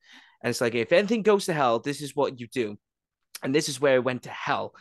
And 0.45 0.51
it's 0.51 0.61
like, 0.61 0.76
if 0.76 0.92
anything 0.92 1.22
goes 1.22 1.47
to 1.47 1.55
hell, 1.55 1.80
this 1.80 2.01
is 2.01 2.14
what 2.14 2.38
you 2.38 2.47
do 2.47 2.78
and 3.45 3.55
this 3.55 3.68
is 3.68 3.80
where 3.80 3.97
it 3.97 4.05
went 4.05 4.24
to 4.24 4.30
hell. 4.30 4.74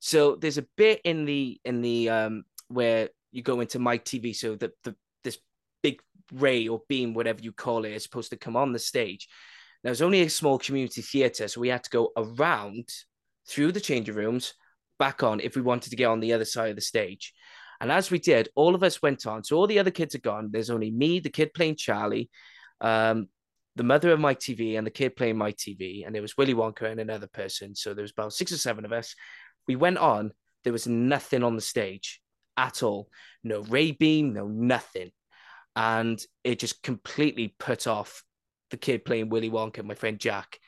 So 0.00 0.36
there's 0.36 0.58
a 0.58 0.66
bit 0.76 1.00
in 1.04 1.24
the 1.24 1.60
in 1.64 1.80
the 1.80 2.10
um 2.10 2.44
where 2.68 3.08
you 3.32 3.42
go 3.42 3.60
into 3.60 3.78
Mike 3.78 4.04
TV. 4.04 4.34
So 4.34 4.56
the 4.56 4.72
the 4.84 4.94
this 5.24 5.38
big 5.82 6.00
ray 6.32 6.68
or 6.68 6.82
beam, 6.88 7.14
whatever 7.14 7.40
you 7.40 7.52
call 7.52 7.84
it, 7.84 7.92
is 7.92 8.02
supposed 8.02 8.30
to 8.30 8.36
come 8.36 8.56
on 8.56 8.72
the 8.72 8.78
stage. 8.78 9.28
Now 9.82 9.92
it's 9.92 10.00
only 10.00 10.22
a 10.22 10.30
small 10.30 10.58
community 10.58 11.02
theater, 11.02 11.48
so 11.48 11.60
we 11.60 11.68
had 11.68 11.84
to 11.84 11.90
go 11.90 12.12
around 12.16 12.88
through 13.48 13.72
the 13.72 13.80
changing 13.80 14.14
rooms, 14.14 14.54
back 14.98 15.22
on 15.22 15.40
if 15.40 15.56
we 15.56 15.62
wanted 15.62 15.90
to 15.90 15.96
get 15.96 16.06
on 16.06 16.20
the 16.20 16.32
other 16.32 16.44
side 16.44 16.70
of 16.70 16.76
the 16.76 16.82
stage. 16.82 17.32
And 17.80 17.92
as 17.92 18.10
we 18.10 18.18
did, 18.18 18.48
all 18.56 18.74
of 18.74 18.82
us 18.82 19.00
went 19.00 19.24
on. 19.24 19.44
So 19.44 19.56
all 19.56 19.68
the 19.68 19.78
other 19.78 19.92
kids 19.92 20.16
are 20.16 20.20
gone. 20.20 20.50
There's 20.50 20.68
only 20.68 20.90
me, 20.90 21.20
the 21.20 21.30
kid 21.30 21.54
playing 21.54 21.76
Charlie, 21.76 22.28
um, 22.80 23.28
the 23.78 23.84
mother 23.84 24.10
of 24.12 24.20
Mike 24.20 24.40
TV 24.40 24.76
and 24.76 24.86
the 24.86 24.90
kid 24.90 25.16
playing 25.16 25.38
Mike 25.38 25.56
TV, 25.56 26.04
and 26.04 26.14
there 26.14 26.20
was 26.20 26.36
Willy 26.36 26.52
Wonka 26.52 26.90
and 26.90 27.00
another 27.00 27.28
person. 27.28 27.74
So 27.74 27.94
there 27.94 28.02
was 28.02 28.10
about 28.10 28.34
six 28.34 28.52
or 28.52 28.58
seven 28.58 28.84
of 28.84 28.92
us. 28.92 29.14
We 29.66 29.76
went 29.76 29.98
on. 29.98 30.32
There 30.64 30.72
was 30.72 30.86
nothing 30.86 31.44
on 31.44 31.54
the 31.54 31.62
stage 31.62 32.20
at 32.56 32.82
all. 32.82 33.08
No 33.44 33.62
ray 33.62 33.92
beam, 33.92 34.34
no 34.34 34.48
nothing, 34.48 35.12
and 35.76 36.20
it 36.44 36.58
just 36.58 36.82
completely 36.82 37.54
put 37.58 37.86
off 37.86 38.24
the 38.70 38.76
kid 38.76 39.04
playing 39.04 39.30
Willy 39.30 39.48
Wonka, 39.48 39.84
my 39.84 39.94
friend 39.94 40.18
Jack. 40.18 40.58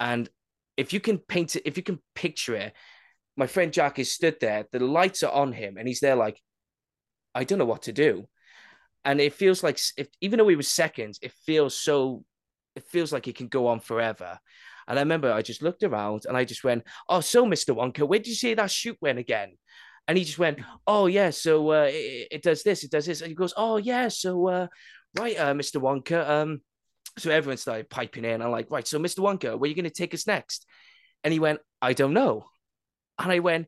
And 0.00 0.28
if 0.76 0.92
you 0.92 1.00
can 1.00 1.18
paint 1.18 1.56
it, 1.56 1.62
if 1.66 1.76
you 1.76 1.82
can 1.82 2.00
picture 2.14 2.56
it, 2.56 2.72
my 3.36 3.46
friend 3.46 3.72
Jack 3.72 3.98
is 3.98 4.10
stood 4.10 4.40
there. 4.40 4.66
The 4.72 4.80
lights 4.80 5.22
are 5.22 5.32
on 5.32 5.52
him, 5.52 5.76
and 5.76 5.86
he's 5.86 6.00
there 6.00 6.16
like, 6.16 6.40
I 7.34 7.44
don't 7.44 7.58
know 7.58 7.64
what 7.66 7.82
to 7.82 7.92
do 7.92 8.26
and 9.04 9.20
it 9.20 9.32
feels 9.32 9.62
like 9.62 9.78
if 9.96 10.08
even 10.20 10.38
though 10.38 10.48
he 10.48 10.56
was 10.56 10.68
seconds, 10.68 11.18
it 11.22 11.32
feels 11.46 11.74
so 11.76 12.24
it 12.80 12.90
feels 12.90 13.12
like 13.12 13.28
it 13.28 13.36
can 13.36 13.48
go 13.48 13.68
on 13.68 13.80
forever. 13.80 14.38
And 14.88 14.98
I 14.98 15.02
remember 15.02 15.32
I 15.32 15.42
just 15.42 15.62
looked 15.62 15.82
around 15.82 16.24
and 16.26 16.36
I 16.36 16.44
just 16.44 16.64
went, 16.64 16.84
"Oh, 17.08 17.20
so 17.20 17.46
Mr. 17.46 17.74
Wonka, 17.74 18.06
where 18.06 18.18
did 18.18 18.28
you 18.28 18.34
see 18.34 18.54
that 18.54 18.70
shoot 18.70 18.96
went 19.00 19.18
again?" 19.18 19.56
And 20.08 20.18
he 20.18 20.24
just 20.24 20.38
went, 20.38 20.60
"Oh 20.86 21.06
yeah, 21.06 21.30
so 21.30 21.72
uh, 21.72 21.88
it, 21.90 22.28
it, 22.30 22.42
does 22.42 22.62
this, 22.62 22.82
it 22.82 22.90
does 22.90 23.06
this." 23.06 23.20
And 23.20 23.28
he 23.28 23.34
goes, 23.34 23.54
"Oh 23.56 23.76
yeah, 23.76 24.08
so 24.08 24.48
uh, 24.48 24.66
right, 25.18 25.38
uh, 25.38 25.54
Mr. 25.54 25.80
Wonka." 25.80 26.28
Um, 26.28 26.60
so 27.18 27.30
everyone 27.30 27.58
started 27.58 27.90
piping 27.90 28.24
in. 28.24 28.42
I'm 28.42 28.50
like, 28.50 28.70
"Right, 28.70 28.86
so 28.86 28.98
Mr. 28.98 29.20
Wonka, 29.20 29.58
where 29.58 29.66
are 29.66 29.66
you 29.66 29.74
going 29.74 29.84
to 29.84 29.90
take 29.90 30.14
us 30.14 30.26
next?" 30.26 30.66
And 31.22 31.32
he 31.32 31.38
went, 31.38 31.60
"I 31.80 31.92
don't 31.92 32.14
know." 32.14 32.46
And 33.18 33.30
I 33.30 33.40
went, 33.40 33.66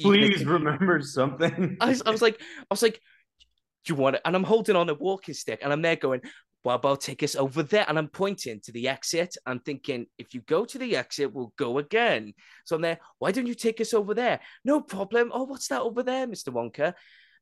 Please 0.00 0.44
remember 0.44 1.02
something. 1.02 1.76
I 1.80 1.88
was, 1.88 2.02
I 2.06 2.10
was 2.10 2.22
like, 2.22 2.40
I 2.40 2.66
was 2.70 2.82
like, 2.82 3.00
you 3.86 3.94
want 3.94 4.16
it? 4.16 4.22
And 4.24 4.36
I'm 4.36 4.44
holding 4.44 4.76
on 4.76 4.88
a 4.88 4.94
walking 4.94 5.34
stick 5.34 5.60
and 5.62 5.72
I'm 5.72 5.82
there 5.82 5.96
going, 5.96 6.20
well, 6.64 6.76
about 6.76 7.00
take 7.00 7.22
us 7.22 7.36
over 7.36 7.62
there? 7.62 7.84
And 7.88 7.98
I'm 7.98 8.08
pointing 8.08 8.60
to 8.60 8.72
the 8.72 8.88
exit. 8.88 9.36
I'm 9.46 9.60
thinking, 9.60 10.06
if 10.18 10.34
you 10.34 10.40
go 10.42 10.64
to 10.64 10.78
the 10.78 10.96
exit, 10.96 11.32
we'll 11.32 11.52
go 11.56 11.78
again. 11.78 12.34
So 12.64 12.76
I'm 12.76 12.82
there, 12.82 12.98
why 13.18 13.32
don't 13.32 13.46
you 13.46 13.54
take 13.54 13.80
us 13.80 13.94
over 13.94 14.14
there? 14.14 14.40
No 14.64 14.80
problem. 14.80 15.30
Oh, 15.32 15.44
what's 15.44 15.68
that 15.68 15.82
over 15.82 16.02
there, 16.02 16.26
Mr. 16.26 16.52
Wonka? 16.52 16.94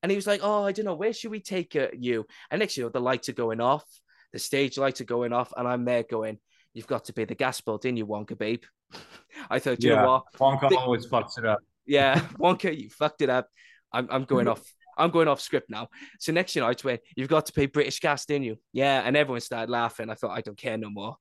And 0.03 0.11
he 0.11 0.17
was 0.17 0.27
like, 0.27 0.41
oh, 0.43 0.65
I 0.65 0.73
don't 0.73 0.85
know, 0.85 0.95
where 0.95 1.13
should 1.13 1.31
we 1.31 1.41
take 1.41 1.75
uh, 1.75 1.89
you? 1.99 2.27
And 2.51 2.61
next, 2.61 2.77
you 2.77 2.85
know, 2.85 2.91
the 2.91 3.01
lights 3.01 3.29
are 3.29 3.35
going 3.35 3.61
off, 3.61 3.85
the 4.33 4.39
stage 4.39 4.79
lights 4.79 5.01
are 5.01 5.05
going 5.05 5.33
off, 5.33 5.53
and 5.57 5.67
I'm 5.67 5.85
there 5.85 6.03
going, 6.03 6.39
you've 6.75 6.87
got 6.87 7.07
to 7.07 7.13
pay 7.13 7.25
the 7.25 7.35
gas 7.35 7.61
bill, 7.61 7.79
didn't 7.79 7.97
you, 7.97 8.07
Wonka, 8.07 8.39
babe? 8.39 8.63
I 9.51 9.59
thought, 9.59 9.83
you 9.83 9.91
yeah, 9.91 10.03
know 10.03 10.09
what? 10.09 10.25
Wonka 10.39 10.77
always 10.77 11.07
fucks 11.07 11.39
it 11.39 11.47
up. 11.47 11.61
Yeah, 11.87 12.21
Wonka, 12.39 12.79
you 12.79 12.91
fucked 12.91 13.23
it 13.23 13.31
up. 13.31 13.49
I'm, 13.93 14.09
I'm 14.11 14.25
going 14.25 14.49
off 14.49 14.63
I'm 14.97 15.11
going 15.11 15.29
off 15.29 15.41
script 15.41 15.71
now. 15.71 15.89
So 16.19 16.33
next 16.33 16.57
year 16.57 16.65
I 16.65 16.75
went, 16.85 17.01
you've 17.17 17.29
got 17.29 17.47
to 17.47 17.53
pay 17.53 17.67
British 17.67 18.01
gas, 18.01 18.27
didn't 18.27 18.45
you? 18.45 18.57
Yeah. 18.73 19.03
And 19.05 19.17
everyone 19.17 19.41
started 19.41 19.71
laughing. 19.71 20.11
I 20.11 20.15
thought, 20.15 20.37
I 20.37 20.41
don't 20.41 20.59
care 20.59 20.77
no 20.77 20.91
more. 20.91 21.17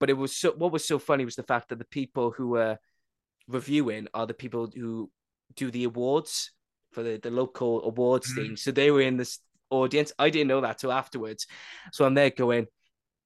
But 0.00 0.10
it 0.10 0.14
was 0.14 0.36
so, 0.36 0.52
what 0.52 0.72
was 0.72 0.86
so 0.86 0.98
funny 0.98 1.24
was 1.24 1.36
the 1.36 1.42
fact 1.42 1.68
that 1.68 1.78
the 1.78 1.86
people 1.86 2.30
who 2.30 2.48
were 2.48 2.78
reviewing 3.48 4.08
are 4.14 4.26
the 4.26 4.34
people 4.34 4.70
who 4.74 5.10
do 5.56 5.70
the 5.70 5.84
awards 5.84 6.50
for 6.92 7.02
the, 7.02 7.18
the 7.22 7.30
local 7.30 7.84
awards 7.84 8.30
mm-hmm. 8.30 8.48
thing. 8.48 8.56
So 8.56 8.70
they 8.70 8.90
were 8.90 9.02
in 9.02 9.16
this 9.16 9.38
audience. 9.70 10.12
I 10.18 10.30
didn't 10.30 10.48
know 10.48 10.60
that 10.60 10.78
till 10.78 10.92
afterwards. 10.92 11.46
So 11.92 12.04
I'm 12.04 12.14
there 12.14 12.30
going, 12.30 12.66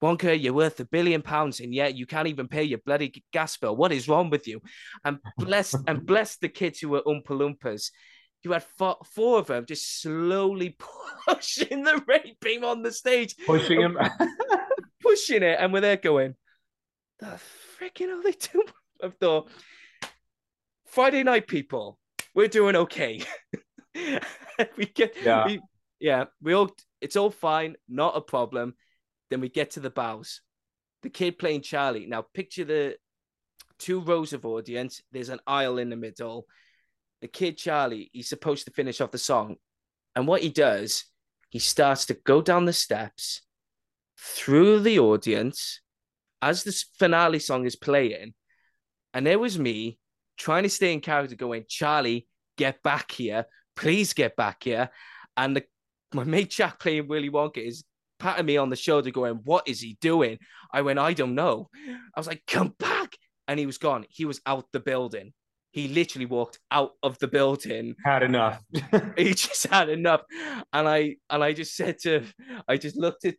Wonka, 0.02 0.40
you're 0.40 0.54
worth 0.54 0.78
a 0.78 0.84
billion 0.84 1.22
pounds, 1.22 1.58
and 1.58 1.74
yet 1.74 1.96
you 1.96 2.06
can't 2.06 2.28
even 2.28 2.46
pay 2.46 2.62
your 2.62 2.78
bloody 2.78 3.24
gas 3.32 3.56
bill. 3.56 3.74
What 3.74 3.92
is 3.92 4.08
wrong 4.08 4.30
with 4.30 4.46
you? 4.46 4.60
And 5.04 5.18
bless 5.36 5.74
and 5.86 6.06
bless 6.06 6.36
the 6.36 6.48
kids 6.48 6.78
who 6.78 6.90
were 6.90 7.02
Oompa 7.02 7.30
Loompas 7.30 7.90
you 8.42 8.52
had 8.52 8.62
four, 8.62 8.96
four 9.04 9.38
of 9.38 9.46
them 9.46 9.66
just 9.66 10.00
slowly 10.00 10.76
pushing 11.28 11.82
the 11.82 12.02
ray 12.06 12.36
beam 12.40 12.64
on 12.64 12.82
the 12.82 12.92
stage, 12.92 13.34
pushing 13.46 13.80
him, 13.80 13.98
pushing 15.02 15.42
it, 15.42 15.58
and 15.60 15.72
we're 15.72 15.80
there 15.80 15.96
going, 15.96 16.34
the 17.18 17.38
freaking 17.80 18.08
are 18.08 18.22
they 18.22 18.32
doing? 18.32 18.66
I 19.02 19.08
thought, 19.08 19.50
Friday 20.86 21.22
night, 21.22 21.46
people, 21.46 21.98
we're 22.34 22.48
doing 22.48 22.76
okay. 22.76 23.22
we 23.94 24.86
get 24.86 25.16
Yeah. 25.22 25.46
we, 25.46 25.60
yeah, 26.00 26.24
we 26.40 26.52
all 26.52 26.70
it's 27.00 27.16
all 27.16 27.30
fine, 27.30 27.76
not 27.88 28.16
a 28.16 28.20
problem. 28.20 28.74
Then 29.30 29.40
we 29.40 29.48
get 29.48 29.72
to 29.72 29.80
the 29.80 29.90
bows. 29.90 30.40
The 31.02 31.10
kid 31.10 31.38
playing 31.38 31.62
Charlie. 31.62 32.06
Now 32.06 32.22
picture 32.22 32.64
the 32.64 32.96
two 33.78 34.00
rows 34.00 34.32
of 34.32 34.46
audience. 34.46 35.02
There's 35.12 35.28
an 35.28 35.40
aisle 35.46 35.78
in 35.78 35.90
the 35.90 35.96
middle. 35.96 36.46
The 37.20 37.28
kid 37.28 37.58
Charlie, 37.58 38.10
he's 38.12 38.28
supposed 38.28 38.66
to 38.66 38.72
finish 38.72 39.00
off 39.00 39.10
the 39.10 39.18
song. 39.18 39.56
And 40.14 40.26
what 40.26 40.42
he 40.42 40.50
does, 40.50 41.04
he 41.50 41.58
starts 41.58 42.06
to 42.06 42.14
go 42.14 42.42
down 42.42 42.64
the 42.64 42.72
steps 42.72 43.42
through 44.18 44.80
the 44.80 44.98
audience 44.98 45.80
as 46.42 46.62
the 46.62 46.84
finale 46.98 47.38
song 47.38 47.66
is 47.66 47.76
playing. 47.76 48.34
And 49.14 49.26
there 49.26 49.38
was 49.38 49.58
me 49.58 49.98
trying 50.36 50.62
to 50.62 50.68
stay 50.68 50.92
in 50.92 51.00
character, 51.00 51.36
going, 51.36 51.64
Charlie, 51.68 52.28
get 52.56 52.82
back 52.82 53.10
here. 53.12 53.46
Please 53.76 54.12
get 54.12 54.36
back 54.36 54.64
here. 54.64 54.90
And 55.36 55.56
the, 55.56 55.64
my 56.14 56.24
mate 56.24 56.50
Jack 56.50 56.78
playing 56.78 57.08
Willy 57.08 57.30
Wonka 57.30 57.58
is 57.58 57.84
patting 58.18 58.46
me 58.46 58.56
on 58.56 58.70
the 58.70 58.76
shoulder, 58.76 59.10
going, 59.10 59.40
What 59.44 59.68
is 59.68 59.80
he 59.80 59.96
doing? 60.00 60.38
I 60.72 60.82
went, 60.82 60.98
I 60.98 61.12
don't 61.14 61.34
know. 61.34 61.68
I 62.14 62.20
was 62.20 62.26
like, 62.26 62.42
Come 62.46 62.74
back. 62.78 63.16
And 63.46 63.58
he 63.58 63.66
was 63.66 63.78
gone. 63.78 64.04
He 64.10 64.26
was 64.26 64.40
out 64.44 64.66
the 64.72 64.80
building. 64.80 65.32
He 65.70 65.88
literally 65.88 66.26
walked 66.26 66.58
out 66.70 66.92
of 67.02 67.18
the 67.18 67.28
building. 67.28 67.94
Had 68.04 68.22
enough. 68.22 68.62
He 69.16 69.34
just 69.34 69.66
had 69.66 69.88
enough. 69.88 70.22
And 70.72 70.88
I 70.88 71.16
and 71.28 71.44
I 71.44 71.52
just 71.52 71.76
said 71.76 71.98
to 72.02 72.24
I 72.66 72.76
just 72.76 72.96
looked 72.96 73.24
at 73.24 73.34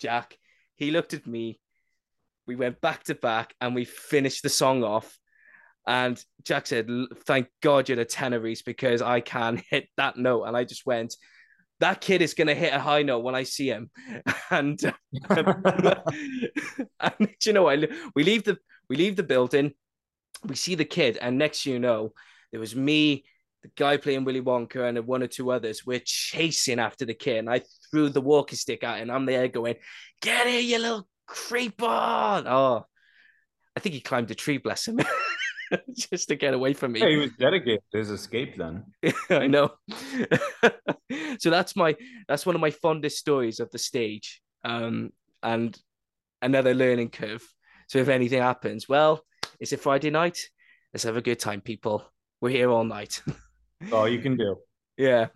Jack. 0.00 0.36
He 0.76 0.90
looked 0.90 1.14
at 1.14 1.26
me. 1.26 1.60
We 2.46 2.56
went 2.56 2.80
back 2.80 3.04
to 3.04 3.14
back 3.14 3.54
and 3.60 3.74
we 3.74 3.84
finished 3.84 4.42
the 4.42 4.48
song 4.48 4.82
off. 4.82 5.18
And 5.86 6.22
Jack 6.44 6.66
said, 6.66 6.88
Thank 7.26 7.48
God 7.62 7.88
you're 7.88 7.96
the 7.96 8.04
tenories 8.04 8.64
because 8.64 9.02
I 9.02 9.20
can 9.20 9.62
hit 9.70 9.88
that 9.96 10.16
note. 10.16 10.44
And 10.44 10.56
I 10.56 10.64
just 10.64 10.86
went, 10.86 11.14
That 11.80 12.00
kid 12.00 12.22
is 12.22 12.34
going 12.34 12.48
to 12.48 12.54
hit 12.54 12.74
a 12.74 12.78
high 12.78 13.02
note 13.02 13.24
when 13.24 13.34
I 13.34 13.42
see 13.42 13.68
him. 13.68 13.90
And, 14.50 14.80
and 15.28 15.46
you 17.44 17.52
know, 17.52 17.68
I, 17.68 17.86
we 18.14 18.24
leave 18.24 18.44
the 18.44 18.56
we 18.88 18.96
leave 18.96 19.16
the 19.16 19.22
building, 19.22 19.72
we 20.44 20.54
see 20.54 20.74
the 20.74 20.84
kid, 20.84 21.18
and 21.20 21.38
next 21.38 21.66
you 21.66 21.78
know, 21.78 22.12
there 22.50 22.60
was 22.60 22.74
me, 22.74 23.24
the 23.62 23.70
guy 23.76 23.96
playing 23.96 24.24
Willy 24.24 24.42
Wonka, 24.42 24.88
and 24.88 24.98
one 25.06 25.22
or 25.22 25.26
two 25.26 25.50
others. 25.50 25.84
We're 25.84 26.02
chasing 26.04 26.78
after 26.78 27.04
the 27.04 27.14
kid, 27.14 27.38
and 27.38 27.50
I 27.50 27.62
threw 27.90 28.08
the 28.08 28.20
walking 28.20 28.58
stick 28.58 28.84
at 28.84 29.00
him. 29.00 29.10
I'm 29.10 29.26
there 29.26 29.48
going, 29.48 29.76
"Get 30.20 30.46
here, 30.46 30.60
you 30.60 30.78
little 30.78 31.08
creeper!" 31.26 31.86
Oh, 31.86 32.84
I 33.76 33.80
think 33.80 33.94
he 33.94 34.00
climbed 34.00 34.30
a 34.30 34.34
tree, 34.34 34.58
bless 34.58 34.88
him, 34.88 34.98
just 35.96 36.28
to 36.28 36.36
get 36.36 36.54
away 36.54 36.72
from 36.74 36.92
me. 36.92 37.00
Yeah, 37.00 37.10
he 37.10 37.16
was 37.16 37.30
dedicated 37.38 37.82
to 37.92 37.98
his 37.98 38.10
escape 38.10 38.56
then. 38.56 38.84
I 39.30 39.46
know. 39.46 39.72
so 41.38 41.50
that's 41.50 41.76
my 41.76 41.96
that's 42.26 42.46
one 42.46 42.54
of 42.54 42.60
my 42.60 42.70
fondest 42.70 43.18
stories 43.18 43.60
of 43.60 43.70
the 43.70 43.78
stage. 43.78 44.40
Um, 44.64 45.10
and 45.42 45.78
another 46.42 46.74
learning 46.74 47.10
curve. 47.10 47.46
So 47.88 47.98
if 47.98 48.08
anything 48.08 48.42
happens, 48.42 48.88
well, 48.88 49.22
it's 49.60 49.72
a 49.72 49.76
Friday 49.76 50.10
night. 50.10 50.38
Let's 50.92 51.04
have 51.04 51.16
a 51.16 51.22
good 51.22 51.38
time, 51.38 51.60
people. 51.60 52.04
We're 52.40 52.50
here 52.50 52.70
all 52.70 52.84
night. 52.84 53.22
All 53.92 54.08
you 54.08 54.20
can 54.20 54.36
do. 54.36 54.56
yeah. 54.96 55.26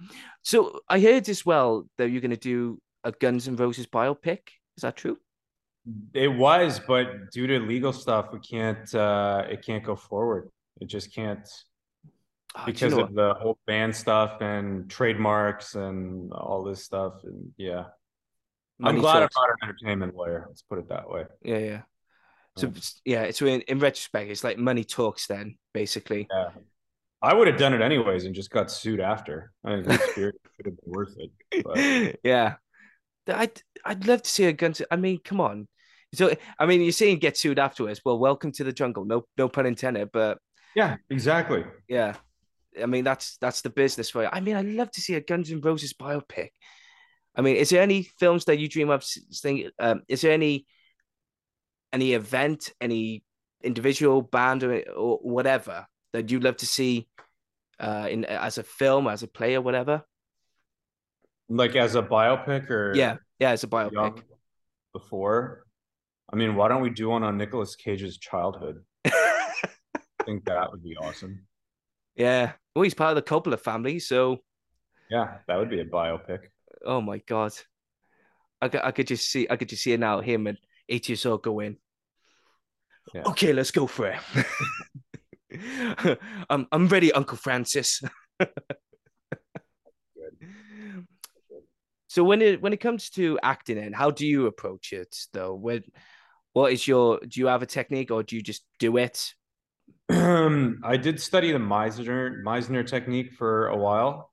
So 0.42 0.80
I 0.88 1.00
heard 1.00 1.28
as 1.28 1.44
well 1.44 1.88
that 1.98 2.10
you're 2.10 2.20
going 2.20 2.30
to 2.30 2.36
do 2.36 2.80
a 3.04 3.12
Guns 3.12 3.48
N' 3.48 3.56
Roses 3.56 3.86
biopic. 3.86 4.40
Is 4.76 4.82
that 4.82 4.96
true? 4.96 5.18
It 6.14 6.28
was, 6.28 6.80
but 6.86 7.32
due 7.32 7.46
to 7.48 7.58
legal 7.58 7.92
stuff, 7.92 8.26
we 8.32 8.38
can't. 8.38 8.92
uh 8.94 9.44
It 9.50 9.64
can't 9.66 9.84
go 9.84 9.96
forward. 9.96 10.48
It 10.80 10.86
just 10.86 11.14
can't 11.14 11.46
Oh, 12.54 12.66
do 12.66 12.70
you 12.70 12.72
because 12.74 12.92
know 12.92 13.04
of 13.04 13.14
the 13.14 13.34
whole 13.34 13.58
band 13.66 13.96
stuff 13.96 14.42
and 14.42 14.90
trademarks 14.90 15.74
and 15.74 16.32
all 16.32 16.62
this 16.62 16.84
stuff. 16.84 17.14
And 17.24 17.52
yeah, 17.56 17.84
what? 18.78 18.90
I'm 18.90 18.98
glad. 18.98 19.22
I'm 19.22 19.28
not 19.34 19.48
an 19.50 19.56
entertainment 19.62 20.14
lawyer. 20.14 20.44
Let's 20.48 20.62
put 20.62 20.78
it 20.78 20.88
that 20.90 21.08
way. 21.08 21.24
Yeah, 21.42 21.58
yeah. 21.58 21.80
So 22.56 22.72
Yeah. 23.04 23.22
it's- 23.22 23.40
in, 23.42 23.62
in 23.62 23.78
retrospect, 23.78 24.30
it's 24.30 24.44
like 24.44 24.58
money 24.58 24.84
talks. 24.84 25.26
Then 25.26 25.56
basically, 25.72 26.28
Yeah. 26.30 26.50
I 27.22 27.34
would 27.34 27.46
have 27.46 27.58
done 27.58 27.72
it 27.72 27.80
anyways 27.80 28.24
and 28.24 28.34
just 28.34 28.50
got 28.50 28.70
sued 28.70 29.00
after. 29.00 29.52
I 29.64 29.74
think 29.76 29.86
the 29.86 29.94
experience 29.94 30.38
could 30.56 30.66
have 30.66 30.76
been 30.82 30.92
worth 30.92 31.14
it. 31.18 31.64
But 31.64 32.18
yeah. 32.24 32.54
I'd 33.28 33.62
I'd 33.84 34.06
love 34.06 34.22
to 34.22 34.30
see 34.30 34.44
a 34.46 34.52
gun. 34.52 34.74
I 34.90 34.96
mean, 34.96 35.20
come 35.24 35.40
on. 35.40 35.68
So 36.14 36.34
I 36.58 36.66
mean, 36.66 36.82
you're 36.82 36.92
saying 36.92 37.18
get 37.20 37.36
sued 37.36 37.58
afterwards. 37.60 38.00
Well, 38.04 38.18
welcome 38.18 38.50
to 38.52 38.64
the 38.64 38.72
jungle. 38.72 39.04
No, 39.04 39.24
no 39.38 39.48
pun 39.48 39.64
intended. 39.66 40.10
But 40.12 40.38
yeah, 40.74 40.96
exactly. 41.08 41.64
yeah, 41.88 42.16
I 42.82 42.86
mean 42.86 43.04
that's 43.04 43.36
that's 43.38 43.62
the 43.62 43.70
business 43.70 44.10
for 44.10 44.22
you. 44.24 44.28
I 44.32 44.40
mean, 44.40 44.56
I'd 44.56 44.66
love 44.66 44.90
to 44.92 45.00
see 45.00 45.14
a 45.14 45.20
Guns 45.20 45.52
N' 45.52 45.60
Roses 45.60 45.92
biopic. 45.94 46.48
I 47.36 47.40
mean, 47.42 47.56
is 47.56 47.70
there 47.70 47.80
any 47.82 48.02
films 48.18 48.44
that 48.46 48.58
you 48.58 48.68
dream 48.68 48.90
of? 48.90 49.04
Think, 49.04 49.68
um, 49.78 50.02
is 50.08 50.20
there 50.22 50.32
any 50.32 50.66
any 51.92 52.12
event, 52.14 52.72
any 52.80 53.22
individual 53.62 54.22
band 54.22 54.64
or, 54.64 54.82
or 54.90 55.18
whatever 55.18 55.86
that 56.12 56.30
you'd 56.30 56.44
love 56.44 56.56
to 56.58 56.66
see 56.66 57.08
uh, 57.80 58.08
in 58.10 58.24
as 58.24 58.58
a 58.58 58.62
film, 58.62 59.06
as 59.08 59.22
a 59.22 59.28
play 59.28 59.54
or 59.54 59.60
whatever? 59.60 60.02
Like 61.48 61.76
as 61.76 61.94
a 61.94 62.02
biopic 62.02 62.70
or 62.70 62.94
Yeah, 62.96 63.16
yeah, 63.38 63.50
as 63.50 63.64
a 63.64 63.66
biopic. 63.68 64.22
before. 64.92 65.66
I 66.32 66.36
mean, 66.36 66.54
why 66.54 66.68
don't 66.68 66.80
we 66.82 66.90
do 66.90 67.10
one 67.10 67.22
on 67.22 67.36
Nicolas 67.36 67.76
Cage's 67.76 68.16
childhood? 68.16 68.82
I 69.04 69.52
think 70.24 70.44
that 70.46 70.70
would 70.70 70.82
be 70.82 70.96
awesome. 70.96 71.46
Yeah. 72.16 72.52
Well, 72.74 72.84
he's 72.84 72.94
part 72.94 73.16
of 73.16 73.16
the 73.16 73.28
Coppola 73.30 73.58
family, 73.60 73.98
so 73.98 74.38
Yeah, 75.10 75.38
that 75.46 75.58
would 75.58 75.68
be 75.68 75.80
a 75.80 75.84
biopic. 75.84 76.44
oh 76.86 77.00
my 77.00 77.18
god, 77.18 77.52
I 78.62 78.68
could, 78.68 78.80
I 78.82 78.92
could 78.92 79.06
just 79.08 79.30
see, 79.30 79.46
I 79.50 79.56
could 79.56 79.68
just 79.68 79.82
see 79.82 79.92
it 79.92 80.00
now. 80.00 80.20
Him 80.20 80.46
at 80.46 80.56
eight 80.88 81.08
years 81.08 81.26
old 81.26 81.42
going, 81.42 81.76
Yeah. 83.14 83.22
okay, 83.26 83.52
let's 83.52 83.70
go 83.70 83.86
for 83.86 84.08
it. 84.08 84.18
I'm, 86.50 86.66
I'm 86.72 86.88
ready, 86.88 87.12
Uncle 87.12 87.36
Francis. 87.36 88.02
so 92.08 92.24
when 92.24 92.42
it 92.42 92.62
when 92.62 92.72
it 92.72 92.80
comes 92.80 93.10
to 93.10 93.38
acting, 93.42 93.78
in 93.78 93.92
how 93.92 94.10
do 94.10 94.26
you 94.26 94.46
approach 94.46 94.92
it 94.92 95.14
though? 95.32 95.54
When, 95.54 95.82
what 96.52 96.72
is 96.72 96.86
your? 96.86 97.20
Do 97.20 97.40
you 97.40 97.46
have 97.46 97.62
a 97.62 97.66
technique, 97.66 98.10
or 98.10 98.22
do 98.22 98.36
you 98.36 98.42
just 98.42 98.64
do 98.78 98.96
it? 98.96 99.34
I 100.10 100.96
did 101.00 101.20
study 101.20 101.52
the 101.52 101.58
Meisner 101.58 102.42
Meisner 102.42 102.86
technique 102.86 103.32
for 103.32 103.68
a 103.68 103.76
while, 103.76 104.30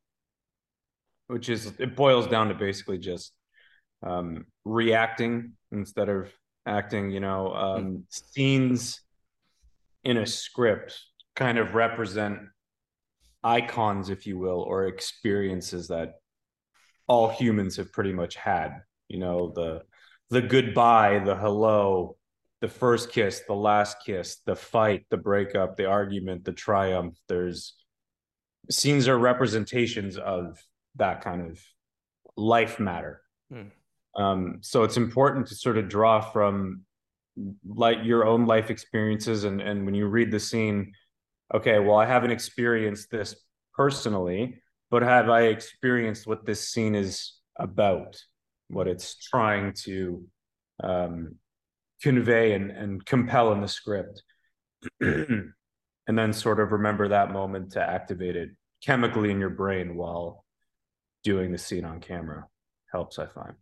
which 1.28 1.50
is 1.50 1.74
it 1.80 1.96
boils 1.96 2.28
down 2.28 2.50
to 2.50 2.54
basically 2.56 2.98
just 2.98 3.34
um, 4.04 4.46
reacting 4.66 5.54
instead 5.72 6.10
of 6.10 6.32
acting. 6.66 7.12
You 7.12 7.20
know, 7.20 7.54
um, 7.54 8.06
scenes 8.10 9.02
in 10.04 10.18
a 10.18 10.26
script 10.26 11.00
kind 11.36 11.58
of 11.58 11.76
represent 11.76 12.40
icons, 13.44 14.10
if 14.10 14.28
you 14.28 14.38
will, 14.38 14.62
or 14.62 14.88
experiences 14.88 15.88
that 15.88 16.16
all 17.08 17.30
humans 17.30 17.78
have 17.78 17.92
pretty 17.92 18.14
much 18.14 18.36
had. 18.36 18.82
You 19.08 19.20
know, 19.20 19.52
the 19.56 19.84
the 20.30 20.42
goodbye, 20.42 21.20
the 21.20 21.36
hello, 21.36 22.18
the 22.62 22.68
first 22.68 23.12
kiss, 23.12 23.42
the 23.48 23.56
last 23.56 23.98
kiss, 24.06 24.38
the 24.46 24.56
fight, 24.56 25.06
the 25.10 25.18
breakup, 25.18 25.76
the 25.76 25.86
argument, 25.86 26.46
the 26.46 26.54
triumph. 26.54 27.18
There's 27.28 27.76
scenes 28.70 29.08
are 29.08 29.18
representations 29.18 30.18
of 30.18 30.64
that 30.96 31.22
kind 31.22 31.50
of 31.50 31.60
life 32.36 32.80
matter. 32.80 33.22
Hmm. 33.52 33.70
Um, 34.16 34.60
so 34.62 34.84
it's 34.84 34.98
important 34.98 35.48
to 35.48 35.56
sort 35.56 35.78
of 35.78 35.90
draw 35.90 36.20
from 36.20 36.82
like 37.68 38.00
your 38.04 38.26
own 38.26 38.46
life 38.46 38.70
experiences 38.70 39.46
and 39.46 39.62
and 39.62 39.86
when 39.86 39.96
you 39.96 40.08
read 40.08 40.32
the 40.32 40.40
scene, 40.40 40.94
okay, 41.54 41.80
well, 41.80 41.98
I 41.98 42.06
haven't 42.06 42.32
experienced 42.32 43.10
this 43.12 43.36
personally, 43.74 44.62
but 44.92 45.04
have 45.04 45.30
I 45.30 45.44
experienced 45.44 46.28
what 46.28 46.46
this 46.46 46.70
scene 46.70 46.96
is 46.96 47.34
about, 47.58 48.22
what 48.68 48.88
it's 48.88 49.16
trying 49.16 49.74
to 49.84 50.26
um, 50.84 51.36
convey 52.02 52.54
and, 52.54 52.72
and 52.72 53.06
compel 53.06 53.52
in 53.52 53.62
the 53.62 53.68
script. 53.68 54.24
And 56.10 56.18
then 56.18 56.34
sort 56.34 56.60
of 56.60 56.72
remember 56.72 57.08
that 57.10 57.32
moment 57.32 57.74
to 57.74 57.88
activate 57.88 58.36
it 58.36 58.50
chemically 58.84 59.30
in 59.30 59.40
your 59.40 59.52
brain 59.52 59.96
while 59.96 60.44
doing 61.24 61.52
the 61.52 61.60
scene 61.60 61.86
on 61.86 62.00
camera. 62.00 62.48
Helps 62.92 63.20
i 63.20 63.28
find 63.28 63.54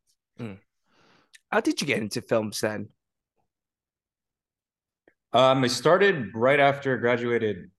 How 1.52 1.62
did 1.62 1.82
you 1.82 1.88
get 1.88 2.00
into 2.00 2.22
films 2.22 2.60
then? 2.62 2.90
um 5.34 5.64
i 5.64 5.68
started 5.68 6.32
right 6.34 6.60
after 6.60 6.96
i 6.96 7.00
graduated. 7.00 7.70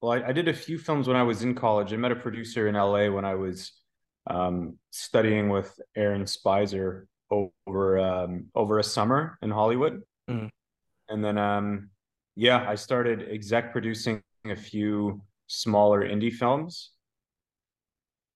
Well 0.00 0.12
I, 0.12 0.28
I 0.28 0.32
did 0.32 0.48
a 0.48 0.54
few 0.54 0.78
films 0.78 1.08
when 1.08 1.16
i 1.16 1.22
was 1.22 1.42
in 1.42 1.54
college. 1.54 1.92
I 1.92 1.96
met 1.96 2.12
a 2.12 2.16
producer 2.16 2.68
in 2.68 2.74
la 2.74 3.08
when 3.10 3.24
i 3.24 3.34
was 3.34 3.72
um, 4.26 4.78
studying 4.90 5.48
with 5.48 5.68
aaron 5.96 6.24
Speiser 6.24 7.06
over 7.30 7.98
um, 7.98 8.46
over 8.54 8.78
a 8.78 8.84
summer 8.84 9.38
in 9.42 9.50
hollywood. 9.50 10.02
Mhm. 10.30 10.48
and 11.08 11.24
then 11.24 11.38
um 11.38 11.90
yeah 12.36 12.64
i 12.68 12.76
started 12.76 13.26
exec 13.30 13.72
producing 13.72 14.22
a 14.44 14.56
few 14.56 15.20
smaller 15.48 16.00
indie 16.08 16.32
films 16.32 16.90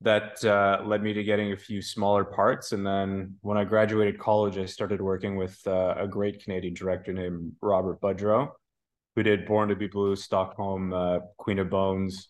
that 0.04 0.44
uh, 0.44 0.82
led 0.84 1.02
me 1.02 1.14
to 1.14 1.24
getting 1.24 1.52
a 1.52 1.56
few 1.56 1.80
smaller 1.80 2.24
parts. 2.24 2.72
And 2.72 2.86
then 2.86 3.36
when 3.40 3.56
I 3.56 3.64
graduated 3.64 4.18
college, 4.18 4.58
I 4.58 4.66
started 4.66 5.00
working 5.00 5.36
with 5.36 5.58
uh, 5.66 5.94
a 5.98 6.06
great 6.06 6.44
Canadian 6.44 6.74
director 6.74 7.12
named 7.12 7.52
Robert 7.62 8.00
Budreau, 8.00 8.50
who 9.16 9.22
did 9.22 9.46
Born 9.46 9.70
to 9.70 9.76
Be 9.76 9.86
Blue, 9.86 10.14
Stockholm, 10.14 10.92
uh, 10.92 11.20
Queen 11.38 11.58
of 11.58 11.70
Bones, 11.70 12.28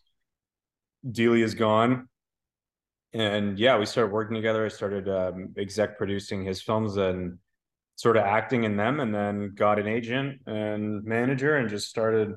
Delia's 1.09 1.53
Gone. 1.53 2.07
And 3.13 3.59
yeah, 3.59 3.77
we 3.77 3.85
started 3.85 4.13
working 4.13 4.35
together. 4.35 4.65
I 4.65 4.69
started 4.69 5.09
um, 5.09 5.53
exec 5.57 5.97
producing 5.97 6.45
his 6.45 6.61
films 6.61 6.95
and 6.95 7.37
sort 7.97 8.17
of 8.17 8.23
acting 8.23 8.63
in 8.63 8.77
them, 8.77 8.99
and 8.99 9.13
then 9.13 9.53
got 9.53 9.79
an 9.79 9.87
agent 9.87 10.41
and 10.47 11.03
manager 11.03 11.57
and 11.57 11.69
just 11.69 11.89
started 11.89 12.35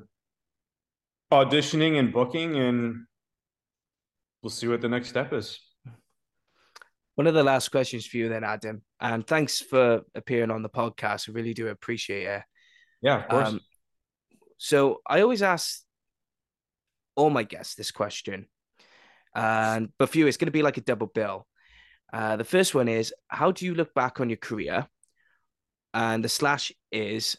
auditioning 1.32 1.99
and 1.99 2.12
booking 2.12 2.57
and 2.57 3.07
we'll 4.49 4.55
see 4.55 4.66
what 4.66 4.80
the 4.80 4.88
next 4.88 5.11
step 5.11 5.34
is. 5.34 5.61
One 7.16 7.26
of 7.26 7.34
the 7.34 7.44
last 7.44 7.70
questions 7.70 8.07
for 8.07 8.16
you, 8.16 8.30
then, 8.30 8.44
Adam, 8.44 8.80
and 8.99 9.26
thanks 9.26 9.61
for 9.61 10.01
appearing 10.14 10.51
on 10.51 10.62
the 10.62 10.70
podcast. 10.70 11.28
I 11.28 11.32
really 11.32 11.53
do 11.53 11.68
appreciate 11.68 12.26
it. 12.26 12.42
Yeah, 13.03 13.24
of 13.24 13.28
course. 13.28 13.49
Um, 13.49 13.61
so 14.57 15.03
I 15.07 15.20
always 15.20 15.42
ask 15.42 15.82
all 17.14 17.28
my 17.28 17.42
guests 17.42 17.74
this 17.74 17.90
question, 17.90 18.46
and 19.34 19.90
but 19.99 20.09
for 20.09 20.16
you, 20.16 20.26
it's 20.26 20.38
going 20.38 20.46
to 20.46 20.53
be 20.53 20.62
like 20.62 20.78
a 20.78 20.80
double 20.80 21.09
bill. 21.09 21.46
Uh, 22.11 22.36
the 22.36 22.44
first 22.44 22.74
one 22.74 22.88
is, 22.88 23.12
how 23.26 23.53
do 23.53 23.66
you 23.66 23.74
look 23.74 23.92
back 23.92 24.18
on 24.18 24.30
your 24.30 24.38
career? 24.38 24.86
And 25.92 26.24
the 26.24 26.30
slash 26.30 26.72
is, 26.90 27.36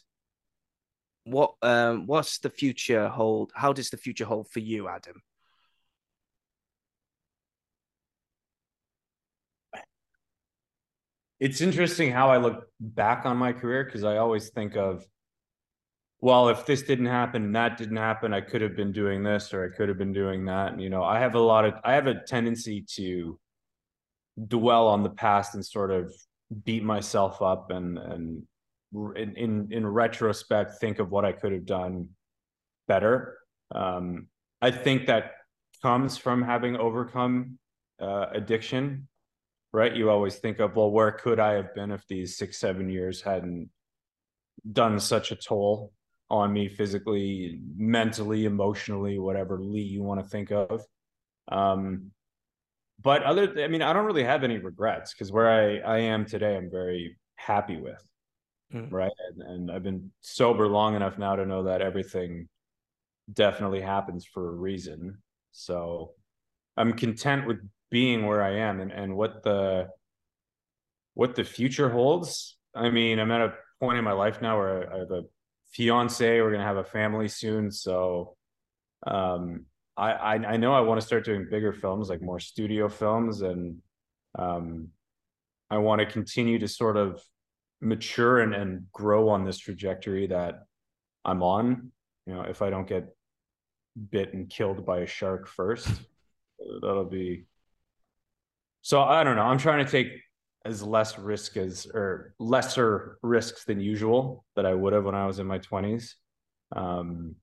what 1.24 1.54
um, 1.62 2.06
what's 2.06 2.38
the 2.38 2.50
future 2.50 3.08
hold? 3.08 3.50
How 3.56 3.72
does 3.72 3.90
the 3.90 3.96
future 3.96 4.26
hold 4.26 4.48
for 4.48 4.60
you, 4.60 4.86
Adam? 4.86 5.20
It's 11.40 11.62
interesting 11.62 12.12
how 12.12 12.30
I 12.30 12.36
look 12.36 12.66
back 12.78 13.24
on 13.24 13.38
my 13.38 13.52
career 13.52 13.84
because 13.84 14.04
I 14.04 14.18
always 14.18 14.50
think 14.50 14.76
of, 14.76 15.04
well, 16.20 16.50
if 16.50 16.66
this 16.66 16.82
didn't 16.82 17.06
happen 17.06 17.44
and 17.44 17.56
that 17.56 17.78
didn't 17.78 17.96
happen, 17.96 18.34
I 18.34 18.42
could 18.42 18.60
have 18.60 18.76
been 18.76 18.92
doing 18.92 19.22
this 19.22 19.54
or 19.54 19.64
I 19.64 19.74
could 19.74 19.88
have 19.88 19.96
been 19.96 20.12
doing 20.12 20.44
that. 20.44 20.72
And, 20.72 20.82
you 20.82 20.90
know, 20.90 21.02
I 21.02 21.18
have 21.18 21.34
a 21.34 21.40
lot 21.40 21.64
of, 21.64 21.74
I 21.82 21.94
have 21.94 22.06
a 22.06 22.22
tendency 22.26 22.84
to 22.96 23.40
dwell 24.46 24.86
on 24.88 25.02
the 25.02 25.10
past 25.10 25.54
and 25.54 25.64
sort 25.64 25.90
of 25.90 26.12
beat 26.64 26.84
myself 26.84 27.40
up 27.40 27.70
and, 27.70 27.96
and 27.96 28.42
in, 29.16 29.34
in, 29.36 29.68
in 29.70 29.86
retrospect, 29.86 30.74
think 30.78 30.98
of 30.98 31.10
what 31.10 31.24
I 31.24 31.32
could 31.32 31.52
have 31.52 31.64
done 31.64 32.10
better. 32.86 33.38
Um, 33.74 34.26
I 34.60 34.70
think 34.72 35.06
that 35.06 35.32
comes 35.80 36.18
from 36.18 36.42
having 36.42 36.76
overcome 36.76 37.58
uh, 37.98 38.26
addiction 38.32 39.08
right? 39.72 39.94
You 39.94 40.10
always 40.10 40.36
think 40.36 40.58
of, 40.58 40.76
well, 40.76 40.90
where 40.90 41.12
could 41.12 41.38
I 41.38 41.52
have 41.54 41.74
been 41.74 41.90
if 41.90 42.06
these 42.08 42.36
six, 42.36 42.58
seven 42.58 42.90
years 42.90 43.22
hadn't 43.22 43.70
done 44.70 44.98
such 44.98 45.30
a 45.30 45.36
toll 45.36 45.92
on 46.28 46.52
me 46.52 46.68
physically, 46.68 47.60
mentally, 47.76 48.44
emotionally, 48.44 49.18
whatever 49.18 49.60
Lee 49.60 49.82
you 49.82 50.02
want 50.02 50.20
to 50.20 50.28
think 50.28 50.52
of. 50.52 50.84
Um, 51.48 52.12
but 53.02 53.22
other, 53.22 53.62
I 53.62 53.68
mean, 53.68 53.82
I 53.82 53.92
don't 53.92 54.06
really 54.06 54.24
have 54.24 54.44
any 54.44 54.58
regrets 54.58 55.12
because 55.12 55.32
where 55.32 55.48
I, 55.48 55.78
I 55.78 55.98
am 55.98 56.24
today, 56.24 56.56
I'm 56.56 56.70
very 56.70 57.16
happy 57.36 57.76
with. 57.76 58.02
Mm. 58.72 58.92
Right. 58.92 59.12
And, 59.30 59.42
and 59.42 59.70
I've 59.70 59.82
been 59.82 60.12
sober 60.20 60.68
long 60.68 60.94
enough 60.94 61.18
now 61.18 61.34
to 61.34 61.46
know 61.46 61.64
that 61.64 61.82
everything 61.82 62.48
definitely 63.32 63.80
happens 63.80 64.24
for 64.24 64.48
a 64.48 64.54
reason. 64.54 65.18
So 65.52 66.12
I'm 66.76 66.92
content 66.92 67.46
with 67.46 67.58
being 67.90 68.26
where 68.26 68.42
I 68.42 68.56
am 68.58 68.80
and, 68.80 68.92
and 68.92 69.16
what 69.16 69.42
the 69.42 69.88
what 71.14 71.34
the 71.34 71.44
future 71.44 71.90
holds. 71.90 72.56
I 72.74 72.90
mean, 72.90 73.18
I'm 73.18 73.30
at 73.30 73.40
a 73.40 73.54
point 73.80 73.98
in 73.98 74.04
my 74.04 74.12
life 74.12 74.40
now 74.40 74.58
where 74.58 74.92
I 74.92 74.98
have 74.98 75.10
a 75.10 75.22
fiance, 75.72 76.40
we're 76.40 76.52
gonna 76.52 76.64
have 76.64 76.76
a 76.76 76.84
family 76.84 77.28
soon. 77.28 77.70
So 77.70 78.36
um 79.06 79.66
I, 80.00 80.12
I, 80.12 80.34
I 80.34 80.56
know 80.56 80.72
I 80.72 80.80
want 80.80 80.98
to 80.98 81.06
start 81.06 81.26
doing 81.26 81.46
bigger 81.50 81.74
films, 81.74 82.08
like 82.08 82.22
more 82.22 82.40
studio 82.40 82.88
films, 82.88 83.42
and 83.42 83.76
um, 84.38 84.88
I 85.68 85.76
want 85.76 86.00
to 86.00 86.06
continue 86.06 86.58
to 86.58 86.68
sort 86.68 86.96
of 86.96 87.22
mature 87.82 88.40
and, 88.40 88.54
and 88.54 88.86
grow 88.92 89.28
on 89.28 89.44
this 89.44 89.58
trajectory 89.58 90.26
that 90.28 90.64
I'm 91.24 91.42
on. 91.42 91.92
You 92.26 92.34
know, 92.34 92.42
if 92.42 92.62
I 92.62 92.70
don't 92.70 92.88
get 92.88 93.14
bit 94.10 94.32
and 94.32 94.48
killed 94.48 94.86
by 94.86 95.00
a 95.00 95.06
shark 95.06 95.48
first, 95.48 95.88
that'll 96.80 97.04
be 97.04 97.44
so 98.82 99.02
I 99.02 99.24
don't 99.24 99.36
know. 99.36 99.42
I'm 99.42 99.58
trying 99.58 99.84
to 99.84 99.90
take 99.90 100.08
as 100.64 100.82
less 100.82 101.18
risk 101.18 101.56
as 101.56 101.86
or 101.92 102.34
lesser 102.38 103.18
risks 103.22 103.64
than 103.64 103.80
usual 103.80 104.44
that 104.56 104.66
I 104.66 104.74
would 104.74 104.92
have 104.92 105.04
when 105.04 105.14
I 105.14 105.26
was 105.26 105.38
in 105.38 105.46
my 105.46 105.58
20s. 105.58 106.14
Um, 106.74 107.36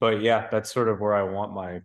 but 0.00 0.20
yeah, 0.20 0.48
that's 0.50 0.72
sort 0.72 0.88
of 0.88 1.00
where 1.00 1.14
I 1.14 1.22
want 1.22 1.54
my 1.54 1.80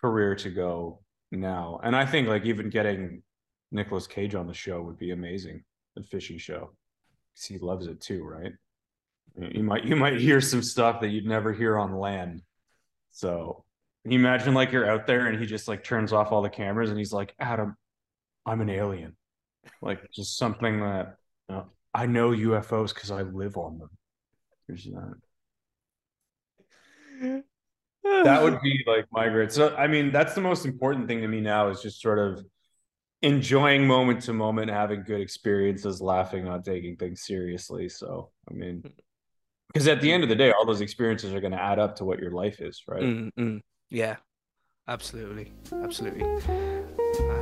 career 0.00 0.34
to 0.36 0.50
go 0.50 1.00
now. 1.30 1.80
And 1.82 1.96
I 1.96 2.04
think 2.04 2.28
like 2.28 2.44
even 2.44 2.68
getting 2.68 3.22
Nicolas 3.70 4.06
Cage 4.06 4.34
on 4.34 4.46
the 4.46 4.54
show 4.54 4.82
would 4.82 4.98
be 4.98 5.12
amazing. 5.12 5.64
The 5.96 6.02
fishy 6.02 6.38
show. 6.38 6.72
He 7.34 7.58
loves 7.58 7.86
it 7.86 8.00
too, 8.00 8.22
right? 8.22 8.52
You 9.34 9.62
might 9.62 9.84
you 9.84 9.96
might 9.96 10.20
hear 10.20 10.42
some 10.42 10.62
stuff 10.62 11.00
that 11.00 11.08
you'd 11.08 11.24
never 11.24 11.54
hear 11.54 11.78
on 11.78 11.96
land. 11.96 12.42
So 13.12 13.64
can 14.02 14.12
you 14.12 14.18
imagine 14.18 14.54
like 14.54 14.72
you're 14.72 14.90
out 14.90 15.06
there 15.06 15.26
and 15.26 15.38
he 15.38 15.46
just 15.46 15.68
like 15.68 15.84
turns 15.84 16.12
off 16.12 16.32
all 16.32 16.42
the 16.42 16.50
cameras 16.50 16.90
and 16.90 16.98
he's 16.98 17.12
like, 17.12 17.34
Adam, 17.38 17.76
I'm 18.44 18.60
an 18.60 18.68
alien. 18.68 19.16
Like 19.80 20.10
just 20.10 20.36
something 20.36 20.80
that 20.80 21.16
you 21.48 21.54
know, 21.54 21.66
I 21.94 22.06
know 22.06 22.30
UFOs 22.30 22.92
because 22.92 23.12
I 23.12 23.22
live 23.22 23.56
on 23.56 23.78
them. 23.78 23.90
There's 24.66 24.88
that. 27.20 27.44
that 28.24 28.42
would 28.42 28.60
be 28.60 28.82
like 28.88 29.06
my 29.12 29.28
great. 29.28 29.52
So 29.52 29.74
I 29.76 29.86
mean, 29.86 30.10
that's 30.10 30.34
the 30.34 30.40
most 30.40 30.66
important 30.66 31.06
thing 31.06 31.20
to 31.20 31.28
me 31.28 31.40
now 31.40 31.68
is 31.68 31.80
just 31.80 32.00
sort 32.00 32.18
of 32.18 32.44
enjoying 33.22 33.86
moment 33.86 34.22
to 34.22 34.32
moment, 34.32 34.68
having 34.68 35.04
good 35.04 35.20
experiences, 35.20 36.00
laughing, 36.00 36.44
not 36.44 36.64
taking 36.64 36.96
things 36.96 37.24
seriously. 37.24 37.88
So 37.88 38.30
I 38.50 38.54
mean, 38.54 38.82
because 39.68 39.86
at 39.86 40.00
the 40.00 40.10
end 40.10 40.24
of 40.24 40.28
the 40.28 40.34
day, 40.34 40.50
all 40.50 40.66
those 40.66 40.80
experiences 40.80 41.32
are 41.32 41.40
going 41.40 41.52
to 41.52 41.62
add 41.62 41.78
up 41.78 41.94
to 41.96 42.04
what 42.04 42.18
your 42.18 42.32
life 42.32 42.60
is, 42.60 42.82
right? 42.88 43.02
Mm-hmm. 43.02 43.58
Yeah, 43.92 44.16
absolutely, 44.88 45.52
absolutely. 45.70 46.24
Uh, 46.24 47.41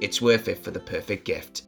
it's 0.00 0.20
worth 0.20 0.48
it 0.48 0.58
for 0.58 0.70
the 0.70 0.80
perfect 0.80 1.24
gift. 1.24 1.62